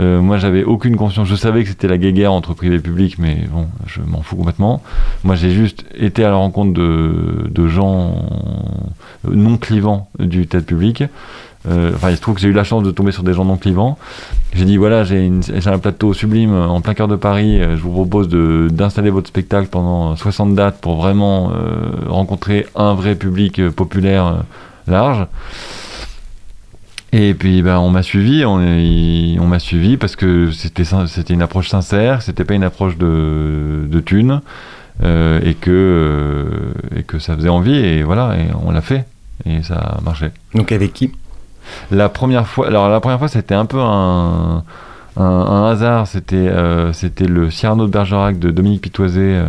Moi, 0.00 0.38
j'avais 0.38 0.62
aucune 0.62 0.96
conscience. 0.96 1.26
Je 1.26 1.34
savais 1.34 1.64
que 1.64 1.70
c'était 1.70 1.88
la 1.88 1.98
guéguerre 1.98 2.32
entre 2.32 2.54
privé 2.54 2.76
et 2.76 2.78
public, 2.78 3.18
mais 3.18 3.48
bon, 3.50 3.66
je 3.88 4.00
m'en 4.00 4.22
fous 4.22 4.36
complètement. 4.36 4.80
Moi, 5.24 5.34
j'ai 5.34 5.50
juste 5.50 5.84
été 5.92 6.24
à 6.24 6.28
la 6.28 6.36
rencontre 6.36 6.72
de, 6.72 7.66
gens 7.66 8.14
non 9.28 9.56
clivants 9.56 10.08
du 10.20 10.46
théâtre 10.46 10.66
public. 10.66 11.02
Euh, 11.68 11.92
Enfin, 11.94 12.10
il 12.10 12.16
se 12.16 12.20
trouve 12.20 12.34
que 12.36 12.40
j'ai 12.40 12.48
eu 12.48 12.52
la 12.52 12.64
chance 12.64 12.82
de 12.82 12.90
tomber 12.90 13.12
sur 13.12 13.22
des 13.22 13.32
gens 13.34 13.44
non 13.44 13.56
clivants. 13.56 13.98
J'ai 14.54 14.64
dit 14.64 14.76
voilà, 14.76 15.04
j'ai 15.04 15.30
un 15.66 15.78
plateau 15.78 16.14
sublime 16.14 16.54
en 16.54 16.80
plein 16.80 16.94
cœur 16.94 17.08
de 17.08 17.16
Paris. 17.16 17.60
euh, 17.60 17.76
Je 17.76 17.82
vous 17.82 17.92
propose 17.92 18.28
d'installer 18.28 19.10
votre 19.10 19.28
spectacle 19.28 19.68
pendant 19.68 20.16
60 20.16 20.54
dates 20.54 20.80
pour 20.80 20.96
vraiment 20.96 21.50
euh, 21.52 21.90
rencontrer 22.08 22.66
un 22.74 22.94
vrai 22.94 23.14
public 23.14 23.68
populaire 23.70 24.44
large. 24.86 25.26
Et 27.12 27.32
puis 27.32 27.62
ben, 27.62 27.78
on 27.78 27.88
m'a 27.90 28.02
suivi, 28.02 28.44
on, 28.44 28.58
m'a 29.46 29.58
suivi 29.58 29.96
parce 29.96 30.14
que 30.14 30.50
c'était 30.50 30.84
c'était 31.06 31.32
une 31.32 31.40
approche 31.42 31.68
sincère, 31.68 32.20
c'était 32.20 32.44
pas 32.44 32.52
une 32.54 32.64
approche 32.64 32.98
de, 32.98 33.86
de 33.90 34.00
thune, 34.00 34.42
et 35.02 35.54
que 35.54 36.46
et 36.94 37.02
que 37.04 37.18
ça 37.18 37.34
faisait 37.34 37.48
envie 37.48 37.76
et 37.76 38.02
voilà 38.02 38.36
et 38.36 38.48
on 38.62 38.70
l'a 38.72 38.82
fait 38.82 39.06
et 39.46 39.62
ça 39.62 39.76
a 39.76 40.00
marché. 40.02 40.26
Donc 40.54 40.70
avec 40.70 40.92
qui? 40.92 41.10
La 41.90 42.08
première 42.08 42.46
fois, 42.46 42.66
alors 42.66 42.88
la 42.88 43.00
première 43.00 43.18
fois 43.18 43.28
c'était 43.28 43.54
un 43.54 43.66
peu 43.66 43.80
un, 43.80 44.62
hasard, 45.16 46.06
c'était 46.06 46.36
euh, 46.36 46.92
c'était 46.92 47.26
le 47.26 47.50
Cyrano 47.50 47.86
de 47.86 47.90
Bergerac 47.90 48.38
de 48.38 48.50
Dominique 48.50 48.82
Pitoisé, 48.82 49.20
euh, 49.36 49.46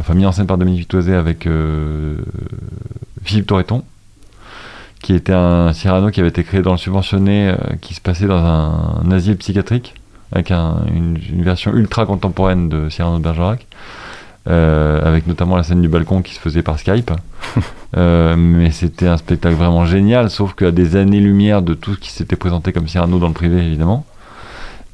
enfin 0.00 0.14
mis 0.14 0.24
en 0.26 0.32
scène 0.32 0.46
par 0.46 0.56
Dominique 0.58 0.80
Pitoisé 0.82 1.14
avec 1.14 1.46
euh, 1.46 2.16
Philippe 3.24 3.46
Torreton, 3.46 3.82
qui 5.02 5.14
était 5.14 5.34
un 5.34 5.72
Cyrano 5.72 6.10
qui 6.10 6.20
avait 6.20 6.30
été 6.30 6.42
créé 6.44 6.62
dans 6.62 6.72
le 6.72 6.78
subventionné, 6.78 7.54
qui 7.82 7.94
se 7.94 8.00
passait 8.00 8.26
dans 8.26 8.38
un, 8.42 9.10
asile 9.10 9.36
psychiatrique, 9.36 9.94
avec 10.32 10.50
un- 10.50 10.78
une, 10.94 11.18
une 11.30 11.42
version 11.42 11.72
ultra 11.74 12.06
contemporaine 12.06 12.68
de 12.68 12.88
Cyrano 12.88 13.18
de 13.18 13.22
Bergerac. 13.22 13.66
Euh, 14.48 15.00
avec 15.04 15.26
notamment 15.26 15.56
la 15.56 15.62
scène 15.62 15.80
du 15.80 15.88
balcon 15.88 16.22
qui 16.22 16.34
se 16.34 16.40
faisait 16.40 16.62
par 16.62 16.78
Skype. 16.78 17.10
Euh, 17.96 18.34
mais 18.36 18.72
c'était 18.72 19.06
un 19.06 19.16
spectacle 19.16 19.54
vraiment 19.54 19.86
génial, 19.86 20.28
sauf 20.28 20.54
qu'à 20.54 20.72
des 20.72 20.96
années-lumière 20.96 21.62
de 21.62 21.74
tout 21.74 21.94
ce 21.94 22.00
qui 22.00 22.10
s'était 22.10 22.34
présenté 22.34 22.72
comme 22.72 22.88
Cyrano 22.88 23.20
dans 23.20 23.28
le 23.28 23.34
privé, 23.34 23.64
évidemment. 23.64 24.04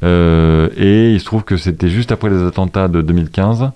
Euh, 0.04 0.68
et 0.76 1.14
il 1.14 1.18
se 1.18 1.24
trouve 1.24 1.42
que 1.44 1.56
c'était 1.56 1.88
juste 1.88 2.12
après 2.12 2.28
les 2.28 2.42
attentats 2.42 2.88
de 2.88 3.00
2015 3.00 3.70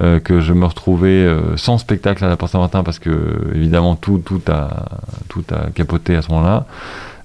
euh, 0.00 0.20
que 0.20 0.40
je 0.40 0.54
me 0.54 0.64
retrouvais 0.64 1.28
sans 1.56 1.76
spectacle 1.76 2.24
à 2.24 2.30
la 2.30 2.38
Porte 2.38 2.52
Saint-Martin 2.52 2.82
parce 2.82 2.98
que 2.98 3.10
évidemment 3.54 3.94
tout, 3.94 4.22
tout, 4.24 4.40
a, 4.48 4.86
tout 5.28 5.44
a 5.50 5.68
capoté 5.74 6.16
à 6.16 6.22
ce 6.22 6.30
moment-là. 6.30 6.64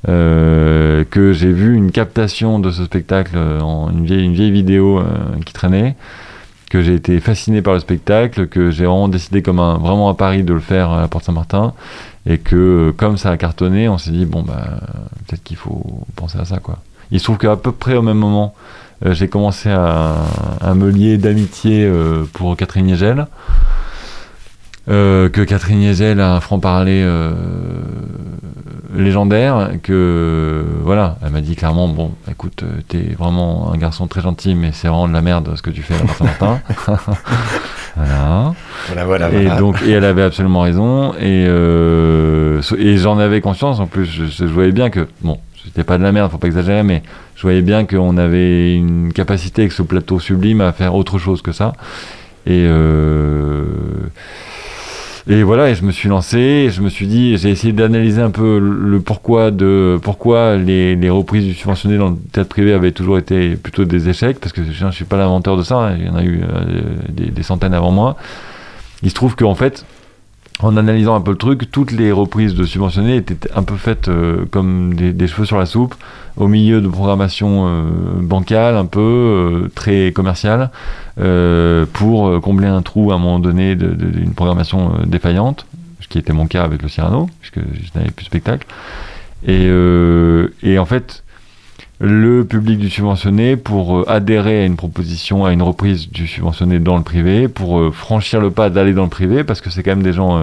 Euh, 0.07 1.03
que 1.09 1.33
j'ai 1.33 1.51
vu 1.51 1.75
une 1.75 1.91
captation 1.91 2.59
de 2.59 2.69
ce 2.69 2.85
spectacle 2.85 3.35
en 3.37 3.89
une 3.89 4.05
vieille, 4.05 4.23
une 4.23 4.33
vieille 4.33 4.51
vidéo 4.51 4.99
euh, 4.99 5.03
qui 5.43 5.53
traînait 5.53 5.95
que 6.69 6.81
j'ai 6.81 6.95
été 6.95 7.19
fasciné 7.19 7.61
par 7.61 7.73
le 7.73 7.79
spectacle, 7.79 8.47
que 8.47 8.71
j'ai 8.71 8.85
vraiment 8.85 9.07
décidé 9.07 9.41
comme 9.41 9.59
un, 9.59 9.77
vraiment 9.77 10.09
à 10.09 10.13
Paris 10.13 10.43
de 10.43 10.53
le 10.53 10.59
faire 10.59 10.91
à 10.91 11.07
Porte 11.07 11.25
Saint-Martin, 11.25 11.73
et 12.25 12.37
que 12.37 12.93
comme 12.97 13.17
ça 13.17 13.31
a 13.31 13.37
cartonné, 13.37 13.87
on 13.87 13.97
s'est 13.97 14.11
dit 14.11 14.25
bon 14.25 14.43
bah 14.43 14.79
peut-être 15.27 15.43
qu'il 15.43 15.57
faut 15.57 16.05
penser 16.15 16.37
à 16.39 16.45
ça 16.45 16.57
quoi. 16.59 16.79
Il 17.11 17.19
se 17.19 17.23
trouve 17.23 17.37
qu'à 17.37 17.55
peu 17.55 17.71
près 17.71 17.95
au 17.95 18.01
même 18.01 18.17
moment, 18.17 18.53
euh, 19.05 19.13
j'ai 19.13 19.29
commencé 19.29 19.69
à, 19.69 20.15
à 20.59 20.73
me 20.73 20.89
lier 20.89 21.17
d'amitié 21.17 21.85
euh, 21.85 22.25
pour 22.33 22.57
Catherine 22.57 22.89
Yegel. 22.89 23.27
Euh, 24.89 25.27
que 25.29 25.41
Catherine 25.41 25.81
Yegel 25.81 26.21
a 26.21 26.35
un 26.35 26.39
franc-parler 26.39 27.01
euh, 27.03 27.33
légendaire, 28.95 29.71
que 29.83 30.63
voilà, 30.83 31.17
elle 31.23 31.31
m'a 31.31 31.41
dit 31.41 31.55
clairement 31.57 31.89
bon, 31.89 32.13
écoute, 32.31 32.63
euh, 32.63 32.79
t'es 32.87 33.13
vraiment 33.17 33.71
un 33.73 33.77
garçon 33.77 34.07
très 34.07 34.21
gentil, 34.21 34.55
mais 34.55 34.71
c'est 34.71 34.87
vraiment 34.87 35.09
de 35.09 35.13
la 35.13 35.21
merde 35.21 35.51
ce 35.55 35.61
que 35.61 35.71
tu 35.71 35.81
fais 35.81 35.93
à 35.93 35.97
la 35.97 36.03
Porte 36.05 36.17
Saint-Martin. 36.19 36.61
voilà. 37.97 38.53
Voilà, 38.87 39.05
voilà, 39.05 39.29
Et 39.31 39.43
voilà. 39.45 39.59
donc, 39.59 39.81
et 39.85 39.91
elle 39.91 40.05
avait 40.05 40.21
absolument 40.23 40.61
raison. 40.61 41.13
Et, 41.15 41.45
euh, 41.47 42.61
et 42.77 42.97
j'en 42.97 43.19
avais 43.19 43.41
conscience. 43.41 43.79
En 43.81 43.87
plus, 43.87 44.05
je, 44.05 44.25
je 44.25 44.45
voyais 44.45 44.71
bien 44.71 44.89
que, 44.89 45.05
bon, 45.21 45.37
c'était 45.65 45.83
pas 45.83 45.97
de 45.97 46.03
la 46.03 46.13
merde, 46.13 46.31
faut 46.31 46.37
pas 46.37 46.47
exagérer, 46.47 46.83
mais 46.83 47.03
je 47.35 47.41
voyais 47.41 47.61
bien 47.61 47.85
qu'on 47.85 48.15
avait 48.17 48.73
une 48.73 49.11
capacité 49.11 49.63
avec 49.63 49.73
ce 49.73 49.81
plateau 49.81 50.19
sublime 50.19 50.61
à 50.61 50.71
faire 50.71 50.95
autre 50.95 51.19
chose 51.19 51.41
que 51.41 51.51
ça. 51.51 51.73
Et, 52.45 52.63
euh, 52.65 53.65
Et 55.29 55.43
voilà, 55.43 55.69
et 55.69 55.75
je 55.75 55.83
me 55.83 55.91
suis 55.91 56.07
lancé, 56.07 56.69
je 56.71 56.81
me 56.81 56.87
suis 56.87 57.05
dit, 57.05 57.35
j'ai 57.37 57.49
essayé 57.49 57.73
d'analyser 57.73 58.21
un 58.21 58.31
peu 58.31 58.59
le 58.59 59.01
pourquoi 59.01 59.51
de 59.51 59.99
pourquoi 60.01 60.55
les, 60.55 60.95
les 60.95 61.09
reprises 61.09 61.45
du 61.45 61.53
subventionné 61.53 61.97
dans 61.97 62.11
le 62.11 62.15
théâtre 62.31 62.47
privé 62.47 62.71
avaient 62.71 62.93
toujours 62.93 63.17
été 63.17 63.57
plutôt 63.57 63.83
des 63.83 64.07
échecs, 64.07 64.39
parce 64.39 64.53
que 64.53 64.61
je 64.63 64.85
ne 64.85 64.91
suis 64.91 65.03
pas 65.03 65.17
l'inventeur 65.17 65.57
de 65.57 65.63
ça, 65.63 65.75
hein, 65.75 65.97
il 65.99 66.05
y 66.05 66.09
en 66.09 66.15
a 66.15 66.23
eu 66.23 66.41
euh, 66.43 66.83
des, 67.09 67.25
des 67.25 67.43
centaines 67.43 67.73
avant 67.73 67.91
moi. 67.91 68.15
Il 69.03 69.09
se 69.09 69.15
trouve 69.15 69.35
qu'en 69.35 69.53
fait, 69.53 69.85
en 70.59 70.75
analysant 70.75 71.15
un 71.15 71.21
peu 71.21 71.31
le 71.31 71.37
truc, 71.37 71.69
toutes 71.71 71.91
les 71.91 72.11
reprises 72.11 72.55
de 72.55 72.63
subventionnés 72.63 73.17
étaient 73.17 73.51
un 73.53 73.63
peu 73.63 73.75
faites 73.75 74.07
euh, 74.07 74.45
comme 74.49 74.95
des, 74.95 75.27
cheveux 75.27 75.45
sur 75.45 75.57
la 75.57 75.65
soupe, 75.65 75.95
au 76.35 76.47
milieu 76.47 76.81
de 76.81 76.87
programmation 76.87 77.67
euh, 77.67 77.83
bancale, 78.21 78.75
un 78.75 78.85
peu 78.85 78.99
euh, 78.99 79.71
très 79.73 80.11
commerciale, 80.11 80.71
euh, 81.19 81.85
pour 81.93 82.41
combler 82.41 82.67
un 82.67 82.81
trou 82.81 83.11
à 83.11 83.15
un 83.15 83.19
moment 83.19 83.39
donné 83.39 83.75
d'une 83.75 84.33
programmation 84.33 84.93
défaillante, 85.05 85.65
ce 85.99 86.07
qui 86.07 86.17
était 86.17 86.33
mon 86.33 86.47
cas 86.47 86.63
avec 86.63 86.81
le 86.81 86.89
Cyrano, 86.89 87.29
puisque 87.41 87.59
je 87.59 87.89
n'avais 87.97 88.11
plus 88.11 88.23
de 88.23 88.29
spectacle. 88.29 88.67
Et, 89.45 89.67
et 90.63 90.79
en 90.79 90.85
fait, 90.85 91.23
le 91.99 92.45
public 92.45 92.77
du 92.77 92.89
subventionné, 92.89 93.55
pour 93.55 93.97
euh, 93.97 94.05
adhérer 94.07 94.61
à 94.61 94.65
une 94.65 94.75
proposition, 94.75 95.45
à 95.45 95.51
une 95.51 95.63
reprise 95.63 96.09
du 96.09 96.27
subventionné 96.27 96.79
dans 96.79 96.97
le 96.97 97.03
privé, 97.03 97.47
pour 97.47 97.79
euh, 97.79 97.91
franchir 97.91 98.39
le 98.39 98.51
pas 98.51 98.69
d'aller 98.69 98.93
dans 98.93 99.03
le 99.03 99.09
privé, 99.09 99.43
parce 99.43 99.61
que 99.61 99.71
c'est 99.71 99.81
quand 99.81 99.91
même 99.91 100.03
des 100.03 100.13
gens 100.13 100.37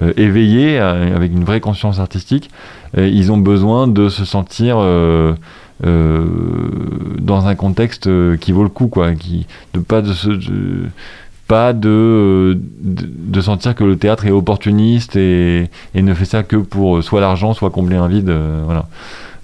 euh, 0.00 0.12
éveillés, 0.16 0.78
avec 0.78 1.32
une 1.32 1.44
vraie 1.44 1.60
conscience 1.60 2.00
artistique, 2.00 2.50
ils 2.96 3.30
ont 3.30 3.36
besoin 3.36 3.86
de 3.86 4.08
se 4.08 4.24
sentir 4.24 4.76
dans 4.78 5.36
un 7.46 7.54
contexte 7.54 8.08
qui 8.38 8.52
vaut 8.52 8.62
le 8.62 8.70
coup, 8.70 8.86
quoi, 8.86 9.12
qui, 9.12 9.46
de 9.74 9.80
pas 9.80 10.00
de 10.00 10.14
se, 10.14 10.30
pas 11.46 11.74
de, 11.74 12.58
de, 12.80 13.40
sentir 13.42 13.74
que 13.74 13.84
le 13.84 13.96
théâtre 13.96 14.24
est 14.24 14.30
opportuniste 14.30 15.16
et, 15.16 15.68
ne 15.94 16.14
fait 16.14 16.24
ça 16.24 16.44
que 16.44 16.56
pour 16.56 17.04
soit 17.04 17.20
l'argent, 17.20 17.52
soit 17.52 17.68
combler 17.68 17.96
un 17.96 18.08
vide, 18.08 18.34
voilà. 18.64 18.86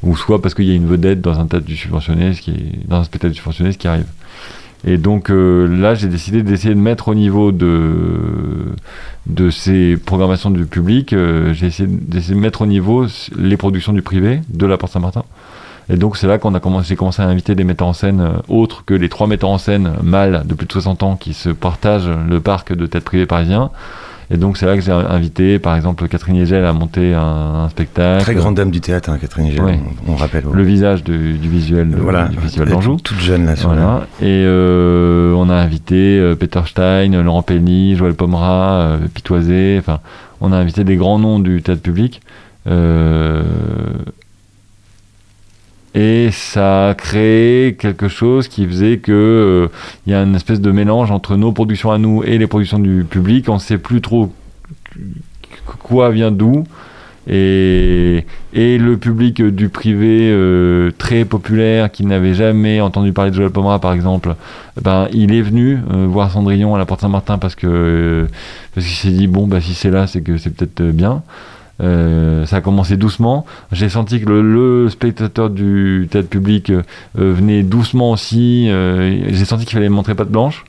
Ou 0.03 0.17
soit 0.17 0.43
parce 0.43 0.55
qu'il 0.55 0.67
y 0.67 0.73
a 0.73 0.75
une 0.75 0.87
vedette 0.87 1.21
dans 1.21 1.41
un 1.41 1.47
théâtre 1.47 1.67
du 1.67 1.77
subventionné, 1.77 2.35
ce 2.35 2.43
qui 2.43 2.51
est, 2.51 2.89
dans 2.89 2.99
un 2.99 3.05
spectacle 3.05 3.35
subventionné, 3.35 3.73
ce 3.73 3.79
qui 3.79 3.89
arrive. 3.89 4.07
Et 4.85 4.99
donc 4.99 5.31
euh, 5.31 5.67
là, 5.67 5.95
j'ai 5.95 6.09
décidé 6.09 6.43
d'essayer 6.43 6.75
de 6.75 6.81
mettre 6.81 7.09
au 7.09 7.15
niveau 7.15 7.51
de, 7.51 8.67
de 9.27 9.51
ces 9.51 9.97
programmations 9.97 10.51
du 10.51 10.67
public, 10.67 11.13
euh, 11.13 11.53
j'ai 11.55 11.67
essayé 11.67 11.89
d'essayer 11.89 12.35
de 12.35 12.41
mettre 12.41 12.63
au 12.63 12.67
niveau 12.67 13.07
les 13.37 13.57
productions 13.57 13.93
du 13.93 14.03
privé 14.03 14.41
de 14.49 14.67
la 14.67 14.77
Porte 14.77 14.93
Saint-Martin. 14.93 15.25
Et 15.89 15.97
donc 15.97 16.17
c'est 16.17 16.27
là 16.27 16.39
qu'on 16.39 16.55
a 16.55 16.61
commencé, 16.61 16.97
à 17.19 17.23
inviter 17.25 17.55
des 17.55 17.65
metteurs 17.65 17.89
en 17.89 17.93
scène 17.93 18.21
euh, 18.21 18.33
autres 18.49 18.85
que 18.85 18.95
les 18.95 19.09
trois 19.09 19.27
metteurs 19.27 19.51
en 19.51 19.59
scène 19.59 19.93
mâles 20.03 20.43
de 20.45 20.55
plus 20.55 20.67
de 20.67 20.73
60 20.73 21.03
ans 21.03 21.17
qui 21.17 21.33
se 21.33 21.49
partagent 21.49 22.11
le 22.29 22.41
parc 22.41 22.73
de 22.73 22.87
tête 22.87 23.05
privée 23.05 23.27
parisien. 23.27 23.71
Et 24.31 24.37
donc 24.39 24.57
c'est 24.57 24.67
là 24.67 24.75
que 24.75 24.81
j'ai 24.81 24.91
invité 24.91 25.59
par 25.61 25.77
exemple 25.77 26.09
Catherine 26.09 26.35
Yegel 26.37 26.65
à 26.65 26.73
monter 26.73 27.15
un, 27.15 27.21
un 27.21 27.69
spectacle. 27.69 28.23
Très 28.25 28.35
grande 28.35 28.57
dame 28.57 28.71
du 28.73 28.81
théâtre, 28.81 29.09
hein, 29.11 29.19
Catherine 29.21 29.47
Hegel, 29.47 29.63
Ouais. 29.63 29.79
on, 30.09 30.13
on 30.13 30.17
rappelle. 30.17 30.45
Le 30.53 30.63
visage 30.65 31.05
du 31.05 31.35
visuel 31.37 31.91
de- 31.91 31.97
voilà, 31.97 32.27
du 32.29 32.37
Festival 32.39 32.69
d'Anjou. 32.71 32.97
toute 33.03 33.21
jeune 33.21 33.47
là. 33.47 33.55
sur 33.55 33.69
Voilà. 33.69 34.07
Et 34.21 34.25
euh, 34.45 35.33
on 35.35 35.49
a 35.49 35.55
invité 35.55 36.19
euh, 36.19 36.35
Peter 36.35 36.61
Stein, 36.67 37.23
Laurent 37.23 37.43
Pelny, 37.43 37.95
Joël 37.95 38.15
Pomera, 38.15 38.73
euh, 38.81 38.99
Pitoisé. 39.15 39.77
Enfin, 39.79 40.01
on 40.41 40.51
a 40.53 40.57
invité 40.57 40.83
des 40.83 40.97
grands 40.97 41.19
noms 41.21 41.39
du 41.39 41.63
théâtre 41.63 41.83
public. 41.83 42.21
Euh, 42.67 43.43
et 45.97 46.29
ça 46.31 46.91
a 46.91 46.95
créé 46.95 47.75
quelque 47.75 48.09
chose 48.09 48.49
qui 48.49 48.67
faisait 48.67 48.99
que 48.99 49.13
euh, 49.13 49.69
il 50.07 50.13
y 50.13 50.15
a 50.15 50.23
une 50.23 50.35
espèce 50.35 50.61
de 50.61 50.71
mélange 50.71 51.11
entre 51.11 51.37
nos 51.37 51.53
productions 51.53 51.91
à 51.91 51.97
nous 51.97 52.23
et 52.23 52.37
les 52.37 52.47
productions 52.47 52.79
du 52.79 53.07
public. 53.09 53.49
On 53.49 53.55
ne 53.55 53.59
sait 53.59 53.79
plus 53.79 54.03
trop 54.03 54.31
quoi 55.83 56.11
vient 56.11 56.31
d'où. 56.31 56.65
Et, 57.29 58.25
le 58.53 58.97
public 58.97 59.43
du 59.43 59.71
privé 59.71 60.31
euh, 60.31 60.91
très 60.99 61.25
populaire 61.25 61.91
qui 61.91 62.05
n'avait 62.05 62.35
jamais 62.35 62.83
entendu 62.83 63.15
parler 63.15 63.31
de 63.31 63.37
Joël 63.37 63.51
Pomera 63.51 63.79
par 63.79 63.95
exemple, 63.95 64.37
ben, 64.81 65.09
il 65.13 65.35
est 65.35 65.41
venu 65.41 65.79
euh, 65.93 66.07
voir 66.07 66.31
Cendrillon 66.31 66.75
à 66.75 66.79
la 66.79 66.85
Porte 66.85 67.01
Saint-Martin 67.01 67.39
parce 67.39 67.55
que 67.55 68.27
parce 68.75 68.87
qu'il 68.87 68.97
s'est 68.97 69.17
dit 69.17 69.27
bon 69.29 69.47
bah 69.47 69.61
si 69.63 69.73
c'est 69.73 69.91
là 69.91 70.07
c'est 70.07 70.21
que 70.21 70.37
c'est 70.37 70.51
peut-être 70.51 70.83
bien. 70.93 71.23
Euh, 71.83 72.47
ça 72.47 72.57
a 72.57 72.61
commencé 72.61 72.97
doucement. 72.97 73.45
J'ai 73.73 73.89
senti 73.89 74.21
que 74.21 74.29
le, 74.29 74.41
le 74.41 74.89
spectateur 74.89 75.51
du 75.51 76.09
théâtre 76.11 76.29
public 76.29 76.71
euh, 76.71 76.83
euh, 77.19 77.33
venait 77.35 77.63
doucement 77.63 78.13
aussi. 78.13 78.69
euh, 78.71 79.27
J'ai 79.29 79.45
senti 79.45 79.65
qu'il 79.67 79.75
fallait 79.75 79.89
montrer 79.91 80.15
patte 80.15 80.31
blanche. 80.31 80.65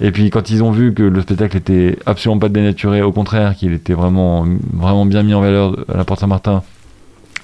Et 0.00 0.10
puis 0.10 0.28
quand 0.30 0.50
ils 0.50 0.62
ont 0.62 0.70
vu 0.72 0.92
que 0.92 1.02
le 1.04 1.20
spectacle 1.22 1.56
était 1.56 1.98
absolument 2.04 2.40
pas 2.40 2.48
dénaturé, 2.48 3.00
au 3.00 3.12
contraire, 3.12 3.54
qu'il 3.54 3.72
était 3.72 3.94
vraiment, 3.94 4.44
vraiment 4.72 5.06
bien 5.06 5.22
mis 5.22 5.34
en 5.34 5.40
valeur 5.40 5.76
à 5.92 5.96
la 5.96 6.04
Porte 6.04 6.20
Saint-Martin, 6.20 6.62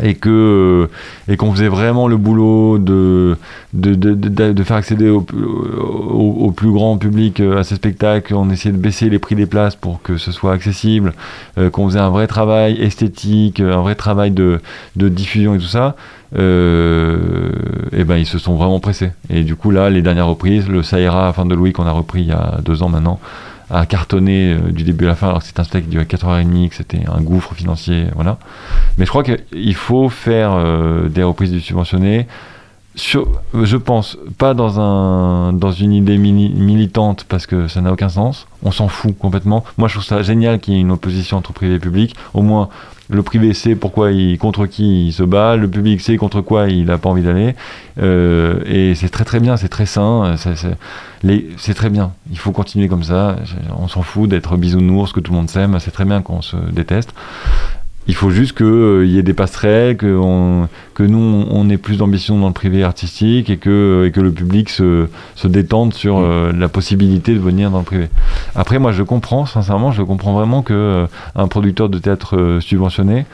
et 0.03 0.15
que 0.15 0.89
et 1.29 1.37
qu'on 1.37 1.53
faisait 1.53 1.69
vraiment 1.69 2.09
le 2.09 2.17
boulot 2.17 2.79
de 2.79 3.37
de, 3.73 3.95
de, 3.95 4.15
de, 4.15 4.63
faire 4.65 4.77
accéder 4.77 5.09
au, 5.09 5.25
au, 5.33 6.37
au, 6.41 6.51
plus 6.51 6.73
grand 6.73 6.99
public 6.99 7.39
euh, 7.39 7.59
à 7.59 7.65
ces 7.65 7.77
spectacles, 7.77 8.35
on 8.35 8.51
essayait 8.51 8.73
de 8.73 8.81
baisser 8.81 9.09
les 9.09 9.21
prix 9.21 9.37
des 9.37 9.47
places 9.47 9.77
pour 9.77 10.03
que 10.03 10.17
ce 10.17 10.33
soit 10.33 10.53
accessible, 10.53 11.13
euh, 11.57 11.71
qu'on 11.71 11.87
faisait 11.87 12.01
un 12.01 12.11
vrai 12.11 12.27
travail 12.27 12.81
esthétique, 12.81 13.61
un 13.61 13.81
vrai 13.81 13.95
travail 13.95 14.33
de, 14.33 14.61
de 14.97 15.09
diffusion 15.09 15.55
et 15.55 15.59
tout 15.59 15.67
ça, 15.67 15.95
euh, 16.37 17.53
et 17.93 18.03
ben 18.03 18.17
ils 18.17 18.27
se 18.27 18.39
sont 18.39 18.57
vraiment 18.57 18.81
pressés. 18.81 19.13
Et 19.29 19.45
du 19.45 19.55
coup 19.55 19.71
là, 19.71 19.89
les 19.89 20.03
dernières 20.03 20.27
reprises, 20.27 20.69
le 20.69 20.83
Saïra 20.83 21.29
à 21.29 21.33
fin 21.33 21.47
de 21.47 21.55
Louis 21.55 21.73
qu'on 21.73 21.87
a 21.87 21.93
repris 21.93 22.23
il 22.23 22.29
y 22.29 22.33
a 22.33 22.59
deux 22.65 22.83
ans 22.83 22.89
maintenant, 22.89 23.21
a 23.71 23.87
cartonné 23.87 24.53
euh, 24.53 24.73
du 24.73 24.83
début 24.83 25.05
à 25.05 25.09
la 25.09 25.15
fin, 25.15 25.29
alors 25.29 25.41
que 25.41 25.47
c'est 25.47 25.59
un 25.59 25.65
spectacle 25.65 25.85
qui 25.85 25.91
durait 25.91 26.05
4h30, 26.05 26.69
que 26.69 26.75
c'était 26.75 27.01
un 27.07 27.21
gouffre 27.21 27.55
financier, 27.55 28.07
voilà. 28.15 28.39
Mais 28.99 29.05
je 29.05 29.11
crois 29.11 29.23
qu'il 29.23 29.75
faut 29.75 30.09
faire 30.09 30.53
euh, 30.53 31.09
des 31.09 31.23
reprises 31.23 31.51
du 31.51 31.61
subventionné. 31.61 32.27
Sur, 32.97 33.29
je 33.55 33.77
pense 33.77 34.19
pas 34.37 34.53
dans 34.53 34.81
un 34.81 35.53
dans 35.53 35.71
une 35.71 35.93
idée 35.93 36.19
mili 36.19 36.51
militante 36.51 37.25
parce 37.29 37.47
que 37.47 37.69
ça 37.69 37.81
n'a 37.81 37.93
aucun 37.93 38.09
sens. 38.09 38.49
On 38.65 38.73
s'en 38.73 38.89
fout 38.89 39.17
complètement. 39.17 39.65
Moi, 39.79 39.87
je 39.87 39.95
trouve 39.95 40.05
ça 40.05 40.23
génial 40.23 40.59
qu'il 40.59 40.75
y 40.75 40.77
ait 40.77 40.81
une 40.81 40.91
opposition 40.91 41.37
entre 41.37 41.53
privé 41.53 41.77
et 41.77 41.79
public. 41.79 42.17
Au 42.35 42.43
moins, 42.43 42.69
le 43.11 43.23
privé 43.23 43.55
sait 43.55 43.75
pourquoi 43.75 44.13
il 44.13 44.39
contre 44.39 44.67
qui 44.67 45.09
il 45.09 45.13
se 45.13 45.23
bat, 45.23 45.57
le 45.57 45.69
public 45.69 46.01
sait 46.01 46.17
contre 46.17 46.41
quoi 46.41 46.69
il 46.69 46.87
n'a 46.87 46.99
pas 46.99 47.09
envie 47.09 47.23
d'aller. 47.23 47.55
Euh, 48.01 48.61
et 48.67 48.95
c'est 48.95 49.09
très 49.09 49.25
très 49.25 49.41
bien, 49.41 49.57
c'est 49.57 49.69
très 49.69 49.87
sain. 49.87 50.37
C'est 50.37 51.75
très 51.75 51.91
bien. 51.91 52.13
Il 52.31 52.39
faut 52.39 52.53
continuer 52.53 52.89
comme 52.89 53.03
ça. 53.03 53.37
On 53.77 53.89
s'en 53.89 54.03
fout 54.03 54.29
d'être 54.31 54.57
bisounours, 54.57 55.13
que 55.13 55.21
tout 55.21 55.33
le 55.33 55.39
monde 55.39 55.51
s'aime. 55.51 55.79
C'est 55.81 55.91
très 55.91 56.05
bien 56.05 56.23
qu'on 56.23 56.43
se 56.43 56.57
déteste. 56.57 57.13
Il 58.11 58.17
faut 58.17 58.31
juste 58.31 58.57
qu'il 58.57 58.67
euh, 58.67 59.07
y 59.07 59.19
ait 59.21 59.23
des 59.23 59.35
passerelles, 59.35 59.97
que, 59.97 60.19
on, 60.21 60.69
que 60.95 61.05
nous, 61.05 61.47
on 61.49 61.71
ait 61.71 61.77
plus 61.77 61.99
d'ambition 61.99 62.41
dans 62.41 62.49
le 62.49 62.53
privé 62.53 62.83
artistique 62.83 63.49
et 63.51 63.57
que, 63.57 64.05
et 64.05 64.11
que 64.11 64.21
le 64.21 64.33
public 64.33 64.69
se, 64.69 65.07
se 65.37 65.47
détende 65.47 65.95
sur 65.95 66.19
euh, 66.19 66.51
la 66.53 66.69
possibilité 66.69 67.35
de 67.35 67.39
venir 67.39 67.71
dans 67.71 67.79
le 67.79 67.85
privé. 67.85 68.09
Après, 68.57 68.81
moi, 68.81 68.91
je 68.91 69.05
comprends, 69.05 69.47
sincèrement, 69.47 69.93
je 69.93 70.03
comprends 70.03 70.33
vraiment 70.33 70.63
que 70.63 70.75
euh, 70.75 71.07
un 71.37 71.47
producteur 71.47 71.89
de 71.89 72.01
théâtre 72.01 72.37
euh, 72.37 72.61
subventionné 72.61 73.27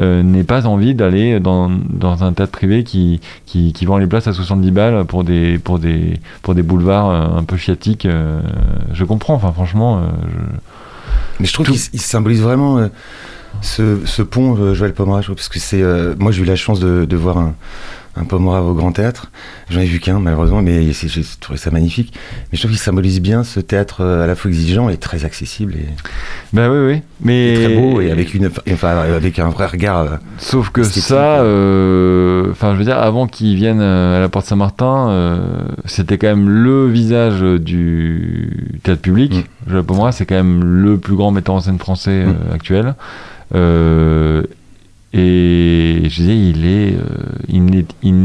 euh, 0.00 0.24
n'ait 0.24 0.42
pas 0.42 0.66
envie 0.66 0.96
d'aller 0.96 1.38
dans, 1.38 1.70
dans 1.88 2.24
un 2.24 2.32
théâtre 2.32 2.50
privé 2.50 2.82
qui, 2.82 3.20
qui, 3.46 3.72
qui, 3.72 3.84
vend 3.86 3.98
les 3.98 4.08
places 4.08 4.26
à 4.26 4.32
70 4.32 4.72
balles 4.72 5.04
pour 5.04 5.22
des, 5.22 5.60
pour 5.60 5.78
des, 5.78 6.18
pour 6.42 6.56
des 6.56 6.64
boulevards 6.64 7.08
euh, 7.08 7.38
un 7.38 7.44
peu 7.44 7.56
chiatiques. 7.56 8.04
euh, 8.04 8.40
je 8.92 9.04
comprends, 9.04 9.34
enfin, 9.34 9.52
franchement. 9.52 9.98
euh, 9.98 10.00
je... 10.28 10.38
Mais 11.38 11.46
je 11.46 11.52
trouve 11.52 11.66
qu'il 11.66 12.00
symbolise 12.00 12.42
vraiment 12.42 12.78
euh, 12.78 12.88
ce, 13.64 13.98
ce, 14.04 14.22
pont 14.22 14.56
euh, 14.56 14.74
Joël 14.74 14.92
Pomera, 14.92 15.20
parce 15.26 15.48
que 15.48 15.58
c'est. 15.58 15.82
Euh, 15.82 16.14
moi, 16.18 16.32
j'ai 16.32 16.42
eu 16.42 16.46
la 16.46 16.56
chance 16.56 16.80
de, 16.80 17.04
de 17.04 17.16
voir 17.16 17.38
un, 17.38 17.54
un 18.16 18.24
Pomera 18.24 18.62
au 18.62 18.74
Grand 18.74 18.92
Théâtre. 18.92 19.30
J'en 19.70 19.80
ai 19.80 19.86
vu 19.86 19.98
qu'un, 19.98 20.20
malheureusement, 20.20 20.62
mais 20.62 20.92
j'ai 20.92 21.22
trouvé 21.40 21.58
ça 21.58 21.70
magnifique. 21.70 22.12
Mais 22.14 22.56
je 22.56 22.60
trouve 22.60 22.70
qu'il 22.70 22.80
symbolise 22.80 23.20
bien 23.20 23.42
ce 23.42 23.60
théâtre 23.60 24.02
euh, 24.02 24.22
à 24.22 24.26
la 24.26 24.34
fois 24.34 24.50
exigeant 24.50 24.88
et 24.88 24.96
très 24.96 25.24
accessible. 25.24 25.74
Et, 25.74 25.86
ben 26.52 26.70
oui, 26.70 26.94
oui. 26.94 27.02
Mais... 27.22 27.54
Et 27.54 27.64
très 27.64 27.74
beau 27.74 28.00
et 28.00 28.10
avec, 28.10 28.34
une, 28.34 28.50
enfin, 28.70 28.98
avec 28.98 29.38
un 29.38 29.48
vrai 29.48 29.66
regard. 29.66 30.00
euh, 30.00 30.16
Sauf 30.38 30.70
que 30.70 30.84
ça, 30.84 31.40
euh, 31.40 32.50
enfin, 32.52 32.74
je 32.74 32.78
veux 32.78 32.84
dire, 32.84 32.98
avant 32.98 33.26
qu'ils 33.26 33.56
viennent 33.56 33.80
à 33.80 34.20
la 34.20 34.28
Porte 34.28 34.46
Saint-Martin, 34.46 35.08
euh, 35.08 35.64
c'était 35.86 36.18
quand 36.18 36.28
même 36.28 36.48
le 36.48 36.86
visage 36.86 37.40
du 37.40 38.78
théâtre 38.82 39.02
public. 39.02 39.34
Mmh. 39.34 39.70
Joël 39.70 39.82
Pomera, 39.84 40.12
c'est 40.12 40.26
quand 40.26 40.36
même 40.36 40.62
le 40.62 40.98
plus 40.98 41.16
grand 41.16 41.32
metteur 41.32 41.54
en 41.56 41.60
scène 41.60 41.78
français 41.78 42.26
mmh. 42.26 42.36
actuel. 42.52 42.94
Euh, 43.54 44.42
et 45.16 46.00
je 46.08 46.22
disais, 46.22 46.36
il 46.36 46.66
est, 46.66 46.94
euh, 46.94 47.04
il 47.48 47.64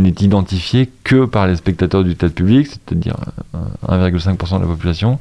n'est, 0.02 0.10
identifié 0.22 0.90
que 1.04 1.26
par 1.26 1.46
les 1.46 1.56
spectateurs 1.56 2.04
du 2.04 2.16
théâtre 2.16 2.34
public, 2.34 2.68
c'est-à-dire 2.68 3.16
1,5% 3.88 4.58
de 4.58 4.62
la 4.62 4.68
population, 4.68 5.20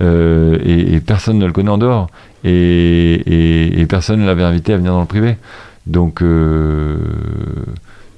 euh, 0.00 0.58
et, 0.64 1.00
personne 1.00 1.38
ne 1.38 1.46
le 1.46 1.52
connaît 1.52 1.70
en 1.70 1.78
dehors, 1.78 2.08
et, 2.44 3.84
personne 3.88 4.20
ne 4.20 4.26
l'avait 4.26 4.44
invité 4.44 4.72
à 4.72 4.76
venir 4.76 4.92
dans 4.92 5.00
le 5.00 5.06
privé. 5.06 5.36
Donc, 5.86 6.22
euh, 6.22 6.98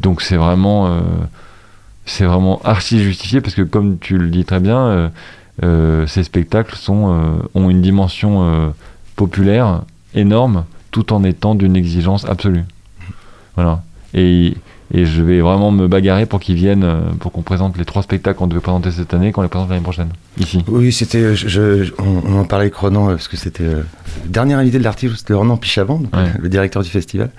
donc 0.01 0.21
c'est 0.21 0.37
vraiment, 0.37 1.01
c'est 2.05 2.25
vraiment 2.25 2.61
archi 2.63 3.03
justifié 3.03 3.41
parce 3.41 3.55
que 3.55 3.63
comme 3.63 3.99
tu 3.99 4.19
le 4.19 4.29
dis 4.29 4.45
très 4.45 4.61
bien, 4.61 5.11
euh, 5.63 6.07
ces 6.07 6.23
spectacles 6.23 6.77
ont 6.91 7.71
une 7.71 7.81
dimension 7.81 8.75
populaire 9.17 9.83
énorme, 10.15 10.65
tout 10.95 11.13
en 11.13 11.25
étant 11.25 11.57
d'une 11.57 11.75
exigence 11.75 12.25
absolue. 12.25 12.63
Voilà. 13.57 13.83
Et, 14.15 14.55
et 14.93 15.07
je 15.07 15.23
vais 15.23 15.41
vraiment 15.41 15.73
me 15.73 15.89
bagarrer 15.89 16.25
pour 16.25 16.39
qu'ils 16.39 16.55
viennent, 16.55 16.85
euh, 16.85 17.01
pour 17.19 17.33
qu'on 17.33 17.43
présente 17.43 17.77
les 17.77 17.85
trois 17.85 18.03
spectacles 18.05 18.39
qu'on 18.39 18.47
devait 18.47 18.61
présenter 18.61 18.93
cette 18.93 19.13
année, 19.13 19.33
qu'on 19.33 19.43
les 19.43 19.49
présente 19.49 19.71
l'année 19.71 19.83
prochaine, 19.83 20.11
ici. 20.39 20.63
Oui, 20.69 20.93
c'était. 20.93 21.35
je- 21.35 21.49
je- 21.49 21.93
on, 21.99 22.23
on 22.29 22.39
en 22.39 22.45
parlait 22.45 22.67
avec 22.67 22.77
Ronan, 22.77 23.09
euh, 23.09 23.15
parce 23.17 23.27
que 23.27 23.37
c'était. 23.37 23.65
euh, 23.65 23.83
le 24.25 24.31
dernier 24.31 24.55
invité 24.55 24.79
de 24.79 24.85
l'artiste, 24.85 25.17
c'était 25.17 25.35
Ronan 25.35 25.57
Pichavant, 25.57 25.99
donc, 25.99 26.15
Ouais. 26.15 26.31
le 26.39 26.49
directeur 26.49 26.85
du 26.85 26.91
festival. 26.91 27.31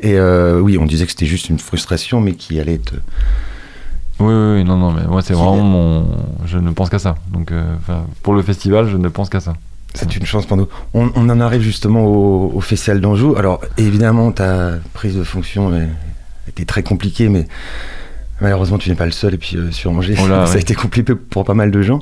Et 0.00 0.14
euh, 0.18 0.58
oui, 0.58 0.78
on 0.78 0.84
disait 0.86 1.04
que 1.04 1.12
c'était 1.12 1.26
juste 1.26 1.48
une 1.48 1.60
frustration, 1.60 2.20
mais 2.20 2.32
qui 2.32 2.58
allait 2.58 2.74
être. 2.74 2.94
Oui, 4.18 4.32
oui, 4.34 4.64
non, 4.64 4.76
non, 4.78 4.90
mais 4.90 5.06
moi 5.06 5.22
c'est 5.22 5.34
vraiment 5.34 5.62
mon. 5.62 6.06
Je 6.44 6.58
ne 6.58 6.70
pense 6.72 6.90
qu'à 6.90 6.98
ça. 6.98 7.14
Donc, 7.32 7.52
euh, 7.52 7.62
pour 8.24 8.34
le 8.34 8.42
festival, 8.42 8.88
je 8.88 8.96
ne 8.96 9.08
pense 9.08 9.28
qu'à 9.28 9.40
ça. 9.40 9.54
C'est 9.96 10.16
une 10.16 10.26
chance 10.26 10.46
pour 10.46 10.56
nous. 10.56 10.68
On, 10.94 11.10
on 11.16 11.28
en 11.30 11.40
arrive 11.40 11.62
justement 11.62 12.04
au, 12.04 12.52
au 12.54 12.60
Festival 12.60 13.00
d'Anjou. 13.00 13.34
Alors, 13.36 13.60
évidemment, 13.78 14.30
ta 14.30 14.72
prise 14.92 15.16
de 15.16 15.24
fonction 15.24 15.72
euh, 15.72 15.86
était 16.48 16.64
très 16.66 16.82
compliquée, 16.82 17.28
mais 17.28 17.46
malheureusement, 18.40 18.78
tu 18.78 18.90
n'es 18.90 18.94
pas 18.94 19.06
le 19.06 19.12
seul. 19.12 19.34
Et 19.34 19.38
puis, 19.38 19.56
euh, 19.56 19.70
sur 19.72 19.90
Angers, 19.90 20.14
Oh 20.22 20.28
là, 20.28 20.46
ça 20.46 20.56
a 20.56 20.58
été 20.58 20.74
compliqué 20.74 21.14
pour 21.14 21.44
pas 21.44 21.54
mal 21.54 21.70
de 21.70 21.80
gens. 21.82 22.00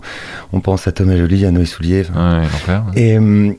On 0.52 0.60
pense 0.60 0.86
à 0.88 0.92
Thomas 0.92 1.16
Joly, 1.16 1.46
à 1.46 1.50
Noé 1.52 1.66
Soulier. 1.66 2.02
Ouais, 2.14 2.40
l'enfer. 2.42 2.84
Et 2.96 3.16
hum, 3.16 3.54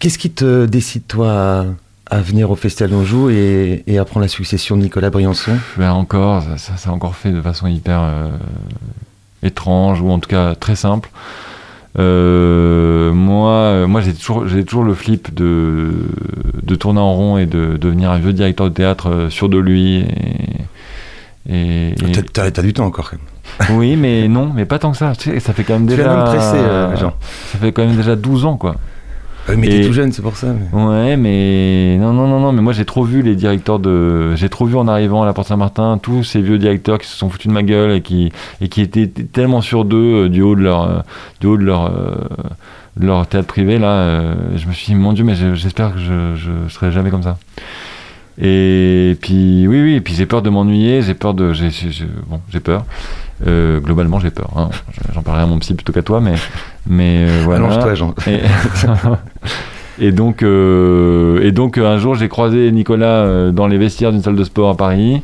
qu'est-ce 0.00 0.18
qui 0.18 0.30
te 0.30 0.64
décide, 0.66 1.06
toi, 1.06 1.30
à, 1.30 1.64
à 2.16 2.20
venir 2.22 2.50
au 2.50 2.56
Festival 2.56 2.90
d'Anjou 2.90 3.28
et, 3.28 3.84
et 3.86 3.98
à 3.98 4.04
prendre 4.06 4.22
la 4.22 4.28
succession 4.28 4.78
de 4.78 4.82
Nicolas 4.82 5.10
Briançon? 5.10 5.58
Ben 5.76 5.92
encore, 5.92 6.42
ça, 6.42 6.56
ça, 6.56 6.76
ça 6.78 6.88
a 6.90 6.92
encore 6.94 7.16
fait 7.16 7.32
de 7.32 7.42
façon 7.42 7.66
hyper 7.66 8.00
euh, 8.02 8.30
étrange, 9.42 10.00
ou 10.00 10.10
en 10.10 10.18
tout 10.18 10.30
cas 10.30 10.54
très 10.54 10.74
simple. 10.74 11.10
Euh, 11.98 13.12
moi, 13.12 13.50
euh, 13.52 13.86
moi 13.86 14.00
j'ai 14.00 14.14
toujours, 14.14 14.46
j'ai 14.46 14.64
toujours 14.64 14.84
le 14.84 14.94
flip 14.94 15.34
de, 15.34 15.90
de 16.62 16.74
tourner 16.76 17.00
en 17.00 17.12
rond 17.12 17.38
et 17.38 17.46
de 17.46 17.76
devenir 17.76 18.10
un 18.12 18.18
vieux 18.18 18.32
directeur 18.32 18.68
de 18.68 18.74
théâtre 18.74 19.08
euh, 19.10 19.30
sûr 19.30 19.48
de 19.48 19.58
lui. 19.58 20.04
Et, 21.48 21.48
et- 21.48 21.88
et- 21.90 22.22
T'as- 22.32 22.62
du 22.62 22.72
temps 22.72 22.86
encore. 22.86 23.10
quand 23.10 23.16
même. 23.16 23.78
oui, 23.78 23.96
mais 23.96 24.28
non, 24.28 24.52
mais 24.54 24.64
pas 24.66 24.78
tant 24.78 24.92
que 24.92 24.96
ça. 24.98 25.12
Ça 25.14 25.52
fait 25.52 25.64
quand 25.64 25.74
même 25.74 25.86
déjà. 25.86 26.14
même 26.14 26.24
pressé, 26.24 26.56
euh, 26.58 26.96
Jean. 26.96 27.14
Ça 27.52 27.58
fait 27.58 27.72
quand 27.72 27.84
même 27.84 27.96
déjà 27.96 28.14
12 28.14 28.44
ans, 28.44 28.56
quoi. 28.56 28.76
Euh, 29.48 29.54
mais 29.56 29.66
Et- 29.66 29.80
t'es 29.80 29.86
tout 29.86 29.92
jeune, 29.92 30.12
c'est 30.12 30.22
pour 30.22 30.36
ça. 30.36 30.48
mais- 30.52 30.78
Ouais, 30.78 31.16
mais 31.16 31.96
non, 31.98 32.12
non, 32.12 32.26
non, 32.28 32.40
non, 32.40 32.52
mais 32.52 32.60
moi 32.62 32.72
j'ai 32.72 32.84
trop 32.84 33.02
vu 33.04 33.22
les 33.22 33.34
directeurs 33.34 33.78
de. 33.78 34.34
J'ai 34.34 34.48
trop 34.48 34.66
vu 34.66 34.76
en 34.76 34.86
arrivant 34.88 35.22
à 35.22 35.26
la 35.26 35.32
Porte 35.32 35.48
Saint-Martin 35.48 35.98
tous 36.02 36.22
ces 36.24 36.40
vieux 36.42 36.58
directeurs 36.58 36.98
qui 36.98 37.06
se 37.06 37.16
sont 37.16 37.30
foutus 37.30 37.48
de 37.48 37.52
ma 37.54 37.62
gueule 37.62 37.92
et 37.92 38.00
qui, 38.02 38.30
et 38.60 38.68
qui 38.68 38.80
étaient 38.82 39.06
tellement 39.06 39.60
sûrs 39.60 39.84
d'eux 39.84 40.24
euh, 40.24 40.28
du 40.28 40.42
haut 40.42 40.54
de 40.54 40.60
leur, 40.62 40.82
euh, 40.82 40.98
du 41.40 41.46
haut 41.46 41.56
de 41.56 41.64
leur, 41.64 41.86
euh, 41.86 42.14
de 42.96 43.06
leur 43.06 43.26
théâtre 43.26 43.46
privé 43.48 43.78
là. 43.78 44.34
je 44.56 44.66
me 44.66 44.72
suis 44.72 44.86
dit, 44.86 44.94
mon 44.94 45.12
Dieu, 45.12 45.24
mais 45.24 45.34
je- 45.34 45.54
j'espère 45.54 45.94
que 45.94 45.98
je, 46.00 46.34
je 46.36 46.68
serai 46.72 46.90
jamais 46.92 47.10
comme 47.10 47.22
ça. 47.22 47.38
Et 48.40 49.16
puis, 49.20 49.66
oui, 49.66 49.82
oui, 49.82 49.94
et 49.94 50.00
puis 50.00 50.14
j'ai 50.14 50.26
peur 50.26 50.42
de 50.42 50.50
m'ennuyer, 50.50 51.02
j'ai 51.02 51.14
peur 51.14 51.34
de. 51.34 51.52
j'ai- 51.52 51.70
bon, 52.28 52.40
j'ai 52.50 52.60
peur. 52.60 52.84
Euh, 53.46 53.80
globalement, 53.80 54.18
j'ai 54.20 54.30
peur. 54.30 54.50
hein. 54.56 54.68
J'en 55.14 55.22
parlerai 55.22 55.44
à 55.44 55.46
mon 55.46 55.58
psy 55.58 55.74
plutôt 55.74 55.92
qu'à 55.92 56.02
toi, 56.02 56.20
mais. 56.20 56.34
mais 56.88 57.24
euh, 57.28 57.40
voilà. 57.44 57.66
Allonge-toi, 57.66 57.94
Jean. 57.94 58.14
Et, 58.26 58.40
et 60.08 60.12
donc, 60.12 60.42
euh, 60.42 61.40
et 61.42 61.50
donc 61.52 61.78
un 61.78 61.98
jour, 61.98 62.14
j'ai 62.14 62.28
croisé 62.28 62.70
Nicolas 62.70 63.50
dans 63.50 63.66
les 63.66 63.78
vestiaires 63.78 64.12
d'une 64.12 64.22
salle 64.22 64.36
de 64.36 64.44
sport 64.44 64.70
à 64.70 64.76
Paris. 64.76 65.20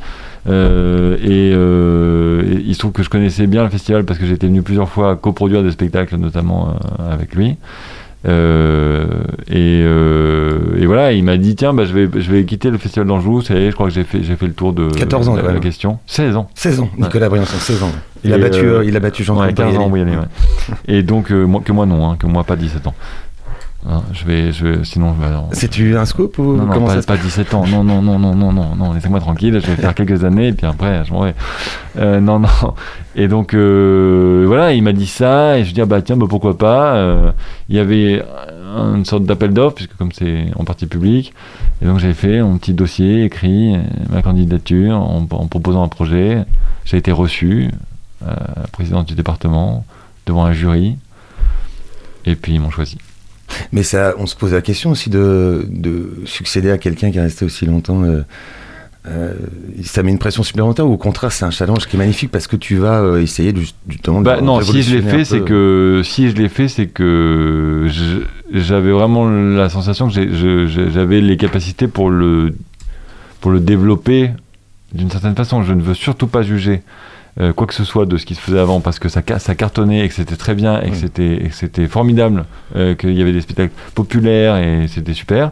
Et, 0.47 0.51
et 0.53 1.51
il 1.53 2.75
se 2.75 2.79
trouve 2.79 2.93
que 2.93 3.03
je 3.03 3.09
connaissais 3.09 3.47
bien 3.47 3.63
le 3.65 3.71
festival 3.71 4.05
parce 4.05 4.19
que 4.19 4.27
j'étais 4.27 4.47
venu 4.47 4.63
plusieurs 4.63 4.89
fois 4.89 5.17
coproduire 5.17 5.63
des 5.63 5.71
spectacles, 5.71 6.17
notamment 6.17 6.75
avec 7.11 7.35
lui. 7.35 7.57
Euh, 8.27 9.07
et, 9.49 9.83
euh, 9.85 10.77
et 10.79 10.87
voilà, 10.87 11.13
il 11.13 11.25
m'a 11.25 11.37
dit 11.37 11.57
tiens, 11.57 11.75
bah, 11.75 11.85
je, 11.85 11.93
vais, 11.93 12.09
je 12.21 12.33
vais 12.33 12.45
quitter 12.45 12.71
le 12.71 12.79
festival 12.79 13.07
d'Anjou. 13.07 13.43
Ça 13.43 13.55
y 13.55 13.65
est, 13.65 13.71
je 13.71 13.75
crois 13.75 13.89
que 13.89 13.93
j'ai 13.93 14.05
fait, 14.05 14.23
j'ai 14.23 14.37
fait 14.37 14.47
le 14.47 14.55
tour 14.55 14.73
de 14.73 14.89
14 14.89 15.29
ans, 15.29 15.37
la 15.37 15.43
même. 15.43 15.61
question. 15.61 15.99
16 16.07 16.37
ans. 16.37 16.49
16 16.55 16.81
ans, 16.81 16.89
Nicolas 16.97 17.29
Briançon, 17.29 17.57
16 17.59 17.83
ans. 17.83 17.93
Il, 18.25 18.33
a 18.33 18.39
battu, 18.39 18.61
euh, 18.61 18.79
euh, 18.79 18.85
il 18.87 18.97
a 18.97 19.01
battu 19.01 19.23
Jean 19.23 19.39
Ouais, 19.39 19.53
15 19.53 19.77
ans, 19.77 19.91
oui, 19.93 20.03
ouais. 20.03 20.13
Et 20.89 21.03
donc, 21.03 21.31
euh, 21.31 21.45
moi, 21.45 21.61
que 21.63 21.73
moi 21.73 21.85
non, 21.85 22.11
hein, 22.11 22.17
que 22.19 22.27
moi 22.27 22.43
pas 22.45 22.57
17 22.57 22.87
ans. 22.87 22.95
Hein, 23.87 24.03
je 24.13 24.25
vais, 24.25 24.53
je 24.53 24.83
sinon, 24.83 25.15
je 25.15 25.27
vais. 25.27 25.33
non, 25.33 25.49
C'est-tu 25.53 25.97
un 25.97 26.07
scoop 26.07 26.39
ou 26.39 26.57
non, 26.57 26.65
non, 26.65 26.73
comment 26.73 26.87
pas, 26.87 26.95
ça 26.95 27.03
se 27.03 27.07
pas 27.07 27.17
17 27.19 27.53
ans. 27.53 27.67
Non, 27.67 27.85
non, 27.85 28.01
non, 28.01 28.19
non, 28.19 28.35
non, 28.35 28.53
non, 28.53 28.75
non. 28.75 28.93
Laissez-moi 28.95 29.21
tranquille. 29.21 29.61
Je 29.61 29.67
vais 29.67 29.77
faire 29.77 29.95
quelques 29.95 30.25
années 30.25 30.49
et 30.49 30.53
puis 30.53 30.67
après, 30.67 31.05
je 31.05 31.13
m'en 31.13 31.25
vais. 31.25 31.35
Euh, 31.99 32.21
non, 32.21 32.39
non. 32.39 32.49
Et 33.15 33.29
donc, 33.29 33.53
euh, 33.53 34.45
voilà, 34.47 34.73
il 34.73 34.83
m'a 34.83 34.93
dit 34.93 35.07
ça 35.07 35.59
et 35.59 35.65
je 35.65 35.75
dis 35.75 35.81
ah 35.83 35.87
bah 35.87 36.01
tiens, 36.01 36.17
bah, 36.17 36.27
pourquoi 36.29 36.57
pas. 36.57 36.95
Euh, 36.97 37.31
il 37.69 37.77
y 37.77 37.79
avait 37.79 38.23
une 38.77 39.05
sorte 39.05 39.25
d'appel 39.25 39.53
d'offres 39.53 39.77
puisque 39.77 39.97
comme 39.97 40.13
c'est 40.13 40.47
en 40.57 40.65
partie 40.65 40.87
publique. 40.87 41.35
Et 41.83 41.87
donc 41.87 41.99
j'ai 41.99 42.15
fait 42.15 42.41
mon 42.41 42.57
petit 42.57 42.73
dossier 42.73 43.25
écrit, 43.25 43.77
euh, 43.77 43.81
ma 44.11 44.23
candidature 44.23 44.97
en, 44.97 45.27
en 45.31 45.47
proposant 45.47 45.83
un 45.83 45.89
projet. 45.89 46.45
J'ai 46.85 46.97
été 46.97 47.13
reçu, 47.13 47.71
euh, 48.27 48.35
présidente 48.73 49.07
du 49.07 49.15
département, 49.15 49.85
devant 50.27 50.45
un 50.45 50.53
jury. 50.53 50.97
Et 52.25 52.35
puis 52.35 52.55
ils 52.55 52.61
m'ont 52.61 52.71
choisi. 52.71 52.99
Mais 53.73 53.83
ça, 53.83 54.15
on 54.19 54.27
se 54.27 54.37
pose 54.37 54.53
la 54.53 54.63
question 54.63 54.91
aussi 54.91 55.11
de, 55.11 55.67
de 55.69 56.23
succéder 56.25 56.71
à 56.71 56.79
quelqu'un 56.79 57.11
qui 57.11 57.19
est 57.19 57.23
resté 57.23 57.45
aussi 57.45 57.67
longtemps. 57.67 58.03
euh, 58.05 58.23
euh, 59.07 59.35
ça 59.83 60.03
met 60.03 60.11
une 60.11 60.19
pression 60.19 60.43
supplémentaire 60.43 60.87
ou 60.87 60.95
au 60.95 60.97
contraire 60.97 61.31
c'est 61.31 61.45
un 61.45 61.51
challenge 61.51 61.87
qui 61.87 61.97
est 61.97 61.99
magnifique 61.99 62.31
parce 62.31 62.47
que 62.47 62.57
tu 62.57 62.77
vas 62.77 63.03
euh, 63.03 63.21
essayer 63.21 63.53
de, 63.53 63.61
justement 63.87 64.21
de 64.21 64.25
Bah, 64.25 64.41
non, 64.41 64.63
si 64.63 64.83
je 64.83 64.97
l'ai 64.97 65.03
fait, 65.03 65.27
c'est 65.27 65.43
que 65.43 66.01
si 66.03 66.31
je 66.31 66.37
l'ai 66.37 66.49
fait, 66.49 66.69
c'est 66.69 66.87
que 66.87 67.87
j'avais 68.51 68.93
vraiment 68.93 69.29
la 69.29 69.69
sensation 69.69 70.09
que 70.09 70.67
j'avais 70.67 71.21
les 71.21 71.37
capacités 71.37 71.87
pour 71.87 72.09
le 72.09 72.55
pour 73.43 73.51
le 73.51 73.61
développer 73.61 74.31
d'une 74.95 75.11
certaine 75.11 75.35
façon. 75.35 75.63
Je 75.63 75.75
ne 75.75 75.83
veux 75.83 75.93
surtout 75.93 76.27
pas 76.27 76.43
juger 76.43 76.81
euh, 77.41 77.53
quoi 77.53 77.67
que 77.67 77.75
ce 77.75 77.85
soit 77.85 78.07
de 78.07 78.17
ce 78.17 78.27
qui 78.27 78.35
se 78.35 78.41
faisait 78.41 78.59
avant 78.61 78.81
parce 78.81 78.99
que 78.99 79.09
ça, 79.09 79.21
ça 79.39 79.55
cartonnait 79.55 80.05
et 80.05 80.09
que 80.09 80.15
c'était 80.15 80.37
très 80.37 80.55
bien 80.55 80.81
et 80.81 80.91
que 80.91 80.95
Mm. 81.07 81.51
c'était 81.51 81.87
formidable, 81.89 82.45
euh, 82.77 82.95
qu'il 82.95 83.13
y 83.15 83.23
avait 83.23 83.33
des 83.33 83.41
spectacles 83.41 83.73
populaires 83.95 84.57
et 84.57 84.87
c'était 84.89 85.15
super. 85.15 85.51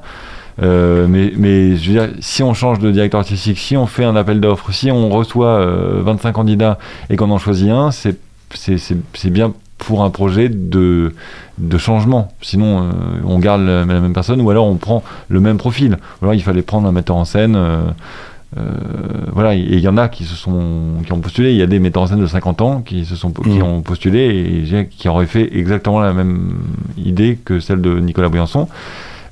Euh, 0.62 1.06
mais, 1.08 1.32
mais 1.36 1.76
je 1.76 1.90
veux 1.90 1.98
dire, 1.98 2.08
si 2.20 2.42
on 2.42 2.52
change 2.54 2.78
de 2.78 2.90
directeur 2.90 3.20
artistique, 3.20 3.58
si 3.58 3.76
on 3.76 3.86
fait 3.86 4.04
un 4.04 4.14
appel 4.16 4.38
d'offres, 4.40 4.70
si 4.72 4.90
on 4.90 5.08
reçoit 5.08 5.58
euh, 5.60 6.02
25 6.04 6.32
candidats 6.32 6.78
et 7.10 7.16
qu'on 7.16 7.30
en 7.30 7.38
choisit 7.38 7.70
un, 7.70 7.90
c'est 7.90 9.30
bien 9.30 9.52
pour 9.78 10.04
un 10.04 10.10
projet 10.10 10.48
de, 10.48 11.12
de 11.58 11.78
changement. 11.78 12.32
Sinon, 12.42 12.82
euh, 12.84 12.90
on 13.24 13.38
garde 13.40 13.62
la, 13.62 13.80
la 13.80 14.00
même 14.00 14.12
personne 14.12 14.40
ou 14.40 14.50
alors 14.50 14.66
on 14.66 14.76
prend 14.76 15.02
le 15.28 15.40
même 15.40 15.56
profil. 15.56 15.96
Ou 16.20 16.24
alors 16.26 16.34
il 16.34 16.42
fallait 16.42 16.62
prendre 16.62 16.86
un 16.86 16.92
metteur 16.92 17.16
en 17.16 17.24
scène. 17.24 17.54
euh, 17.56 17.80
voilà, 19.32 19.54
et 19.54 19.60
il 19.60 19.80
y 19.80 19.88
en 19.88 19.96
a 19.96 20.08
qui 20.08 20.24
se 20.24 20.34
sont 20.34 21.02
qui 21.04 21.12
ont 21.12 21.20
postulé. 21.20 21.52
Il 21.52 21.56
y 21.56 21.62
a 21.62 21.66
des 21.66 21.78
metteurs 21.78 22.02
en 22.02 22.06
scène 22.06 22.20
de 22.20 22.26
50 22.26 22.60
ans 22.60 22.82
qui 22.82 23.04
se 23.04 23.16
sont 23.16 23.30
qui 23.32 23.48
Mhm. 23.58 23.62
ont 23.62 23.82
postulé 23.82 24.64
et 24.70 24.86
qui 24.86 25.08
auraient 25.08 25.26
fait 25.26 25.56
exactement 25.56 26.00
la 26.00 26.12
même 26.12 26.58
idée 26.98 27.38
que 27.44 27.60
celle 27.60 27.80
de 27.80 27.98
Nicolas 27.98 28.28
Briançon. 28.28 28.68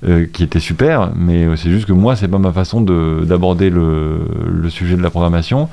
Euh, 0.09 0.26
qui 0.32 0.42
était 0.42 0.61
super, 0.61 1.11
mais 1.14 1.44
euh, 1.44 1.57
c'est 1.57 1.70
juste 1.70 1.86
que 1.86 1.92
moi, 1.92 2.16
c'est 2.16 2.28
pas 2.28 2.38
ma 2.38 2.53
façon 2.53 2.80
de- 2.80 3.24
d'aborder 3.24 3.70
le, 3.70 4.20
le 4.51 4.70
sujet 4.70 4.96
de 4.96 5.03
la 5.03 5.11
programmation, 5.11 5.68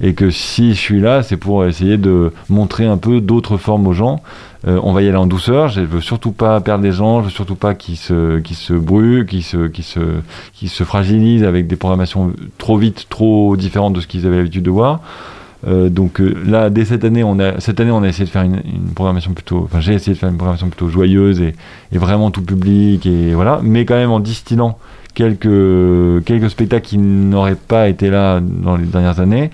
et 0.00 0.14
que 0.14 0.30
si 0.30 0.74
je 0.74 0.78
suis 0.78 1.00
là, 1.00 1.22
c'est 1.22 1.36
pour 1.36 1.64
essayer 1.64 1.96
de 1.96 2.32
montrer 2.48 2.86
un 2.86 2.98
peu 2.98 3.20
d'autres 3.20 3.56
formes 3.56 3.86
aux 3.86 3.92
gens. 3.92 4.22
Euh, 4.68 4.78
on 4.82 4.92
va 4.92 5.00
y 5.00 5.08
aller 5.08 5.16
en 5.16 5.26
douceur. 5.26 5.68
Je 5.68 5.80
veux 5.80 6.02
surtout 6.02 6.32
pas 6.32 6.60
perdre 6.60 6.84
les 6.84 6.92
gens. 6.92 7.20
Je 7.20 7.24
veux 7.26 7.30
surtout 7.30 7.54
pas 7.54 7.72
qu'ils 7.74 7.96
se, 7.96 8.40
qu'ils 8.40 8.56
se 8.56 8.74
brûlent, 8.74 9.24
qu'ils 9.24 9.42
se, 9.42 9.68
qu'ils 9.68 9.84
se, 9.84 10.00
qu'ils 10.52 10.68
se 10.68 10.84
fragilisent 10.84 11.44
avec 11.44 11.66
des 11.66 11.76
programmations 11.76 12.34
trop 12.58 12.76
vite, 12.76 13.06
trop 13.08 13.56
différentes 13.56 13.94
de 13.94 14.00
ce 14.02 14.06
qu'ils 14.06 14.26
avaient 14.26 14.36
l'habitude 14.36 14.64
de 14.64 14.70
voir. 14.70 15.00
Euh, 15.66 15.88
donc 15.90 16.20
euh, 16.20 16.34
là, 16.46 16.70
dès 16.70 16.84
cette 16.86 17.04
année, 17.04 17.22
on 17.22 17.38
a, 17.38 17.60
cette 17.60 17.80
année, 17.80 17.90
on 17.90 18.02
a 18.02 18.08
essayé 18.08 18.24
de 18.24 18.30
faire 18.30 18.42
une, 18.42 18.62
une 18.64 18.94
programmation 18.94 19.32
plutôt, 19.32 19.58
enfin, 19.64 19.80
j'ai 19.80 19.92
essayé 19.92 20.14
de 20.14 20.18
faire 20.18 20.30
une 20.30 20.36
programmation 20.36 20.68
plutôt 20.68 20.88
joyeuse 20.88 21.40
et, 21.40 21.54
et 21.92 21.98
vraiment 21.98 22.30
tout 22.30 22.42
public 22.42 23.04
et 23.04 23.34
voilà, 23.34 23.60
mais 23.62 23.84
quand 23.84 23.96
même 23.96 24.10
en 24.10 24.20
distillant 24.20 24.78
quelques, 25.14 26.24
quelques 26.24 26.48
spectacles 26.50 26.86
qui 26.86 26.98
n'auraient 26.98 27.56
pas 27.56 27.88
été 27.88 28.08
là 28.10 28.40
dans 28.40 28.76
les 28.76 28.86
dernières 28.86 29.20
années. 29.20 29.50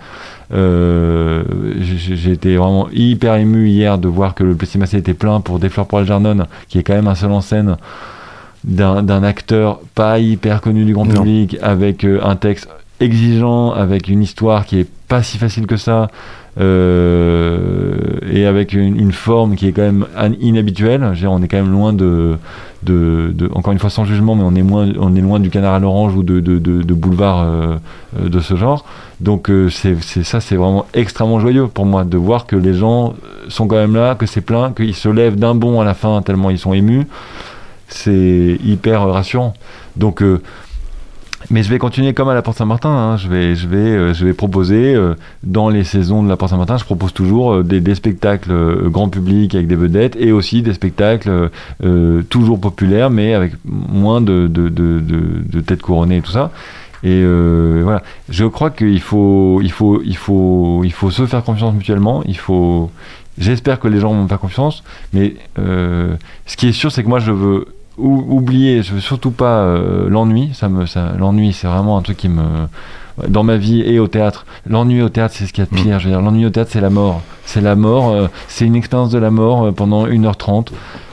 Euh, 0.55 1.43
j'ai 1.81 2.31
été 2.31 2.57
vraiment 2.57 2.89
hyper 2.93 3.35
ému 3.35 3.69
hier 3.69 3.99
de 3.99 4.07
voir 4.07 4.35
que 4.37 4.45
le 4.45 4.55
Plessis 4.55 4.79
Massé 4.79 4.99
était 4.99 5.15
plein 5.15 5.41
pour 5.41 5.59
Des 5.59 5.69
Fleurs 5.69 5.87
pour 5.89 5.99
Algernon, 5.99 6.47
qui 6.69 6.79
est 6.79 6.85
quand 6.85 6.95
même 6.95 7.09
un 7.09 7.17
seul 7.17 7.33
en 7.33 7.41
scène 7.41 7.77
d'un 8.63 9.23
acteur 9.23 9.81
pas 9.95 10.19
hyper 10.21 10.61
connu 10.61 10.85
du 10.85 10.93
grand 10.93 11.05
Non. 11.05 11.15
public, 11.15 11.57
avec 11.63 12.05
un 12.05 12.37
texte 12.37 12.69
exigeant, 13.01 13.73
avec 13.73 14.09
une 14.09 14.23
histoire 14.23 14.67
qui 14.67 14.81
est 14.81 14.89
pas 15.09 15.23
si 15.23 15.39
facile 15.39 15.67
que 15.67 15.77
ça, 15.77 16.09
euh, 16.59 17.97
et 18.33 18.47
avec 18.47 18.73
une, 18.73 19.13
forme 19.13 19.57
qui 19.57 19.69
est 19.69 19.73
quand 19.73 19.83
même 19.83 20.07
inhabituelle. 20.41 21.03
On 21.27 21.43
est 21.43 21.49
quand 21.49 21.59
même 21.59 21.73
loin 21.73 21.93
de, 21.93 22.39
encore 23.55 23.73
une 23.73 23.79
fois 23.79 23.91
sans 23.91 24.05
jugement, 24.05 24.35
mais 24.35 24.43
on 24.99 25.15
est, 25.15 25.21
loin 25.21 25.41
du 25.41 25.51
canard 25.51 25.75
à 25.75 25.79
l'orange 25.79 26.15
ou 26.17 26.23
de, 26.23 26.41
de, 26.41 26.59
de, 26.59 26.95
boulevard 26.95 27.43
euh, 27.43 27.77
euh, 28.19 28.29
de 28.29 28.41
ce 28.41 28.57
genre. 28.57 28.85
Donc 29.21 29.51
ça, 29.71 30.41
c'est 30.41 30.57
vraiment 30.57 30.87
extrêmement 30.95 31.41
joyeux 31.41 31.67
pour 31.67 31.85
moi 31.85 32.05
de 32.05 32.17
voir 32.17 32.47
que 32.47 32.57
les 32.57 32.75
gens 32.75 33.15
sont 33.49 33.67
quand 33.67 33.77
même 33.77 33.95
là, 33.95 34.15
que 34.15 34.27
c'est 34.27 34.41
plein, 34.41 34.73
qu'ils 34.73 34.95
se 34.95 35.09
lèvent 35.09 35.37
d'un 35.37 35.55
bond 35.55 35.81
à 35.81 35.85
la 35.85 35.95
fin 35.95 36.21
tellement 36.23 36.51
ils 36.51 36.59
sont 36.59 36.73
émus. 36.73 37.07
c'est 37.89 38.59
hyper 38.65 39.07
rassurant. 39.07 39.55
Donc, 39.97 40.23
mais 41.51 41.63
je 41.63 41.71
vais 41.71 41.79
continuer 41.79 42.13
comme 42.15 42.29
à 42.29 42.35
la 42.35 42.43
Porte 42.43 42.59
Saint-Martin. 42.59 42.89
hein. 42.89 43.17
Je, 43.17 43.29
vais, 43.29 43.55
je, 43.55 43.69
vais, 43.69 43.77
euh, 43.77 44.15
je 44.15 44.25
vais 44.25 44.33
proposer 44.33 44.95
euh, 44.95 45.15
dans 45.43 45.69
les 45.69 45.85
saisons 45.85 46.23
de 46.23 46.29
la 46.29 46.37
Porte 46.37 46.51
Saint-Martin, 46.51 46.77
je 46.77 46.85
propose 46.85 47.13
toujours 47.13 47.53
euh, 47.53 47.63
des, 47.63 47.81
des 47.81 47.95
spectacles 47.95 48.51
euh, 48.51 48.89
grand 48.89 49.09
public 49.09 49.55
avec 49.55 49.67
des 49.67 49.77
vedettes 49.77 50.17
et 50.19 50.33
aussi 50.33 50.63
des 50.63 50.75
spectacles 50.75 51.51
euh, 51.85 52.23
toujours 52.31 52.61
populaires 52.61 53.11
mais 53.11 53.35
avec 53.35 53.53
moins 53.65 54.21
de, 54.21 54.49
de, 54.49 54.69
de, 54.69 55.01
de, 55.01 55.61
têtes 55.61 55.83
couronnées 55.83 56.19
et 56.19 56.23
tout 56.23 56.33
ça. 56.33 56.51
Et 57.05 57.23
voilà, 57.83 58.03
je 58.29 58.47
crois 58.47 58.71
qu'il 58.71 59.01
faut, 59.01 59.61
il 59.63 59.71
faut, 59.71 60.03
il 60.05 60.17
faut, 60.17 60.83
il 60.83 60.93
faut 60.93 61.11
se 61.11 61.25
faire 61.27 61.45
confiance 61.45 61.73
mutuellement. 61.75 62.23
Il 62.27 62.37
faut, 62.37 62.91
j'espère 63.39 63.79
que 63.79 63.87
les 63.87 64.01
gens 64.01 64.13
vont 64.13 64.25
me 64.25 64.29
faire 64.29 64.41
confiance. 64.41 64.83
Mais 65.13 65.37
ce 65.57 66.57
qui 66.57 66.67
est 66.69 66.73
sûr, 66.73 66.91
c'est 66.91 67.05
que 67.05 67.09
moi, 67.09 67.21
je 67.21 67.31
veux 67.31 67.67
oublier, 67.99 68.83
je 68.83 68.95
veux 68.95 69.01
surtout 69.01 69.31
pas 69.31 69.59
euh, 69.61 70.09
l'ennui. 70.09 70.51
Ça 70.55 70.69
me, 70.69 70.87
ça, 70.87 71.13
l'ennui, 71.19 71.53
c'est 71.53 71.67
vraiment 71.67 71.97
un 71.99 72.03
truc 72.03 72.17
qui 72.17 72.29
me, 72.29 72.43
dans 73.29 73.43
ma 73.43 73.57
vie 73.57 73.83
et 73.83 73.99
au 73.99 74.09
théâtre. 74.09 74.45
L'ennui 74.69 75.03
au 75.03 75.09
théâtre, 75.09 75.35
c'est 75.37 75.47
ce 75.47 75.53
qu'il 75.53 75.65
y 75.65 75.67
a 75.67 75.71
de 75.71 75.83
pire. 75.83 75.99
Je 75.99 76.07
veux 76.09 76.11
dire, 76.11 76.21
l'ennui 76.23 76.47
au 76.47 76.51
théâtre, 76.51 76.71
c'est 76.73 76.81
la 76.81 76.91
mort. 76.91 77.23
C'est 77.45 77.61
la 77.61 77.75
mort. 77.77 78.11
euh, 78.11 78.29
c'est 78.49 78.67
une 78.67 78.77
expérience 78.77 79.11
de 79.11 79.19
la 79.19 79.31
mort 79.31 79.65
euh, 79.67 79.73
pendant 79.73 80.07
1h30. 80.07 80.69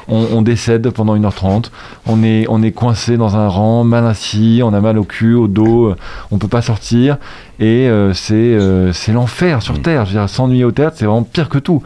On, 0.09 0.25
on 0.33 0.41
décède 0.41 0.89
pendant 0.89 1.15
1h30. 1.15 1.69
On 2.07 2.23
est, 2.23 2.45
on 2.49 2.61
est 2.61 2.71
coincé 2.71 3.15
dans 3.15 3.37
un 3.37 3.47
rang, 3.47 3.83
mal 3.85 4.05
assis, 4.05 4.61
on 4.63 4.73
a 4.73 4.81
mal 4.81 4.97
au 4.97 5.03
cul, 5.05 5.33
au 5.33 5.47
dos, 5.47 5.85
euh, 5.91 5.95
on 6.31 6.37
peut 6.37 6.49
pas 6.49 6.61
sortir. 6.61 7.17
Et 7.59 7.87
euh, 7.87 8.13
c'est 8.13 8.33
euh, 8.33 8.91
c'est 8.91 9.13
l'enfer 9.13 9.61
sur 9.61 9.81
Terre. 9.81 10.05
Je 10.05 10.13
veux 10.13 10.19
dire, 10.19 10.29
s'ennuyer 10.29 10.65
au 10.65 10.71
théâtre, 10.71 10.97
c'est 10.99 11.05
vraiment 11.05 11.23
pire 11.23 11.47
que 11.47 11.59
tout. 11.59 11.81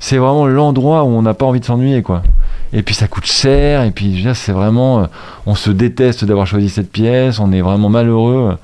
C'est 0.00 0.18
vraiment 0.18 0.46
l'endroit 0.46 1.02
où 1.04 1.08
on 1.08 1.22
n'a 1.22 1.34
pas 1.34 1.46
envie 1.46 1.60
de 1.60 1.64
s'ennuyer, 1.64 2.02
quoi. 2.02 2.22
Et 2.72 2.82
puis 2.82 2.94
ça 2.94 3.08
coûte 3.08 3.26
cher, 3.26 3.82
et 3.84 3.90
puis 3.90 4.26
c'est 4.34 4.52
vraiment. 4.52 5.00
euh, 5.02 5.06
On 5.46 5.54
se 5.54 5.70
déteste 5.70 6.24
d'avoir 6.24 6.46
choisi 6.46 6.68
cette 6.68 6.90
pièce, 6.92 7.38
on 7.40 7.52
est 7.52 7.62
vraiment 7.62 7.88
malheureux. 7.88 8.56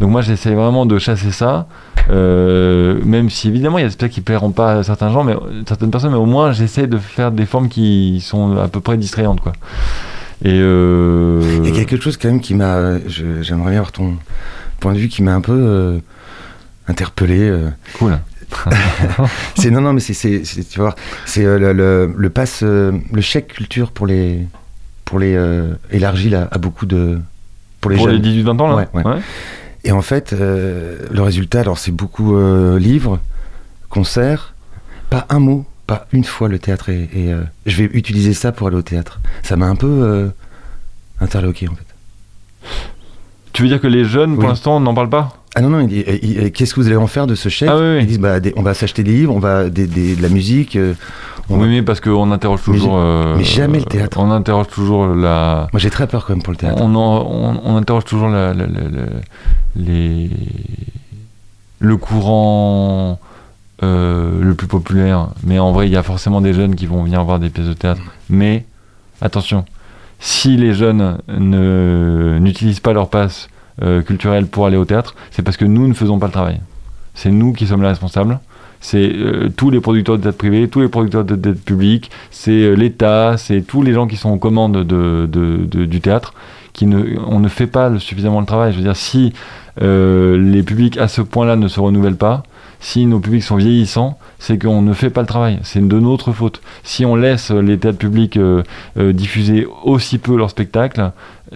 Donc 0.00 0.10
moi, 0.10 0.22
j'essaie 0.22 0.54
vraiment 0.54 0.86
de 0.86 0.98
chasser 0.98 1.30
ça. 1.30 1.66
Euh, 2.10 2.98
même 3.02 3.30
si 3.30 3.48
évidemment 3.48 3.78
il 3.78 3.82
y 3.82 3.84
a 3.84 3.86
des 3.86 3.92
spectacles 3.92 4.12
qui 4.12 4.20
plairont 4.20 4.50
pas 4.50 4.72
à 4.72 4.82
certains 4.82 5.10
gens, 5.10 5.24
mais 5.24 5.32
euh, 5.32 5.62
certaines 5.66 5.90
personnes, 5.90 6.10
mais 6.10 6.18
au 6.18 6.26
moins 6.26 6.52
j'essaie 6.52 6.86
de 6.86 6.98
faire 6.98 7.30
des 7.32 7.46
formes 7.46 7.68
qui 7.70 8.20
sont 8.22 8.58
à 8.58 8.68
peu 8.68 8.80
près 8.80 8.98
distrayantes, 8.98 9.40
quoi. 9.40 9.52
Et 10.44 10.50
euh, 10.52 11.40
Il 11.64 11.74
y 11.74 11.80
a 11.80 11.84
quelque 11.84 12.02
chose 12.02 12.18
quand 12.18 12.28
même 12.28 12.40
qui 12.40 12.54
m'a. 12.54 12.98
J'aimerais 13.06 13.70
bien 13.70 13.78
avoir 13.78 13.92
ton 13.92 14.16
point 14.80 14.92
de 14.92 14.98
vue 14.98 15.08
qui 15.08 15.22
m'a 15.22 15.32
un 15.34 15.40
peu 15.40 15.52
euh, 15.56 15.98
interpellé. 16.88 17.50
cool. 17.98 18.18
C'est 19.56 19.70
non 19.70 19.80
non 19.80 19.92
mais 19.92 20.00
c'est 20.00 20.42
tu 20.70 20.80
vois 20.80 20.94
c'est 21.26 21.44
euh, 21.44 21.58
le, 21.58 21.72
le, 21.72 22.14
le 22.16 22.30
pass 22.30 22.60
euh, 22.62 22.92
le 23.12 23.20
chèque 23.20 23.48
culture 23.48 23.90
pour 23.90 24.06
les 24.06 24.46
pour 25.04 25.18
les 25.18 25.34
euh, 25.34 25.74
élargi 25.90 26.30
là, 26.30 26.48
à 26.50 26.58
beaucoup 26.58 26.86
de 26.86 27.18
pour 27.80 27.90
les 27.90 27.96
Pour 27.96 28.08
les 28.08 28.22
jeunes. 28.22 28.44
18-20 28.44 28.60
ans 28.62 28.68
là. 28.68 28.88
Ouais, 28.94 29.04
ouais. 29.04 29.20
Et 29.84 29.92
en 29.92 30.00
fait, 30.00 30.32
euh, 30.32 31.06
le 31.10 31.20
résultat, 31.22 31.60
alors 31.60 31.76
c'est 31.78 31.92
beaucoup 31.92 32.34
livres, 32.78 33.20
concerts, 33.90 34.54
pas 35.10 35.26
un 35.28 35.38
mot, 35.38 35.66
pas 35.86 36.06
une 36.12 36.24
fois 36.24 36.48
le 36.48 36.58
théâtre. 36.58 36.88
Et, 36.88 37.10
et, 37.14 37.34
je 37.66 37.76
vais 37.76 37.90
utiliser 37.92 38.32
ça 38.32 38.50
pour 38.52 38.68
aller 38.68 38.76
au 38.76 38.82
théâtre. 38.82 39.20
Ça 39.42 39.56
m'a 39.56 39.66
un 39.66 39.76
peu 39.76 40.32
interloqué 41.20 41.68
en 41.68 41.74
fait. 41.74 41.84
Tu 43.52 43.62
veux 43.62 43.68
dire 43.68 43.80
que 43.80 43.86
les 43.86 44.04
jeunes, 44.06 44.36
pour 44.36 44.48
l'instant, 44.48 44.80
n'en 44.80 44.94
parlent 44.94 45.10
pas? 45.10 45.43
Ah 45.56 45.60
non, 45.60 45.68
non, 45.70 45.80
il 45.80 45.92
il- 45.92 46.42
il- 46.42 46.52
qu'est-ce 46.52 46.74
que 46.74 46.80
vous 46.80 46.86
allez 46.88 46.96
en 46.96 47.06
faire 47.06 47.26
de 47.26 47.34
ce 47.34 47.48
chèque 47.48 47.68
Ah 47.72 47.76
oui, 47.76 47.82
oui. 47.96 47.98
Ils 48.00 48.06
disent, 48.06 48.18
bah, 48.18 48.40
des- 48.40 48.52
on 48.56 48.62
va 48.62 48.74
s'acheter 48.74 49.04
des 49.04 49.12
livres, 49.12 49.34
on 49.34 49.38
va 49.38 49.68
des, 49.70 49.86
des- 49.86 50.16
de 50.16 50.22
la 50.22 50.28
musique. 50.28 50.74
euh, 50.76 50.94
on 51.48 51.56
va- 51.56 51.64
Oui, 51.64 51.68
mais 51.70 51.82
parce 51.82 52.00
qu'on 52.00 52.32
interroge 52.32 52.60
Mais 52.66 52.74
toujours. 52.74 52.96
euh, 52.98 53.34
mais 53.36 53.44
jamais 53.44 53.78
le 53.78 53.84
théâtre. 53.84 54.18
On 54.18 54.30
interroge 54.30 54.68
toujours 54.68 55.06
la. 55.08 55.68
Moi 55.72 55.78
j'ai 55.80 55.90
très 55.90 56.06
peur 56.06 56.24
quand 56.26 56.32
même 56.34 56.42
pour 56.42 56.52
le 56.52 56.56
théâtre. 56.58 56.82
On, 56.82 56.94
en- 56.94 57.26
on, 57.30 57.60
on 57.64 57.76
interroge 57.76 58.04
toujours 58.04 58.28
la, 58.28 58.52
la- 58.54 58.66
la- 58.66 58.80
la- 58.90 59.06
les, 59.76 60.30
le 61.78 61.96
courant 61.96 63.18
euh, 63.82 64.40
le 64.42 64.54
plus 64.54 64.66
populaire. 64.68 65.28
Mais 65.44 65.58
en 65.58 65.72
vrai, 65.72 65.86
il 65.86 65.92
y 65.92 65.96
a 65.96 66.02
forcément 66.02 66.40
des 66.40 66.52
jeunes 66.54 66.74
qui 66.74 66.86
vont 66.86 67.02
venir 67.04 67.22
voir 67.24 67.38
des 67.38 67.50
pièces 67.50 67.66
de 67.68 67.74
théâtre. 67.74 68.00
Mais 68.30 68.64
attention, 69.20 69.64
si 70.18 70.56
les 70.56 70.72
jeunes 70.74 71.18
ne- 71.28 72.38
n'utilisent 72.40 72.80
pas 72.80 72.92
leur 72.92 73.08
passe 73.08 73.48
euh, 73.82 74.02
culturel 74.02 74.46
pour 74.46 74.66
aller 74.66 74.76
au 74.76 74.84
théâtre, 74.84 75.14
c'est 75.30 75.42
parce 75.42 75.56
que 75.56 75.64
nous 75.64 75.88
ne 75.88 75.94
faisons 75.94 76.18
pas 76.18 76.26
le 76.26 76.32
travail. 76.32 76.60
C'est 77.14 77.30
nous 77.30 77.52
qui 77.52 77.66
sommes 77.66 77.82
les 77.82 77.88
responsables. 77.88 78.38
C'est 78.84 79.12
euh, 79.14 79.48
tous 79.56 79.70
les 79.70 79.80
producteurs 79.80 80.18
de 80.18 80.30
théâtre 80.30 80.70
tous 80.70 80.80
les 80.80 80.88
producteurs 80.88 81.24
de 81.24 81.36
théâtre 81.36 81.60
public, 81.60 82.10
c'est 82.30 82.50
euh, 82.50 82.74
l'État, 82.74 83.36
c'est 83.38 83.62
tous 83.62 83.80
les 83.82 83.94
gens 83.94 84.06
qui 84.06 84.16
sont 84.16 84.28
aux 84.28 84.36
commandes 84.36 84.84
de, 84.84 85.26
du 85.26 86.00
théâtre. 86.02 86.34
Qui 86.74 86.86
ne, 86.86 87.18
on 87.26 87.38
ne 87.38 87.48
fait 87.48 87.68
pas 87.68 87.98
suffisamment 88.00 88.40
le 88.40 88.46
travail. 88.46 88.72
Je 88.72 88.78
veux 88.78 88.82
dire, 88.82 88.96
si 88.96 89.32
euh, 89.80 90.36
les 90.36 90.62
publics 90.64 90.98
à 90.98 91.08
ce 91.08 91.22
point-là 91.22 91.56
ne 91.56 91.68
se 91.68 91.80
renouvellent 91.80 92.16
pas, 92.16 92.42
si 92.80 93.06
nos 93.06 93.20
publics 93.20 93.44
sont 93.44 93.56
vieillissants, 93.56 94.18
c'est 94.38 94.58
qu'on 94.58 94.82
ne 94.82 94.92
fait 94.92 95.08
pas 95.08 95.22
le 95.22 95.28
travail. 95.28 95.60
C'est 95.62 95.86
de 95.86 95.98
notre 96.00 96.32
faute. 96.32 96.60
Si 96.82 97.06
on 97.06 97.14
laisse 97.14 97.52
les 97.52 97.78
théâtres 97.78 97.96
publics 97.96 98.38
diffuser 98.96 99.66
aussi 99.84 100.18
peu 100.18 100.36
leurs 100.36 100.50
spectacles, 100.50 101.12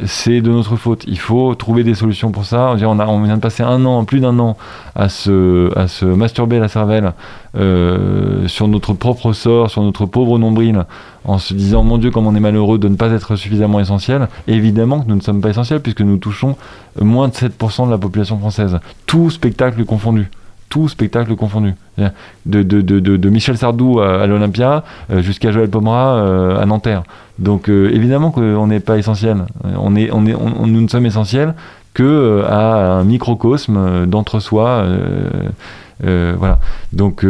c'est 0.06 0.40
de 0.40 0.50
notre 0.50 0.76
faute. 0.76 1.04
Il 1.06 1.18
faut 1.18 1.54
trouver 1.54 1.84
des 1.84 1.94
solutions 1.94 2.30
pour 2.30 2.44
ça. 2.44 2.74
On, 2.82 3.22
vient 3.22 3.36
de 3.36 3.40
passer 3.40 3.62
un 3.62 3.84
an, 3.84 4.04
plus 4.04 4.20
d'un 4.20 4.38
an, 4.38 4.56
à 4.94 5.08
se, 5.08 5.76
à 5.78 5.88
se 5.88 6.04
masturber 6.04 6.58
la 6.58 6.68
cervelle 6.68 7.12
euh, 7.56 8.46
sur 8.48 8.68
notre 8.68 8.94
propre 8.94 9.32
sort, 9.32 9.70
sur 9.70 9.82
notre 9.82 10.06
pauvre 10.06 10.38
nombril, 10.38 10.84
en 11.24 11.38
se 11.38 11.54
disant 11.54 11.82
mon 11.82 11.98
Dieu, 11.98 12.10
comme 12.10 12.26
on 12.26 12.34
est 12.34 12.40
malheureux 12.40 12.78
de 12.78 12.88
ne 12.88 12.96
pas 12.96 13.10
être 13.10 13.36
suffisamment 13.36 13.80
essentiel. 13.80 14.28
Évidemment 14.46 15.00
que 15.00 15.08
nous 15.08 15.16
ne 15.16 15.22
sommes 15.22 15.40
pas 15.40 15.50
essentiels 15.50 15.80
puisque 15.80 16.02
nous 16.02 16.18
touchons 16.18 16.56
moins 17.00 17.28
de 17.28 17.34
7% 17.34 17.86
de 17.86 17.90
la 17.90 17.98
population 17.98 18.38
française. 18.38 18.78
Tout 19.06 19.30
spectacle 19.30 19.84
confondu. 19.84 20.30
Tout 20.68 20.88
spectacle 20.88 21.34
confondu. 21.36 21.74
De, 22.46 22.62
de, 22.62 22.80
de, 22.80 23.00
de, 23.00 23.28
Michel 23.30 23.56
Sardou 23.56 24.00
à, 24.00 24.26
l'Olympia 24.26 24.84
euh, 25.10 25.20
jusqu'à 25.22 25.50
Joël 25.50 25.68
Pomera 25.68 26.16
euh, 26.16 26.60
à 26.60 26.66
Nanterre. 26.66 27.02
Donc 27.38 27.68
euh, 27.68 27.90
évidemment 27.92 28.30
qu'on 28.30 28.66
n'est 28.66 28.80
pas 28.80 28.98
essentiel. 28.98 29.44
On 29.78 29.96
est, 29.96 30.10
on 30.12 30.26
est, 30.26 30.34
on- 30.34 30.66
nous 30.66 30.80
ne 30.80 30.88
sommes 30.88 31.06
essentiels 31.06 31.54
que 31.94 32.44
à 32.48 32.92
un 32.98 33.04
microcosme 33.04 34.06
d'entre-soi. 34.06 34.84
voilà. 36.02 36.58
Donc, 36.92 37.24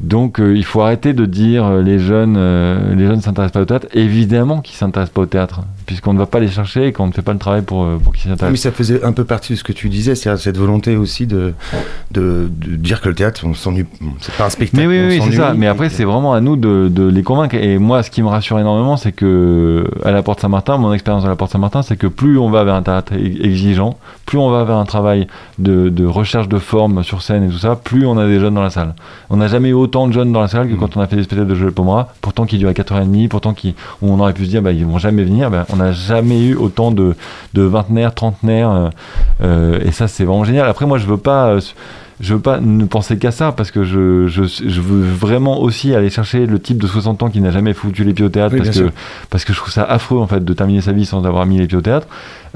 donc 0.00 0.40
il 0.40 0.64
faut 0.64 0.82
arrêter 0.82 1.14
de 1.14 1.24
dire 1.24 1.64
euh, 1.64 1.82
les 1.82 1.98
jeunes, 1.98 2.36
euh, 2.36 2.94
les 2.94 3.06
jeunes 3.06 3.20
s'intéressent 3.20 3.52
pas 3.52 3.60
au 3.62 3.64
théâtre. 3.64 3.86
Évidemment 3.94 4.60
qu'ils 4.60 4.76
s'intéressent 4.76 5.14
pas 5.14 5.22
au 5.22 5.26
théâtre, 5.26 5.62
puisqu'on 5.86 6.12
ne 6.12 6.18
va 6.18 6.26
pas 6.26 6.40
les 6.40 6.48
chercher 6.48 6.88
et 6.88 6.92
qu'on 6.92 7.06
ne 7.06 7.12
fait 7.12 7.22
pas 7.22 7.32
le 7.32 7.38
travail 7.38 7.62
pour, 7.62 7.84
euh, 7.84 7.98
pour 8.02 8.12
qu'ils 8.12 8.22
s'y 8.22 8.28
Ah, 8.28 8.32
intéressent. 8.32 8.52
mais 8.52 8.70
ça 8.70 8.76
faisait 8.76 9.04
un 9.04 9.12
peu 9.12 9.24
partie 9.24 9.52
de 9.54 9.58
ce 9.58 9.64
que 9.64 9.72
tu 9.72 9.88
disais, 9.88 10.14
c'est 10.14 10.36
cette 10.36 10.58
volonté 10.58 10.96
aussi 10.96 11.26
de, 11.26 11.54
de, 12.10 12.48
de 12.50 12.76
dire 12.76 13.00
que 13.00 13.08
le 13.08 13.14
théâtre, 13.14 13.42
on 13.46 13.54
s'ennuie. 13.54 13.86
C'est 14.20 14.34
pas 14.34 14.46
un 14.46 14.50
spectacle. 14.50 14.76
Mais 14.76 14.86
oui, 14.86 15.18
oui, 15.18 15.22
c'est 15.30 15.36
ça. 15.36 15.54
Mais 15.56 15.66
après, 15.66 15.88
c'est 15.88 16.04
vraiment 16.04 16.34
à 16.34 16.40
nous 16.40 16.56
de, 16.56 16.88
de 16.90 17.06
les 17.06 17.22
convaincre. 17.22 17.54
Et 17.54 17.78
moi, 17.78 18.02
ce 18.02 18.10
qui 18.10 18.22
me 18.22 18.28
rassure 18.28 18.58
énormément, 18.58 18.96
c'est 18.96 19.12
que 19.12 19.84
à 20.04 20.10
la 20.10 20.22
Porte 20.22 20.40
Saint-Martin, 20.40 20.76
mon 20.78 20.92
expérience 20.92 21.24
à 21.24 21.28
la 21.28 21.36
Porte 21.36 21.52
Saint-Martin, 21.52 21.82
c'est 21.82 21.96
que 21.96 22.06
plus 22.06 22.38
on 22.38 22.50
va 22.50 22.64
vers 22.64 22.74
un 22.74 22.82
théâtre 22.82 23.12
exigeant, 23.14 23.96
plus 24.26 24.38
on 24.38 24.50
va 24.50 24.64
vers 24.64 24.76
un 24.76 24.84
travail 24.84 25.26
de, 25.58 25.88
de 25.88 26.04
recherche 26.04 26.48
de 26.48 26.58
forme 26.58 27.02
sur 27.04 27.22
scène 27.22 27.44
et 27.44 27.48
tout 27.48 27.58
ça, 27.58 27.76
plus 27.76 28.06
on 28.06 28.18
a 28.18 28.26
des 28.26 28.40
jeunes 28.40 28.54
dans 28.54 28.62
la 28.62 28.70
salle. 28.70 28.94
On 29.30 29.36
n'a 29.36 29.48
jamais 29.48 29.68
eu 29.70 29.74
autant 29.74 30.08
de 30.08 30.12
jeunes 30.12 30.32
dans 30.32 30.40
la 30.40 30.48
salle 30.48 30.68
que 30.68 30.74
Mm. 30.74 30.78
quand 30.78 30.96
on 30.96 31.00
a 31.00 31.06
fait 31.06 31.16
des 31.16 31.22
spectacles 31.22 31.48
de 31.50 31.54
Joël 31.54 31.72
Pomera, 31.72 32.08
pourtant 32.20 32.44
qui 32.44 32.58
duraient 32.58 32.72
4h30, 32.74 33.28
pourtant 33.28 33.54
qui, 33.54 33.74
où 34.02 34.10
on 34.12 34.18
aurait 34.20 34.32
pu 34.32 34.44
se 34.44 34.50
dire, 34.50 34.62
bah, 34.62 34.72
ils 34.72 34.84
vont 34.84 34.98
jamais 34.98 35.24
venir. 35.24 35.50
Bah, 35.50 35.64
on 35.72 35.75
n'a 35.76 35.92
jamais 35.92 36.42
eu 36.42 36.54
autant 36.56 36.90
de, 36.90 37.14
de 37.54 37.62
vingtenaires, 37.62 38.14
trentenaires. 38.14 38.70
euh, 38.70 38.88
euh, 39.42 39.78
et 39.84 39.92
ça, 39.92 40.08
c'est 40.08 40.24
vraiment 40.24 40.44
génial. 40.44 40.66
Après, 40.68 40.86
moi, 40.86 40.98
je 40.98 41.06
veux 41.06 41.16
pas. 41.18 41.48
euh, 41.48 41.60
je 42.18 42.32
veux 42.32 42.40
pas 42.40 42.60
ne 42.60 42.86
penser 42.86 43.18
qu'à 43.18 43.30
ça 43.30 43.52
parce 43.52 43.70
que 43.70 43.84
je, 43.84 44.26
je, 44.26 44.44
je 44.44 44.80
veux 44.80 45.02
vraiment 45.02 45.60
aussi 45.60 45.94
aller 45.94 46.08
chercher 46.08 46.46
le 46.46 46.58
type 46.58 46.80
de 46.80 46.86
60 46.86 47.22
ans 47.22 47.28
qui 47.28 47.42
n'a 47.42 47.50
jamais 47.50 47.74
foutu 47.74 48.04
les 48.04 48.14
pieds 48.14 48.24
au 48.24 48.30
théâtre 48.30 48.54
Oui, 48.54 48.62
parce, 48.64 48.78
que, 48.80 48.88
parce 49.28 49.44
que 49.44 49.52
je 49.52 49.58
trouve 49.58 49.70
ça 49.70 49.82
affreux 49.84 50.18
en 50.18 50.26
fait 50.26 50.42
de 50.42 50.52
terminer 50.54 50.80
sa 50.80 50.92
vie 50.92 51.04
sans 51.04 51.26
avoir 51.26 51.44
mis 51.44 51.58
les 51.58 51.66
pieds 51.66 51.76
au 51.76 51.82
théâtre. 51.82 52.06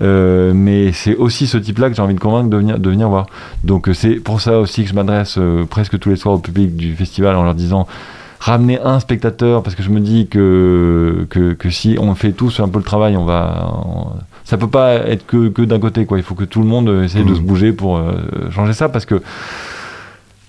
Euh, 0.01 0.53
mais 0.55 0.93
c'est 0.93 1.15
aussi 1.15 1.47
ce 1.47 1.59
type-là 1.59 1.91
que 1.91 1.95
j'ai 1.95 2.01
envie 2.01 2.15
de 2.15 2.21
convaincre 2.21 2.49
de 2.49 2.57
venir, 2.57 2.79
de 2.79 2.89
venir 2.89 3.11
voir. 3.11 3.27
Donc 3.63 3.91
c'est 3.93 4.15
pour 4.15 4.41
ça 4.41 4.59
aussi 4.61 4.85
que 4.85 4.89
je 4.89 4.95
m'adresse 4.95 5.37
euh, 5.37 5.67
presque 5.67 5.99
tous 5.99 6.09
les 6.09 6.17
soirs 6.17 6.37
au 6.37 6.39
public 6.39 6.75
du 6.75 6.95
festival 6.95 7.37
en 7.37 7.43
leur 7.45 7.55
disant 7.55 7.87
ramener 8.41 8.81
un 8.81 8.99
spectateur 9.01 9.63
parce 9.63 9.77
que 9.77 9.83
je 9.83 9.91
me 9.91 10.01
dis 10.01 10.27
que, 10.27 11.27
que, 11.31 11.53
que 11.53 11.71
si 11.71 11.97
on 12.01 12.15
fait 12.15 12.33
tous 12.33 12.59
un 12.61 12.69
peu 12.69 12.79
le 12.79 12.85
travail, 12.85 13.17
on 13.17 13.25
va. 13.25 13.71
on- 13.87 14.07
ça 14.45 14.57
peut 14.59 14.67
pas 14.69 14.95
être 14.95 15.27
que, 15.27 15.49
que 15.49 15.63
d'un 15.63 15.79
côté 15.79 16.07
quoi. 16.07 16.19
Il 16.19 16.25
faut 16.25 16.35
que 16.35 16.43
tout 16.45 16.61
le 16.61 16.67
monde 16.67 16.89
essaye 17.05 17.23
de 17.25 17.31
Mhm. 17.31 17.37
se 17.37 17.41
bouger 17.43 17.73
pour 17.73 17.99
euh, 17.99 18.13
changer 18.51 18.73
ça 18.73 18.89
parce 18.89 19.05
que 19.05 19.23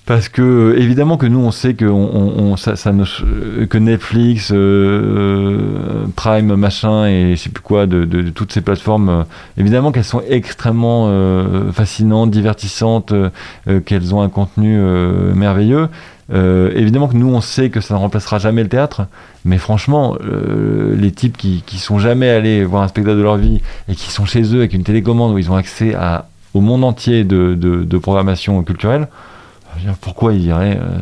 parce 0.08 0.28
que 0.30 0.76
évidemment 0.78 1.16
que 1.18 1.28
nous 1.28 1.39
on 1.39 1.52
sait 1.52 1.76
que 1.76 1.86
on, 1.86 2.52
on- 2.54 2.58
ça, 2.58 2.76
ça 2.76 2.92
ne, 2.92 3.04
que 3.66 3.78
Netflix, 3.78 4.52
euh, 4.52 6.06
Prime, 6.16 6.56
machin 6.56 7.06
et 7.06 7.36
je 7.36 7.42
sais 7.42 7.50
plus 7.50 7.62
quoi 7.62 7.86
de, 7.86 8.06
de- 8.06 8.22
de 8.24 8.30
toutes 8.30 8.52
ces 8.52 8.62
plateformes, 8.62 9.10
euh, 9.10 9.24
évidemment 9.58 9.92
qu'elles 9.92 10.04
sont 10.04 10.24
extrêmement 10.28 11.06
euh, 11.10 11.72
fascinantes, 11.72 12.32
divertissantes, 12.32 13.12
euh, 13.12 13.30
euh, 13.68 13.80
qu'elles 13.80 14.14
ont 14.16 14.22
un 14.22 14.30
contenu 14.30 14.76
euh, 14.80 15.34
merveilleux. 15.36 15.88
Euh, 16.34 16.72
évidemment 16.76 17.08
que 17.08 17.16
nous, 17.18 17.28
on 17.34 17.42
sait 17.42 17.70
que 17.70 17.82
ça 17.82 17.94
ne 17.96 18.00
remplacera 18.00 18.40
jamais 18.40 18.64
le 18.64 18.70
théâtre, 18.70 19.02
mais 19.44 19.58
franchement, 19.58 20.16
euh, 20.24 20.96
les 20.96 21.12
types 21.12 21.36
qui, 21.38 21.64
qui 21.66 21.78
sont 21.78 22.00
jamais 22.00 22.30
allés 22.30 22.64
voir 22.64 22.84
un 22.84 22.88
spectacle 22.88 23.18
de 23.18 23.22
leur 23.24 23.38
vie 23.38 23.62
et 23.90 23.96
qui 23.96 24.12
sont 24.12 24.26
chez 24.26 24.42
eux 24.56 24.60
avec 24.60 24.74
une 24.74 24.84
télécommande 24.84 25.34
où 25.34 25.38
ils 25.38 25.52
ont 25.52 25.56
accès 25.56 25.94
à, 25.94 26.28
au 26.54 26.62
monde 26.62 26.84
entier 26.86 27.24
de, 27.26 27.54
de, 27.56 27.84
de 27.84 27.98
programmation 27.98 28.64
culturelle, 28.64 29.08
dire, 29.80 29.94
pourquoi 30.00 30.34
ils 30.34 30.46
iraient, 30.46 30.78
euh, 30.82 31.00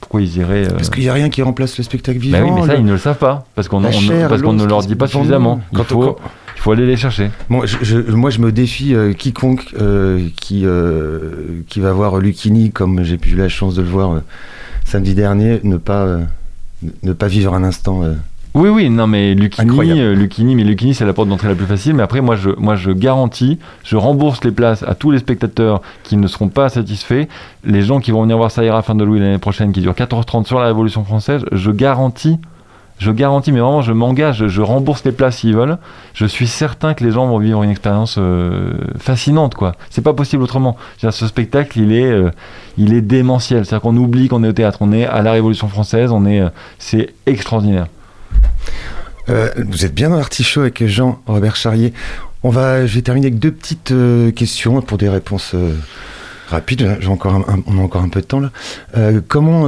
pourquoi 0.00 0.22
ils 0.22 0.36
iraient 0.38 0.66
euh, 0.66 0.70
Parce 0.76 0.90
qu'il 0.90 1.02
n'y 1.04 1.08
a 1.08 1.12
rien 1.12 1.28
qui 1.28 1.42
remplace 1.42 1.76
le 1.78 1.84
spectacle 1.84 2.18
vivant. 2.18 2.38
bah 2.38 2.44
oui, 2.44 2.50
mais 2.54 2.66
ça, 2.66 2.72
le- 2.74 2.78
ils 2.80 2.84
ne 2.84 2.92
le 2.92 2.98
savent 2.98 3.18
pas, 3.18 3.46
parce 3.54 3.68
qu'on 3.68 3.80
ne 3.80 4.64
leur 4.66 4.82
dit 4.82 4.94
pas 4.96 5.06
suffisamment. 5.06 5.60
Il 5.72 5.78
Quand- 5.78 5.84
faut, 5.84 6.16
il 6.56 6.60
faut 6.60 6.72
aller 6.72 6.86
les 6.86 6.96
chercher. 6.96 7.30
Bon, 7.50 7.66
je- 7.66 7.78
je- 7.82 7.98
moi, 8.12 8.30
je 8.30 8.38
me 8.40 8.50
défie 8.52 8.94
euh, 8.94 9.12
quiconque 9.12 9.74
qui, 10.40 10.64
qui 11.68 11.80
va 11.80 11.92
voir 11.92 12.18
Lucchini, 12.18 12.70
comme 12.72 13.02
j'ai 13.04 13.18
eu 13.26 13.36
la 13.36 13.48
chance 13.48 13.74
de 13.74 13.82
le 13.82 13.88
voir 13.88 14.20
samedi 14.84 15.14
dernier, 15.14 15.60
ne 15.64 15.76
pas, 15.76 16.02
euh, 16.02 16.24
ne 17.02 17.12
pas 17.12 17.28
vivre 17.28 17.54
un 17.54 17.64
instant. 17.64 18.02
euh. 18.02 18.14
Oui, 18.54 18.68
oui, 18.68 18.90
non, 18.90 19.06
mais 19.06 19.34
Incroyable. 19.58 19.98
euh, 20.00 20.14
Lucchini, 20.14 20.54
mais 20.54 20.64
Lucchini, 20.64 20.92
c'est 20.92 21.06
la 21.06 21.14
porte 21.14 21.28
d'entrée 21.30 21.48
la 21.48 21.54
plus 21.54 21.64
facile. 21.64 21.94
Mais 21.94 22.02
après, 22.02 22.20
moi 22.20 22.36
je, 22.36 22.50
moi, 22.58 22.74
je 22.76 22.90
garantis, 22.90 23.58
je 23.82 23.96
rembourse 23.96 24.44
les 24.44 24.50
places 24.50 24.82
à 24.82 24.94
tous 24.94 25.10
les 25.10 25.20
spectateurs 25.20 25.80
qui 26.02 26.18
ne 26.18 26.26
seront 26.26 26.48
pas 26.48 26.68
satisfaits. 26.68 27.24
Les 27.64 27.80
gens 27.80 27.98
qui 27.98 28.10
vont 28.10 28.20
venir 28.22 28.36
voir 28.36 28.50
Saïra 28.50 28.82
fin 28.82 28.94
de 28.94 29.04
Louis 29.04 29.20
l'année 29.20 29.38
prochaine, 29.38 29.72
qui 29.72 29.80
dure 29.80 29.94
14h30 29.94 30.44
sur 30.46 30.58
la 30.60 30.66
Révolution 30.66 31.02
française, 31.02 31.42
je 31.50 31.70
garantis, 31.70 32.38
je 33.02 33.10
garantis, 33.10 33.50
mais 33.50 33.58
vraiment, 33.58 33.82
je 33.82 33.92
m'engage, 33.92 34.46
je 34.46 34.62
rembourse 34.62 35.04
les 35.04 35.10
places 35.10 35.38
s'ils 35.38 35.56
veulent. 35.56 35.78
Je 36.14 36.24
suis 36.24 36.46
certain 36.46 36.94
que 36.94 37.02
les 37.02 37.10
gens 37.10 37.26
vont 37.26 37.38
vivre 37.38 37.62
une 37.64 37.70
expérience 37.70 38.14
euh, 38.16 38.74
fascinante, 38.96 39.56
quoi. 39.56 39.74
C'est 39.90 40.02
pas 40.02 40.14
possible 40.14 40.44
autrement. 40.44 40.76
Ce 40.98 41.26
spectacle, 41.26 41.80
il 41.80 41.92
est, 41.92 42.10
euh, 42.10 42.30
il 42.78 42.94
est 42.94 43.00
démentiel. 43.00 43.66
C'est-à-dire 43.66 43.82
qu'on 43.82 43.96
oublie 43.96 44.28
qu'on 44.28 44.44
est 44.44 44.48
au 44.48 44.52
théâtre, 44.52 44.78
on 44.82 44.92
est 44.92 45.04
à 45.04 45.20
la 45.22 45.32
Révolution 45.32 45.66
française, 45.66 46.12
on 46.12 46.24
est, 46.26 46.40
euh, 46.40 46.48
c'est 46.78 47.12
extraordinaire. 47.26 47.86
Vous 49.26 49.84
êtes 49.84 49.94
bien 49.94 50.10
dans 50.10 50.16
l'artichaut 50.16 50.60
avec 50.60 50.84
Jean-Robert 50.86 51.56
Charrier. 51.56 51.92
On 52.42 52.50
va, 52.50 52.86
je 52.86 52.94
vais 52.94 53.02
terminer 53.02 53.28
avec 53.28 53.38
deux 53.38 53.52
petites 53.52 53.94
questions 54.34 54.82
pour 54.82 54.98
des 54.98 55.08
réponses 55.08 55.54
rapides. 56.48 56.98
J'ai 57.00 57.08
encore 57.08 57.44
on 57.66 57.78
a 57.78 57.80
encore 57.80 58.02
un 58.02 58.08
peu 58.08 58.20
de 58.20 58.26
temps 58.26 58.40
là. 58.40 58.50
Comment 59.28 59.64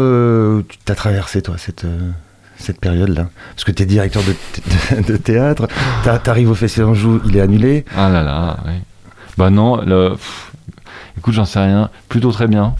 tu 0.68 0.76
t'as 0.84 0.96
traversé 0.96 1.40
toi 1.40 1.54
cette 1.56 1.86
cette 2.58 2.80
période-là 2.80 3.26
Parce 3.54 3.64
que 3.64 3.72
tu 3.72 3.82
es 3.82 3.86
directeur 3.86 4.22
de, 4.22 5.02
de 5.02 5.16
théâtre, 5.16 5.68
t'a- 6.04 6.18
t'arrives 6.18 6.50
au 6.50 6.54
Festival 6.54 6.88
d'Anjou, 6.88 7.20
il 7.26 7.36
est 7.36 7.40
annulé. 7.40 7.84
Ah 7.96 8.08
là 8.08 8.22
là, 8.22 8.56
oui. 8.66 8.72
Bah 9.36 9.50
non, 9.50 9.80
le, 9.84 10.10
pff, 10.12 10.52
écoute, 11.18 11.34
j'en 11.34 11.44
sais 11.44 11.58
rien. 11.60 11.90
Plutôt 12.08 12.30
très 12.32 12.46
bien. 12.46 12.74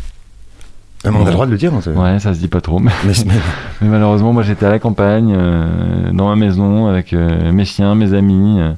Ah, 1.07 1.11
mais 1.11 1.19
on 1.19 1.23
a 1.23 1.27
le 1.27 1.33
droit 1.33 1.45
de 1.47 1.51
le 1.51 1.59
dire. 1.59 1.75
hein, 1.75 1.81
c'est- 1.83 1.91
Ouais, 1.91 2.19
ça 2.19 2.33
se 2.33 2.39
dit 2.39 2.49
pas 2.49 2.61
trop. 2.63 2.79
Mais, 2.79 2.91
mais- 3.05 3.13
mais- 3.27 3.33
mais 3.83 3.89
malheureusement, 3.89 4.33
moi 4.33 4.43
j'étais 4.43 4.65
à 4.65 4.71
la 4.71 4.79
campagne, 4.79 5.35
euh, 5.37 6.11
dans 6.13 6.29
ma 6.29 6.37
maison, 6.37 6.87
avec 6.87 7.13
euh, 7.13 7.53
mes 7.53 7.65
chiens, 7.67 7.95
mes 7.95 8.15
amis. 8.15 8.61
euh. 8.61 8.73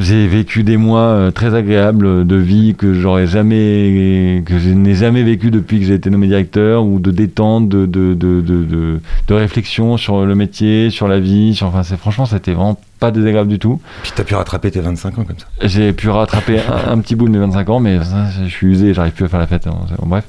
J'ai 0.00 0.26
vécu 0.26 0.62
des 0.62 0.78
mois 0.78 1.00
euh, 1.00 1.30
très 1.30 1.54
agréables 1.54 2.26
de 2.26 2.36
vie 2.36 2.74
que 2.74 2.94
j'aurais 2.94 3.26
jamais, 3.26 4.42
que 4.46 4.58
je 4.58 4.70
n'ai 4.70 4.94
jamais 4.94 5.22
vécu 5.22 5.50
depuis 5.50 5.78
que 5.78 5.84
j'ai 5.84 5.94
été 5.94 6.08
nommé 6.08 6.26
directeur, 6.26 6.84
ou 6.84 6.98
de 7.00 7.10
détente, 7.10 7.68
de, 7.68 7.84
de, 7.84 8.14
de, 8.14 8.40
de, 8.42 9.34
réflexion 9.34 9.98
sur 9.98 10.24
le 10.24 10.34
métier, 10.34 10.88
sur 10.88 11.06
la 11.06 11.20
vie. 11.20 11.54
Sur, 11.54 11.66
enfin, 11.66 11.82
c'est 11.82 11.98
franchement, 11.98 12.24
c'était 12.24 12.52
vraiment 12.52 12.80
pas 12.98 13.10
désagréable 13.10 13.50
du 13.50 13.58
tout. 13.58 13.80
Puis 14.02 14.12
t'as 14.14 14.24
pu 14.24 14.34
rattraper 14.34 14.70
tes 14.70 14.80
25 14.80 15.18
ans 15.18 15.24
comme 15.24 15.38
ça. 15.38 15.46
J'ai 15.62 15.92
pu 15.92 16.08
rattraper 16.08 16.60
un, 16.60 16.92
un 16.92 16.98
petit 16.98 17.14
bout 17.14 17.26
de 17.26 17.32
mes 17.32 17.38
25 17.38 17.68
ans, 17.68 17.80
mais 17.80 18.02
ça, 18.02 18.26
je 18.42 18.48
suis 18.48 18.68
usé, 18.68 18.94
j'arrive 18.94 19.12
plus 19.12 19.26
à 19.26 19.28
faire 19.28 19.40
la 19.40 19.46
fête. 19.46 19.66
hein, 19.66 19.74
bon, 19.98 20.06
bref. 20.06 20.24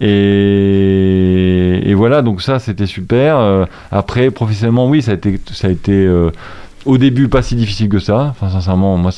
Et, 0.00 1.80
et 1.90 1.94
voilà, 1.94 2.22
donc 2.22 2.42
ça, 2.42 2.58
c'était 2.58 2.86
super. 2.86 3.38
Euh, 3.38 3.64
après, 3.90 4.30
professionnellement, 4.30 4.88
oui, 4.88 5.02
ça 5.02 5.12
a 5.12 5.14
été, 5.14 5.40
ça 5.52 5.68
a 5.68 5.70
été 5.70 5.92
euh, 5.92 6.30
au 6.84 6.98
début 6.98 7.28
pas 7.28 7.42
si 7.42 7.54
difficile 7.54 7.88
que 7.88 7.98
ça. 7.98 8.28
Enfin, 8.30 8.50
sincèrement, 8.50 8.96
moi, 8.96 9.10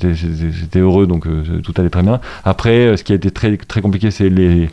j'étais 0.00 0.78
heureux, 0.78 1.06
donc 1.06 1.26
euh, 1.26 1.60
tout 1.62 1.74
allait 1.76 1.90
très 1.90 2.02
bien. 2.02 2.20
Après, 2.44 2.86
euh, 2.86 2.96
ce 2.96 3.04
qui 3.04 3.12
a 3.12 3.16
été 3.16 3.30
très, 3.30 3.56
très 3.56 3.80
compliqué, 3.80 4.10
c'est 4.10 4.28
les 4.28 4.70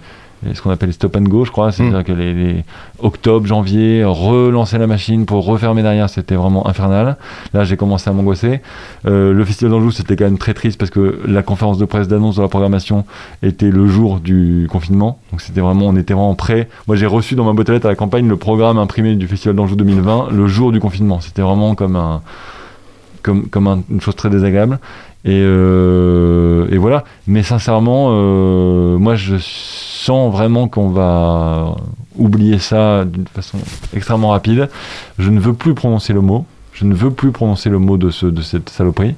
ce 0.54 0.62
qu'on 0.62 0.70
appelle 0.70 0.90
les 0.90 0.94
stop 0.94 1.16
and 1.16 1.22
go, 1.24 1.44
je 1.46 1.52
crois. 1.52 1.72
C'est-à-dire 1.72 2.04
que 2.04 2.12
les, 2.12 2.34
les 2.34 2.64
octobre, 3.00 3.46
janvier, 3.48 4.04
relancer 4.06 4.78
la 4.78 4.86
machine 4.88 5.26
pour 5.26 5.44
refermer 5.46 5.82
derrière, 5.82 6.10
c'était 6.10 6.36
vraiment 6.36 6.68
infernal. 6.68 7.18
Là, 7.54 7.64
j'ai 7.64 7.78
commencé 7.78 8.10
à 8.10 8.14
m'angoisser. 8.14 8.62
Euh, 9.08 9.34
le 9.34 9.46
Festival 9.46 9.72
d'Anjou, 9.72 9.92
c'était 9.92 10.16
quand 10.16 10.26
même 10.26 10.38
très 10.38 10.54
triste 10.54 10.78
parce 10.78 10.92
que 10.92 11.20
la 11.26 11.42
conférence 11.42 11.78
de 11.78 11.86
presse 11.86 12.08
d'annonce 12.08 12.36
de 12.36 12.42
la 12.42 12.48
programmation 12.48 13.06
était 13.42 13.72
le 13.72 13.88
jour 13.88 14.20
du 14.20 14.68
confinement. 14.72 15.20
Donc 15.32 15.42
c'était 15.42 15.62
vraiment, 15.62 15.88
on 15.88 15.96
était 15.96 16.14
vraiment 16.14 16.36
prêt. 16.36 16.68
Moi, 16.88 16.96
j'ai 16.96 17.06
reçu 17.08 17.36
dans 17.36 17.44
ma 17.46 17.54
boîte 17.54 17.70
à 17.70 17.74
lettres 17.74 17.86
à 17.88 17.90
la 17.90 17.96
campagne 17.96 18.28
le 18.28 18.38
programme 18.38 18.78
imprimé 18.78 19.16
du 19.16 19.28
Festival 19.28 19.56
d'Anjou 19.56 19.76
2020 19.76 20.28
le 20.32 20.48
jour 20.48 20.72
du 20.72 20.80
confinement. 20.80 21.22
C'était 21.22 21.42
vraiment 21.42 21.74
comme 21.76 21.96
un, 21.96 22.22
comme, 23.24 23.48
comme 23.48 23.68
un- 23.68 23.82
une 23.90 24.02
chose 24.02 24.16
très 24.16 24.30
désagréable. 24.30 24.80
Et, 25.26 25.41
euh, 25.43 26.67
et 26.71 26.78
voilà. 26.78 27.03
Mais 27.28 27.41
sincèrement, 27.43 28.09
euh, 28.11 28.97
moi, 28.97 29.15
je 29.15 29.36
sens 29.39 30.32
vraiment 30.32 30.67
qu'on 30.67 30.89
va 30.89 31.76
oublier 32.15 32.59
ça 32.59 33.05
d'une 33.05 33.28
façon 33.28 33.57
extrêmement 33.95 34.30
rapide. 34.30 34.69
Je 35.17 35.30
ne 35.32 35.39
veux 35.39 35.53
plus 35.53 35.73
prononcer 35.73 36.13
le 36.13 36.21
mot. 36.21 36.45
Je 36.73 36.86
ne 36.86 36.93
veux 36.93 37.09
plus 37.11 37.32
prononcer 37.32 37.69
le 37.69 37.80
mot 37.80 37.97
de, 37.97 38.09
ce, 38.11 38.26
de 38.28 38.41
cette 38.41 38.69
saloperie. 38.69 39.15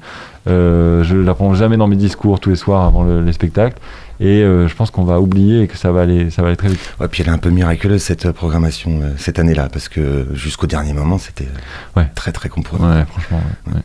Euh, 0.47 1.03
je 1.03 1.15
ne 1.17 1.23
la 1.23 1.33
prononce 1.33 1.57
jamais 1.57 1.75
dans 1.75 1.87
mes 1.87 1.95
discours 1.97 2.39
tous 2.39 2.51
les 2.51 2.55
soirs 2.55 2.85
avant 2.85 3.03
le- 3.03 3.21
les 3.23 3.33
spectacles. 3.33 3.77
Et 4.19 4.41
je 4.41 4.73
pense 4.75 4.89
qu'on 4.89 5.03
va 5.03 5.19
oublier 5.21 5.61
et 5.63 5.67
que 5.67 5.77
ça 5.77 5.91
va 5.91 6.01
aller, 6.01 6.31
ça 6.31 6.41
va 6.41 6.47
aller 6.47 6.57
très 6.57 6.69
vite. 6.69 6.79
Ouais, 6.99 7.07
puis 7.07 7.21
elle 7.21 7.27
est 7.29 7.31
un 7.35 7.37
peu 7.37 7.51
miraculeuse 7.51 8.01
cette 8.01 8.31
programmation 8.31 8.99
cette 9.17 9.37
année-là, 9.37 9.69
parce 9.71 9.89
que 9.89 10.25
jusqu'au 10.33 10.65
dernier 10.65 10.93
moment, 10.93 11.19
c'était 11.19 11.47
Ouais. 11.95 12.07
très 12.15 12.31
très 12.31 12.49
compromis. 12.49 12.83
Ouais, 12.83 13.05
franchement. 13.07 13.41
ouais. 13.67 13.81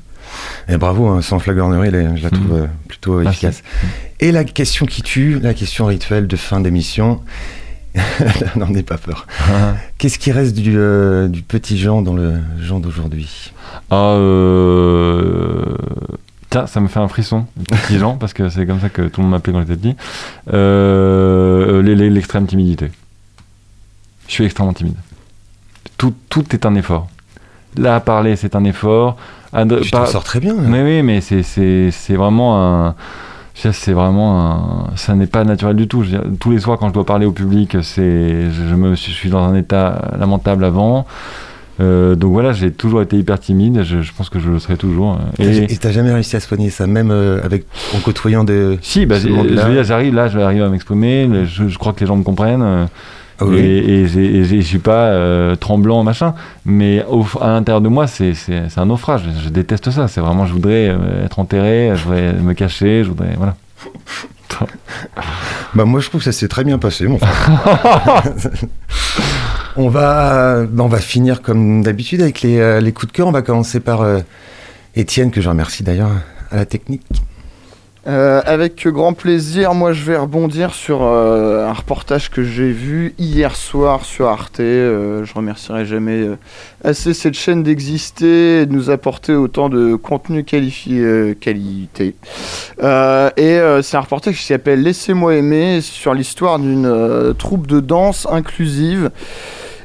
Et 0.68 0.76
bravo, 0.76 1.08
hein, 1.08 1.22
sans 1.22 1.38
flagornerie, 1.38 1.90
je 2.16 2.22
la 2.22 2.30
trouve 2.30 2.52
Mhm. 2.52 2.62
euh, 2.62 2.66
plutôt 2.88 3.20
Merci. 3.20 3.46
efficace. 3.46 3.62
Et 4.20 4.32
la 4.32 4.44
question 4.44 4.86
qui 4.86 5.02
tue, 5.02 5.38
la 5.40 5.54
question 5.54 5.86
rituelle 5.86 6.26
de 6.26 6.36
fin 6.36 6.60
d'émission. 6.60 7.20
N'en 8.56 8.72
aie 8.74 8.82
pas 8.82 8.96
peur. 8.96 9.26
Qu'est-ce 9.98 10.18
qui 10.18 10.32
reste 10.32 10.54
du, 10.56 10.74
euh, 10.78 11.28
du 11.28 11.42
petit 11.42 11.76
Jean 11.78 12.00
dans 12.00 12.14
le 12.14 12.34
Jean 12.60 12.80
d'aujourd'hui? 12.80 13.52
Ah, 13.90 14.14
euh... 14.16 15.64
Ça 16.66 16.80
me 16.80 16.88
fait 16.88 17.00
un 17.00 17.08
frisson, 17.08 17.46
petit 17.86 17.98
Jean, 17.98 18.16
parce 18.18 18.34
que 18.34 18.50
c'est 18.50 18.66
comme 18.66 18.78
ça 18.80 18.90
que 18.90 19.02
tout 19.02 19.20
le 19.20 19.24
monde 19.24 19.30
m'appelait 19.32 19.54
quand 19.54 19.60
j'étais 19.60 19.76
petit. 19.76 19.96
Euh, 20.52 21.80
L'extrême 21.82 22.46
timidité. 22.46 22.90
Je 24.28 24.32
suis 24.32 24.44
extrêmement 24.44 24.74
timide. 24.74 24.94
Tout, 25.96 26.12
tout 26.28 26.44
est 26.54 26.66
un 26.66 26.74
effort. 26.74 27.08
Là, 27.78 28.00
parler, 28.00 28.36
c'est 28.36 28.54
un 28.54 28.64
effort. 28.64 29.16
De- 29.52 29.80
Tu 29.80 29.90
t'en 29.90 30.06
sors 30.06 30.24
très 30.24 30.40
bien. 30.40 30.54
hein. 30.54 30.64
Mais 30.66 30.82
oui, 30.82 31.02
mais 31.02 31.20
c'est- 31.20 32.14
vraiment 32.14 32.86
un. 32.86 32.94
C'est 33.54 33.92
vraiment 33.92 34.40
un. 34.90 34.96
Ça 34.96 35.14
n'est 35.14 35.26
pas 35.26 35.44
naturel 35.44 35.76
du 35.76 35.86
tout. 35.86 36.02
Dire, 36.04 36.22
tous 36.40 36.50
les 36.52 36.58
soirs, 36.58 36.78
quand 36.78 36.88
je 36.88 36.94
dois 36.94 37.04
parler 37.04 37.26
au 37.26 37.32
public, 37.32 37.76
c'est 37.82 38.50
je, 38.50 38.74
me 38.74 38.96
suis 38.96 39.12
je 39.12 39.16
suis 39.16 39.28
dans 39.30 39.42
un 39.44 39.54
état 39.54 40.10
lamentable 40.18 40.64
avant. 40.64 41.06
Euh, 41.80 42.14
donc 42.14 42.32
voilà, 42.32 42.52
j'ai 42.52 42.70
toujours 42.70 43.02
été 43.02 43.16
hyper 43.18 43.38
timide. 43.40 43.82
Je, 43.82 44.00
je 44.02 44.12
pense 44.14 44.30
que 44.30 44.38
je 44.38 44.48
le 44.50 44.58
serai 44.58 44.76
toujours. 44.76 45.18
Et 45.38 45.76
t'as 45.76 45.90
jamais 45.90 46.12
réussi 46.12 46.34
à 46.36 46.40
soigner 46.40 46.70
ça, 46.70 46.86
même 46.86 47.10
euh, 47.10 47.40
avec 47.44 47.66
en 47.94 47.98
côtoyant 48.00 48.42
des. 48.44 48.78
si, 48.82 49.04
bah, 49.06 49.16
je 49.18 49.28
veux 49.28 49.72
dire, 49.74 49.84
j'arrive 49.84 50.14
là, 50.14 50.28
je 50.28 50.38
vais 50.38 50.44
arriver 50.44 50.62
à 50.64 50.68
m'exprimer. 50.68 51.28
je 51.44 51.78
crois 51.78 51.92
que 51.92 52.00
les 52.00 52.06
gens 52.06 52.16
me 52.16 52.24
comprennent. 52.24 52.88
Ah 53.42 53.48
oui. 53.48 53.58
Et, 53.58 54.06
je 54.06 54.60
suis 54.60 54.78
pas 54.78 55.06
euh, 55.06 55.56
tremblant, 55.56 56.02
machin. 56.04 56.34
Mais 56.64 57.04
au, 57.08 57.24
à 57.40 57.48
l'intérieur 57.48 57.80
de 57.80 57.88
moi, 57.88 58.06
c'est 58.06 58.34
un 58.76 58.86
naufrage. 58.86 59.22
Je, 59.24 59.44
je 59.44 59.48
déteste 59.48 59.90
ça. 59.90 60.08
C'est 60.08 60.20
vraiment, 60.20 60.46
je 60.46 60.52
voudrais 60.52 60.88
euh, 60.88 61.24
être 61.24 61.38
enterré, 61.38 61.92
je 61.94 62.04
voudrais 62.04 62.32
me 62.34 62.52
cacher, 62.54 63.04
je 63.04 63.08
voudrais. 63.08 63.34
Voilà. 63.36 63.56
Bah 65.74 65.86
moi 65.86 66.00
je 66.00 66.08
trouve 66.08 66.20
que 66.20 66.24
ça 66.26 66.32
s'est 66.32 66.48
très 66.48 66.64
bien 66.64 66.78
passé 66.78 67.06
mon 67.06 67.18
frère. 67.18 68.32
on 69.76 69.88
va 69.88 70.64
bah, 70.66 70.84
on 70.84 70.88
va 70.88 70.98
finir 70.98 71.40
comme 71.40 71.82
d'habitude 71.82 72.20
avec 72.20 72.42
les, 72.42 72.58
euh, 72.58 72.80
les 72.80 72.92
coups 72.92 73.10
de 73.10 73.16
cœur. 73.16 73.26
On 73.26 73.32
va 73.32 73.42
commencer 73.42 73.80
par 73.80 74.02
euh, 74.02 74.20
Étienne 74.94 75.30
que 75.30 75.40
je 75.40 75.48
remercie 75.48 75.82
d'ailleurs 75.82 76.10
à 76.50 76.56
la 76.56 76.66
technique. 76.66 77.06
Euh, 78.08 78.42
avec 78.44 78.88
grand 78.88 79.12
plaisir, 79.12 79.74
moi 79.74 79.92
je 79.92 80.02
vais 80.02 80.16
rebondir 80.16 80.74
sur 80.74 81.02
euh, 81.02 81.68
un 81.68 81.72
reportage 81.72 82.30
que 82.30 82.42
j'ai 82.42 82.72
vu 82.72 83.14
hier 83.16 83.54
soir 83.54 84.04
sur 84.04 84.26
Arte. 84.26 84.58
Euh, 84.58 85.24
je 85.24 85.32
remercierai 85.32 85.86
jamais 85.86 86.28
assez 86.82 87.14
cette 87.14 87.34
chaîne 87.34 87.62
d'exister 87.62 88.62
et 88.62 88.66
de 88.66 88.72
nous 88.72 88.90
apporter 88.90 89.34
autant 89.34 89.68
de 89.68 89.94
contenu 89.94 90.42
qualifié, 90.42 91.36
qualité. 91.40 92.16
Et 92.80 93.60
c'est 93.82 93.96
un 93.96 94.00
reportage 94.00 94.36
qui 94.36 94.44
s'appelle 94.44 94.82
Laissez-moi 94.82 95.36
aimer 95.36 95.80
sur 95.80 96.12
l'histoire 96.12 96.58
d'une 96.58 97.34
troupe 97.38 97.68
de 97.68 97.78
danse 97.78 98.26
inclusive. 98.28 99.10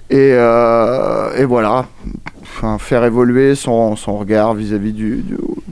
Et, 0.09 0.31
euh, 0.33 1.35
et 1.37 1.43
voilà, 1.43 1.85
faire 2.79 3.03
évoluer 3.03 3.55
son, 3.55 3.93
regard 4.07 4.53
vis-à-vis 4.53 4.93
du, 4.93 5.23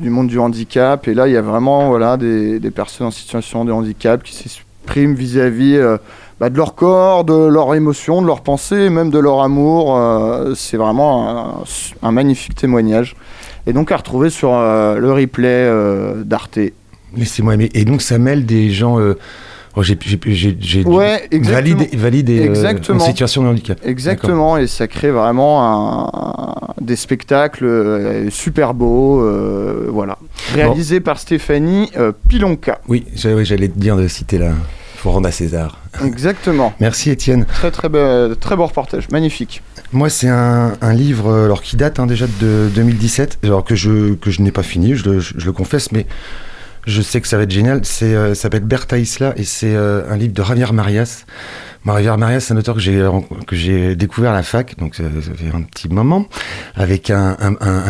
monde 0.01 0.27
du 0.27 0.39
handicap. 0.39 1.07
Et 1.07 1.13
là, 1.13 1.27
il 1.27 1.33
y 1.33 1.37
a 1.37 1.41
vraiment 1.41 2.17
des, 2.17 2.71
personnes 2.73 3.07
en 3.07 3.11
situation 3.11 3.63
de 3.63 3.71
handicap 3.71 4.23
qui 4.23 4.35
s'expriment 4.35 5.15
vis-à-vis 5.15 5.77
euh, 5.77 5.97
bah, 6.39 6.49
de 6.49 6.57
leur 6.57 6.75
corps, 6.75 7.23
de 7.23 7.47
leurs 7.47 7.75
émotions, 7.75 8.21
de 8.21 8.27
leurs 8.27 8.41
pensées, 8.41 8.89
même 8.89 9.09
de 9.09 9.19
leur 9.19 9.41
amour. 9.41 9.95
Euh, 9.97 10.53
c'est 10.53 10.77
vraiment 10.77 11.29
un, 11.29 12.07
un 12.07 12.11
magnifique 12.11 12.55
témoignage. 12.55 13.15
Et 13.67 13.73
donc 13.73 13.91
à 13.91 13.97
retrouver 13.97 14.29
sur 14.29 14.51
le 14.51 15.11
replay 15.11 15.71
d'Arte. 16.23 16.59
Laissez-moi 17.15 17.53
aimer. 17.53 17.71
Et 17.73 17.85
donc 17.85 18.01
ça 18.01 18.19
mêle 18.19 18.45
des 18.45 18.69
gens. 18.69 18.99
Oh, 19.75 19.83
j'ai 19.83 19.95
Ouais, 20.85 21.27
exactement. 21.31 21.85
valide 21.93 22.29
et 22.29 22.47
euh, 22.49 22.73
en 22.89 22.99
situation 22.99 23.43
de 23.43 23.47
handicap. 23.47 23.79
Exactement, 23.85 24.57
et 24.57 24.67
ça 24.67 24.87
crée 24.87 25.11
vraiment 25.11 25.63
un- 25.63 26.09
un- 26.13 26.73
des 26.81 26.95
spectacles 26.95 27.65
euh, 27.65 28.29
super 28.29 28.73
beaux, 28.73 29.21
euh, 29.21 29.87
voilà. 29.89 30.17
Réalisé 30.53 30.99
par 30.99 31.19
Stéphanie 31.19 31.89
Pilonka. 32.27 32.79
Oui, 32.87 33.05
j'allais 33.15 33.67
te 33.69 33.77
dire 33.79 33.95
de 33.97 34.07
citer 34.07 34.37
là. 34.37 34.51
Faut 34.97 35.11
rendre 35.11 35.27
à 35.27 35.31
César. 35.31 35.77
Exactement. 36.03 36.73
Merci 36.79 37.11
Étienne. 37.11 37.45
Très 37.45 37.69
très, 37.69 37.89
be- 37.89 38.35
très 38.39 38.55
beau 38.55 38.65
reportage, 38.65 39.07
magnifique. 39.11 39.61
Moi, 39.91 40.09
c'est 40.09 40.29
un, 40.29 40.73
un 40.81 40.93
livre 40.93 41.31
alors, 41.45 41.61
qui 41.61 41.75
date 41.77 41.99
hein, 41.99 42.07
déjà 42.07 42.25
de 42.41 42.69
2017, 42.73 43.37
alors 43.43 43.63
que 43.63 43.75
je, 43.75 44.13
que 44.15 44.31
je 44.31 44.41
n'ai 44.41 44.51
pas 44.51 44.63
fini, 44.63 44.95
je 44.95 45.07
le, 45.09 45.19
je 45.19 45.45
le 45.45 45.51
confesse, 45.51 45.91
mais 45.91 46.07
je 46.85 47.01
sais 47.01 47.21
que 47.21 47.27
ça 47.27 47.37
va 47.37 47.43
être 47.43 47.51
génial. 47.51 47.81
C'est, 47.83 48.13
euh, 48.15 48.35
ça 48.35 48.43
s'appelle 48.43 48.63
Berta 48.63 48.97
Isla 48.97 49.33
et 49.37 49.43
c'est 49.43 49.75
euh, 49.75 50.09
un 50.09 50.17
livre 50.17 50.33
de 50.33 50.43
Javier 50.43 50.71
Marias. 50.73 51.25
Bon, 51.85 51.93
Javier 51.93 52.17
Marias, 52.17 52.41
c'est 52.41 52.53
un 52.53 52.57
auteur 52.57 52.75
que 52.75 52.81
j'ai, 52.81 53.03
j'ai 53.51 53.95
découvert 53.95 54.31
à 54.31 54.35
la 54.35 54.43
fac, 54.43 54.77
donc 54.77 54.95
ça, 54.95 55.03
fait 55.35 55.55
un 55.55 55.61
petit 55.61 55.87
moment, 55.89 56.27
avec 56.75 57.09
un, 57.11 57.37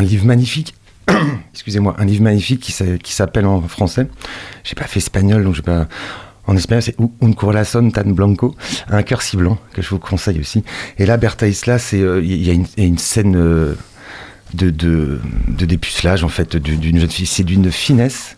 livre 0.02 0.26
magnifique. 0.26 0.76
Excusez-moi, 1.54 1.96
un 1.98 2.06
livre 2.06 2.24
magnifique 2.24 2.60
qui, 2.62 2.72
s'a- 2.72 2.98
qui 2.98 3.14
s'appelle 3.14 3.46
en 3.46 3.62
français. 3.62 4.08
J'ai 4.64 4.76
pas 4.76 4.86
fait 4.86 5.00
espagnol, 5.00 5.44
donc 5.44 5.54
je 5.56 5.60
vais 5.62 5.66
pas. 5.66 5.88
En 6.48 6.56
espagnol, 6.56 6.84
c'est 6.84 6.96
Un 7.22 7.34
corazón 7.34 7.90
tan 7.92 8.04
blanco, 8.12 8.54
un 8.90 9.02
cœur 9.02 9.22
si 9.24 9.36
blanc, 9.36 9.58
que 9.74 9.82
je 9.82 9.90
vous 9.90 9.98
conseille 9.98 10.40
aussi. 10.40 10.64
Et 11.00 11.06
là, 11.08 11.18
Berta 11.18 11.48
Isla, 11.48 11.78
euh, 11.94 12.22
il 12.24 12.44
y, 12.46 12.52
a 12.52 12.54
une- 12.84 12.98
scène 13.00 13.36
euh, 13.36 13.74
de, 14.54 14.70
de, 14.70 15.20
dépucelage, 15.66 16.24
en 16.24 16.30
fait, 16.30 16.56
du- 16.56 16.78
d'une 16.78 17.00
jeune 17.00 17.10
fille. 17.10 17.26
C'est 17.26 17.44
d'une 17.44 17.72
finesse. 17.72 18.38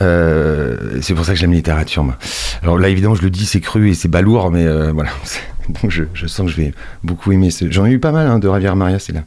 Euh, 0.00 1.00
c'est 1.02 1.14
pour 1.14 1.24
ça 1.24 1.32
que 1.32 1.38
j'aime 1.38 1.50
la 1.50 1.56
littérature, 1.56 2.04
moi. 2.04 2.16
Alors 2.62 2.78
là, 2.78 2.88
évidemment, 2.88 3.14
je 3.14 3.22
le 3.22 3.30
dis, 3.30 3.46
c'est 3.46 3.60
cru 3.60 3.90
et 3.90 3.94
c'est 3.94 4.08
balourd, 4.08 4.50
mais 4.50 4.64
euh, 4.64 4.92
voilà. 4.92 5.10
Donc 5.82 5.90
je, 5.90 6.04
je 6.14 6.26
sens 6.26 6.46
que 6.46 6.52
je 6.52 6.56
vais 6.56 6.72
beaucoup 7.02 7.32
aimer. 7.32 7.50
ce- 7.50 7.70
J'en 7.70 7.84
ai 7.86 7.90
eu 7.90 7.98
pas 7.98 8.12
mal 8.12 8.26
hein, 8.26 8.38
de 8.38 8.48
Javier 8.48 8.74
Maria, 8.74 8.98
c'est 8.98 9.12
là. 9.12 9.22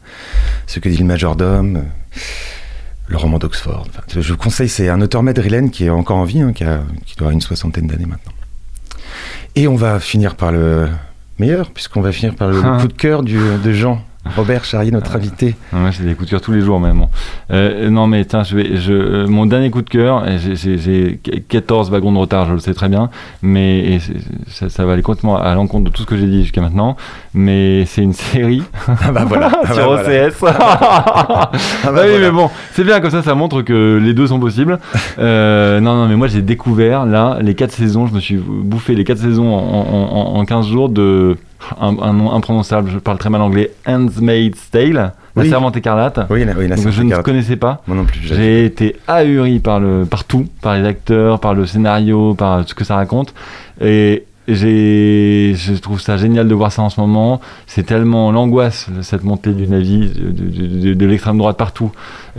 Ce 0.66 0.80
que 0.80 0.88
dit 0.88 0.96
le 0.96 1.04
majordome, 1.04 1.76
euh, 1.76 1.80
le 3.08 3.16
roman 3.16 3.38
d'Oxford. 3.38 3.86
Enfin, 3.88 4.02
je 4.20 4.32
vous 4.32 4.38
conseille, 4.38 4.68
c'est 4.68 4.88
un 4.88 5.00
auteur 5.02 5.22
madrilène 5.22 5.70
qui 5.70 5.84
est 5.84 5.90
encore 5.90 6.16
en 6.16 6.24
vie, 6.24 6.40
hein, 6.40 6.52
qui, 6.52 6.64
a, 6.64 6.82
qui 7.06 7.14
doit 7.16 7.26
avoir 7.26 7.32
une 7.32 7.40
soixantaine 7.42 7.86
d'années 7.86 8.06
maintenant. 8.06 8.32
Et 9.54 9.68
on 9.68 9.76
va 9.76 10.00
finir 10.00 10.34
par 10.34 10.50
le 10.50 10.88
meilleur, 11.38 11.70
puisqu'on 11.70 12.00
va 12.00 12.10
finir 12.12 12.34
par 12.34 12.48
le, 12.48 12.56
le 12.56 12.62
coup 12.80 12.88
de 12.88 12.92
cœur 12.94 13.22
du- 13.22 13.38
de 13.62 13.72
Jean. 13.72 14.02
Robert 14.36 14.64
Charrier, 14.64 14.90
notre 14.92 15.16
invité. 15.16 15.56
Ouais, 15.72 15.90
j'ai 15.90 16.04
des 16.04 16.14
coups 16.14 16.26
de 16.26 16.30
cœur 16.30 16.40
tous 16.40 16.52
les 16.52 16.60
jours 16.60 16.78
même. 16.78 17.06
Euh, 17.50 17.90
non 17.90 18.06
mais 18.06 18.24
tiens, 18.24 18.44
je 18.44 18.56
vais, 18.56 18.76
je, 18.76 18.92
euh, 18.92 19.26
mon 19.26 19.46
dernier 19.46 19.70
coup 19.70 19.82
de 19.82 19.90
cœur, 19.90 20.24
j'ai- 20.38 20.54
j'ai 20.56 20.78
j'ai 20.78 21.20
14 21.48 21.90
wagons 21.90 22.12
de 22.12 22.18
retard, 22.18 22.46
je 22.46 22.52
le 22.52 22.58
sais 22.60 22.72
très 22.72 22.88
bien, 22.88 23.10
mais 23.42 23.98
ça, 24.46 24.68
ça 24.68 24.84
va 24.86 24.92
aller 24.92 25.02
complètement 25.02 25.36
à 25.36 25.54
l'encontre 25.54 25.90
de 25.90 25.94
tout 25.94 26.02
ce 26.02 26.06
que 26.06 26.16
j'ai 26.16 26.26
dit 26.28 26.42
jusqu'à 26.42 26.60
maintenant, 26.60 26.96
mais 27.34 27.84
c'est 27.86 28.02
une 28.02 28.12
série 28.12 28.62
Ah 28.86 29.10
bah 29.12 29.24
voilà. 29.26 29.50
Ah 29.64 29.74
sur 29.74 29.88
bah 29.90 30.02
voilà. 30.02 30.26
OCS. 30.28 30.36
ah 30.46 31.50
bah 31.84 31.90
oui, 31.90 31.90
voilà. 31.92 32.18
mais 32.20 32.30
bon, 32.30 32.48
c'est 32.72 32.84
bien 32.84 33.00
comme 33.00 33.10
ça, 33.10 33.22
ça 33.22 33.34
montre 33.34 33.62
que 33.62 33.98
les 34.02 34.14
deux 34.14 34.28
sont 34.28 34.38
possibles. 34.40 34.78
Euh, 35.18 35.80
non, 35.80 35.94
non, 35.94 36.06
mais 36.08 36.16
moi 36.16 36.28
j'ai 36.28 36.42
découvert 36.42 37.06
là 37.06 37.38
les 37.40 37.54
4 37.54 37.72
saisons, 37.72 38.06
je 38.06 38.14
me 38.14 38.20
suis 38.20 38.36
bouffé 38.36 38.94
les 38.94 39.04
4 39.04 39.18
saisons 39.18 39.52
en, 39.52 39.58
en, 39.58 40.34
en- 40.36 40.38
en 40.40 40.44
15 40.44 40.66
jours 40.68 40.88
de 40.88 41.36
un, 41.80 41.96
un 42.00 42.12
nom 42.12 42.32
imprononçable, 42.32 42.90
je 42.90 42.98
parle 42.98 43.18
très 43.18 43.30
mal 43.30 43.40
anglais, 43.42 43.70
Handmaid's 43.86 44.70
Tale, 44.70 45.12
La 45.34 45.42
Oui. 45.42 45.48
Servante 45.48 45.76
écarlate. 45.76 46.20
Oui, 46.30 46.44
la, 46.44 46.52
oui, 46.52 46.68
la 46.68 46.76
Servante 46.76 46.92
je 46.94 47.02
ne 47.02 47.16
connaissais 47.22 47.56
pas. 47.56 47.82
Moi 47.86 47.96
non 47.96 48.04
plus. 48.04 48.20
j'ai- 48.22 48.64
été 48.66 48.96
ahuri 49.08 49.60
par, 49.60 49.80
le, 49.80 50.04
par 50.04 50.24
tout, 50.24 50.46
par 50.60 50.76
les 50.76 50.84
acteurs, 50.86 51.40
par 51.40 51.54
le 51.54 51.64
scénario, 51.66 52.34
par 52.34 52.68
ce 52.68 52.74
que 52.74 52.84
ça 52.84 52.96
raconte. 52.96 53.32
Et 53.80 54.24
je 54.48 55.78
trouve 55.80 56.00
ça 56.00 56.16
génial 56.16 56.48
de 56.48 56.54
voir 56.54 56.72
ça 56.72 56.82
en 56.82 56.90
ce 56.90 57.00
moment. 57.00 57.40
C'est 57.66 57.84
tellement 57.84 58.32
l'angoisse, 58.32 58.88
cette 59.02 59.24
montée 59.24 59.52
du 59.52 59.66
navire, 59.68 60.10
de, 60.14 60.30
de- 60.30 60.66
de- 60.88 60.94
de 60.94 61.06
l'extrême 61.06 61.38
droite 61.38 61.56
partout, 61.56 61.90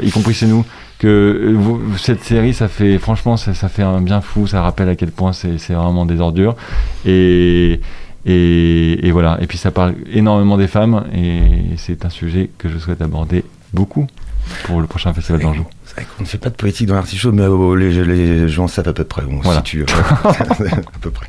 y 0.01 0.11
compris 0.11 0.33
chez 0.33 0.47
nous, 0.47 0.65
que 0.99 1.07
euh, 1.07 1.53
vous- 1.57 1.81
cette 1.97 2.23
série, 2.23 2.53
ça 2.53 2.67
fait, 2.67 2.97
franchement, 2.97 3.37
ça, 3.37 3.53
ça 3.53 3.69
fait 3.69 3.83
un 3.83 4.01
bien 4.01 4.21
fou. 4.21 4.47
Ça 4.47 4.61
rappelle 4.61 4.89
à 4.89 4.95
quel 4.95 5.11
point 5.11 5.33
c'est 5.33 5.57
vraiment 5.73 6.05
des 6.05 6.19
ordures. 6.21 6.55
Et, 7.05 7.79
et, 8.25 9.07
et 9.07 9.11
voilà. 9.11 9.37
Et 9.41 9.47
puis 9.47 9.57
ça 9.57 9.71
parle 9.71 9.95
énormément 10.11 10.57
des 10.57 10.67
femmes. 10.67 11.05
Et 11.15 11.75
c'est 11.77 12.05
un 12.05 12.09
sujet 12.09 12.49
que 12.57 12.69
je 12.69 12.77
souhaite 12.77 13.01
aborder 13.01 13.43
beaucoup 13.73 14.07
pour 14.65 14.81
le 14.81 14.87
prochain 14.87 15.13
festival 15.13 15.41
d'Anjou. 15.41 15.65
C'est 15.85 15.95
vrai 15.95 16.05
qu'on 16.17 16.23
ne 16.23 16.27
fait 16.27 16.37
pas 16.37 16.49
de 16.49 16.55
politique 16.55 16.87
dans 16.87 16.95
l'artichaut, 16.95 17.31
mais 17.31 17.45
oh, 17.45 17.75
les, 17.75 18.03
les 18.05 18.47
gens 18.49 18.67
savent 18.67 18.87
à 18.89 18.93
peu 18.93 19.03
près. 19.03 19.23
On 19.29 19.39
Voilà. 19.39 19.59
situe 19.59 19.83
euh, 19.83 19.85
à 20.29 20.99
peu 21.01 21.11
près. 21.11 21.27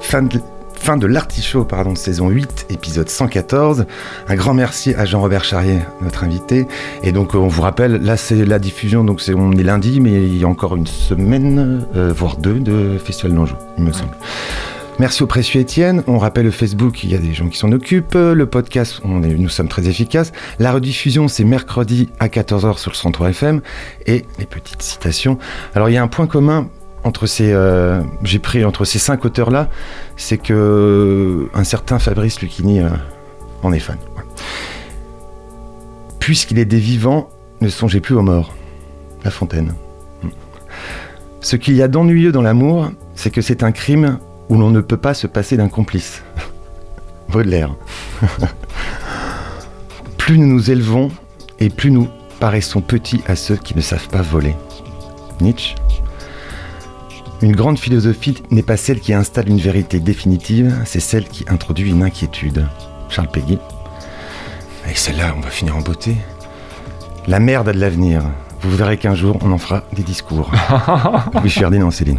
Fin 0.00 0.22
de, 0.22 0.40
fin 0.88 0.96
de 0.96 1.06
l'artichaut, 1.06 1.66
pardon, 1.66 1.94
saison 1.94 2.30
8, 2.30 2.68
épisode 2.70 3.10
114. 3.10 3.84
Un 4.26 4.34
grand 4.36 4.54
merci 4.54 4.94
à 4.94 5.04
Jean-Robert 5.04 5.44
Charrier, 5.44 5.80
notre 6.00 6.24
invité. 6.24 6.66
Et 7.02 7.12
donc, 7.12 7.34
on 7.34 7.46
vous 7.46 7.60
rappelle, 7.60 8.02
là, 8.02 8.16
c'est 8.16 8.46
la 8.46 8.58
diffusion, 8.58 9.04
donc 9.04 9.20
c'est, 9.20 9.34
on 9.34 9.52
est 9.52 9.62
lundi, 9.62 10.00
mais 10.00 10.12
il 10.12 10.38
y 10.38 10.44
a 10.44 10.48
encore 10.48 10.76
une 10.76 10.86
semaine, 10.86 11.84
euh, 11.94 12.10
voire 12.10 12.38
deux, 12.38 12.58
de 12.58 12.96
Festival 12.96 13.34
d'Anjou, 13.34 13.56
il 13.76 13.84
me 13.84 13.92
semble. 13.92 14.16
Merci 14.98 15.22
au 15.22 15.26
précieux 15.26 15.60
Étienne. 15.60 16.02
On 16.06 16.16
rappelle 16.16 16.46
le 16.46 16.50
Facebook, 16.50 17.04
il 17.04 17.12
y 17.12 17.14
a 17.14 17.18
des 17.18 17.34
gens 17.34 17.50
qui 17.50 17.58
s'en 17.58 17.70
occupent. 17.70 18.14
Le 18.14 18.46
podcast, 18.46 19.02
on 19.04 19.22
est, 19.22 19.34
nous 19.34 19.50
sommes 19.50 19.68
très 19.68 19.90
efficaces. 19.90 20.32
La 20.58 20.72
rediffusion, 20.72 21.28
c'est 21.28 21.44
mercredi 21.44 22.08
à 22.18 22.28
14h 22.28 22.78
sur 22.78 22.92
le 22.92 22.96
103 22.96 23.28
FM. 23.28 23.60
Et 24.06 24.24
les 24.38 24.46
petites 24.46 24.80
citations. 24.80 25.38
Alors, 25.74 25.90
il 25.90 25.92
y 25.92 25.98
a 25.98 26.02
un 26.02 26.08
point 26.08 26.26
commun 26.26 26.70
entre 27.04 27.26
ces, 27.26 27.52
euh, 27.52 28.02
j'ai 28.22 28.38
pris 28.38 28.64
entre 28.64 28.84
ces 28.84 28.98
cinq 28.98 29.24
auteurs-là, 29.24 29.68
c'est 30.16 30.38
que 30.38 31.48
un 31.54 31.64
certain 31.64 31.98
Fabrice 31.98 32.40
Lucchini 32.40 32.80
euh, 32.80 32.88
en 33.62 33.72
est 33.72 33.78
fan. 33.78 33.98
Puisqu'il 36.18 36.58
est 36.58 36.64
des 36.64 36.78
vivants, 36.78 37.30
ne 37.60 37.68
songez 37.68 38.00
plus 38.00 38.14
aux 38.14 38.22
morts. 38.22 38.54
La 39.24 39.30
Fontaine. 39.30 39.74
Hmm. 40.22 40.28
Ce 41.40 41.56
qu'il 41.56 41.74
y 41.74 41.82
a 41.82 41.88
d'ennuyeux 41.88 42.32
dans 42.32 42.42
l'amour, 42.42 42.90
c'est 43.14 43.30
que 43.30 43.40
c'est 43.40 43.62
un 43.62 43.72
crime 43.72 44.18
où 44.48 44.56
l'on 44.56 44.70
ne 44.70 44.80
peut 44.80 44.96
pas 44.96 45.14
se 45.14 45.26
passer 45.26 45.56
d'un 45.56 45.68
complice. 45.68 46.22
Baudelaire. 47.28 47.74
plus 50.18 50.38
nous 50.38 50.46
nous 50.46 50.70
élevons 50.70 51.10
et 51.58 51.70
plus 51.70 51.90
nous 51.90 52.08
paraissons 52.40 52.80
petits 52.80 53.22
à 53.26 53.34
ceux 53.34 53.56
qui 53.56 53.76
ne 53.76 53.80
savent 53.80 54.08
pas 54.08 54.22
voler. 54.22 54.54
Nietzsche. 55.40 55.74
Une 57.40 57.54
grande 57.54 57.78
philosophie 57.78 58.42
n'est 58.50 58.64
pas 58.64 58.76
celle 58.76 58.98
qui 58.98 59.12
installe 59.12 59.48
une 59.48 59.60
vérité 59.60 60.00
définitive, 60.00 60.74
c'est 60.84 60.98
celle 60.98 61.28
qui 61.28 61.44
introduit 61.48 61.90
une 61.90 62.02
inquiétude. 62.02 62.66
Charles 63.10 63.28
Péguy. 63.28 63.58
Et 64.90 64.94
celle-là, 64.94 65.34
on 65.36 65.40
va 65.40 65.50
finir 65.50 65.76
en 65.76 65.80
beauté. 65.80 66.16
La 67.28 67.38
merde 67.38 67.68
a 67.68 67.72
de 67.72 67.78
l'avenir. 67.78 68.22
Vous 68.60 68.76
verrez 68.76 68.96
qu'un 68.96 69.14
jour, 69.14 69.38
on 69.42 69.52
en 69.52 69.58
fera 69.58 69.84
des 69.92 70.02
discours. 70.02 70.50
Louis 71.34 71.50
Ferdinand 71.50 71.92
Céline. 71.92 72.18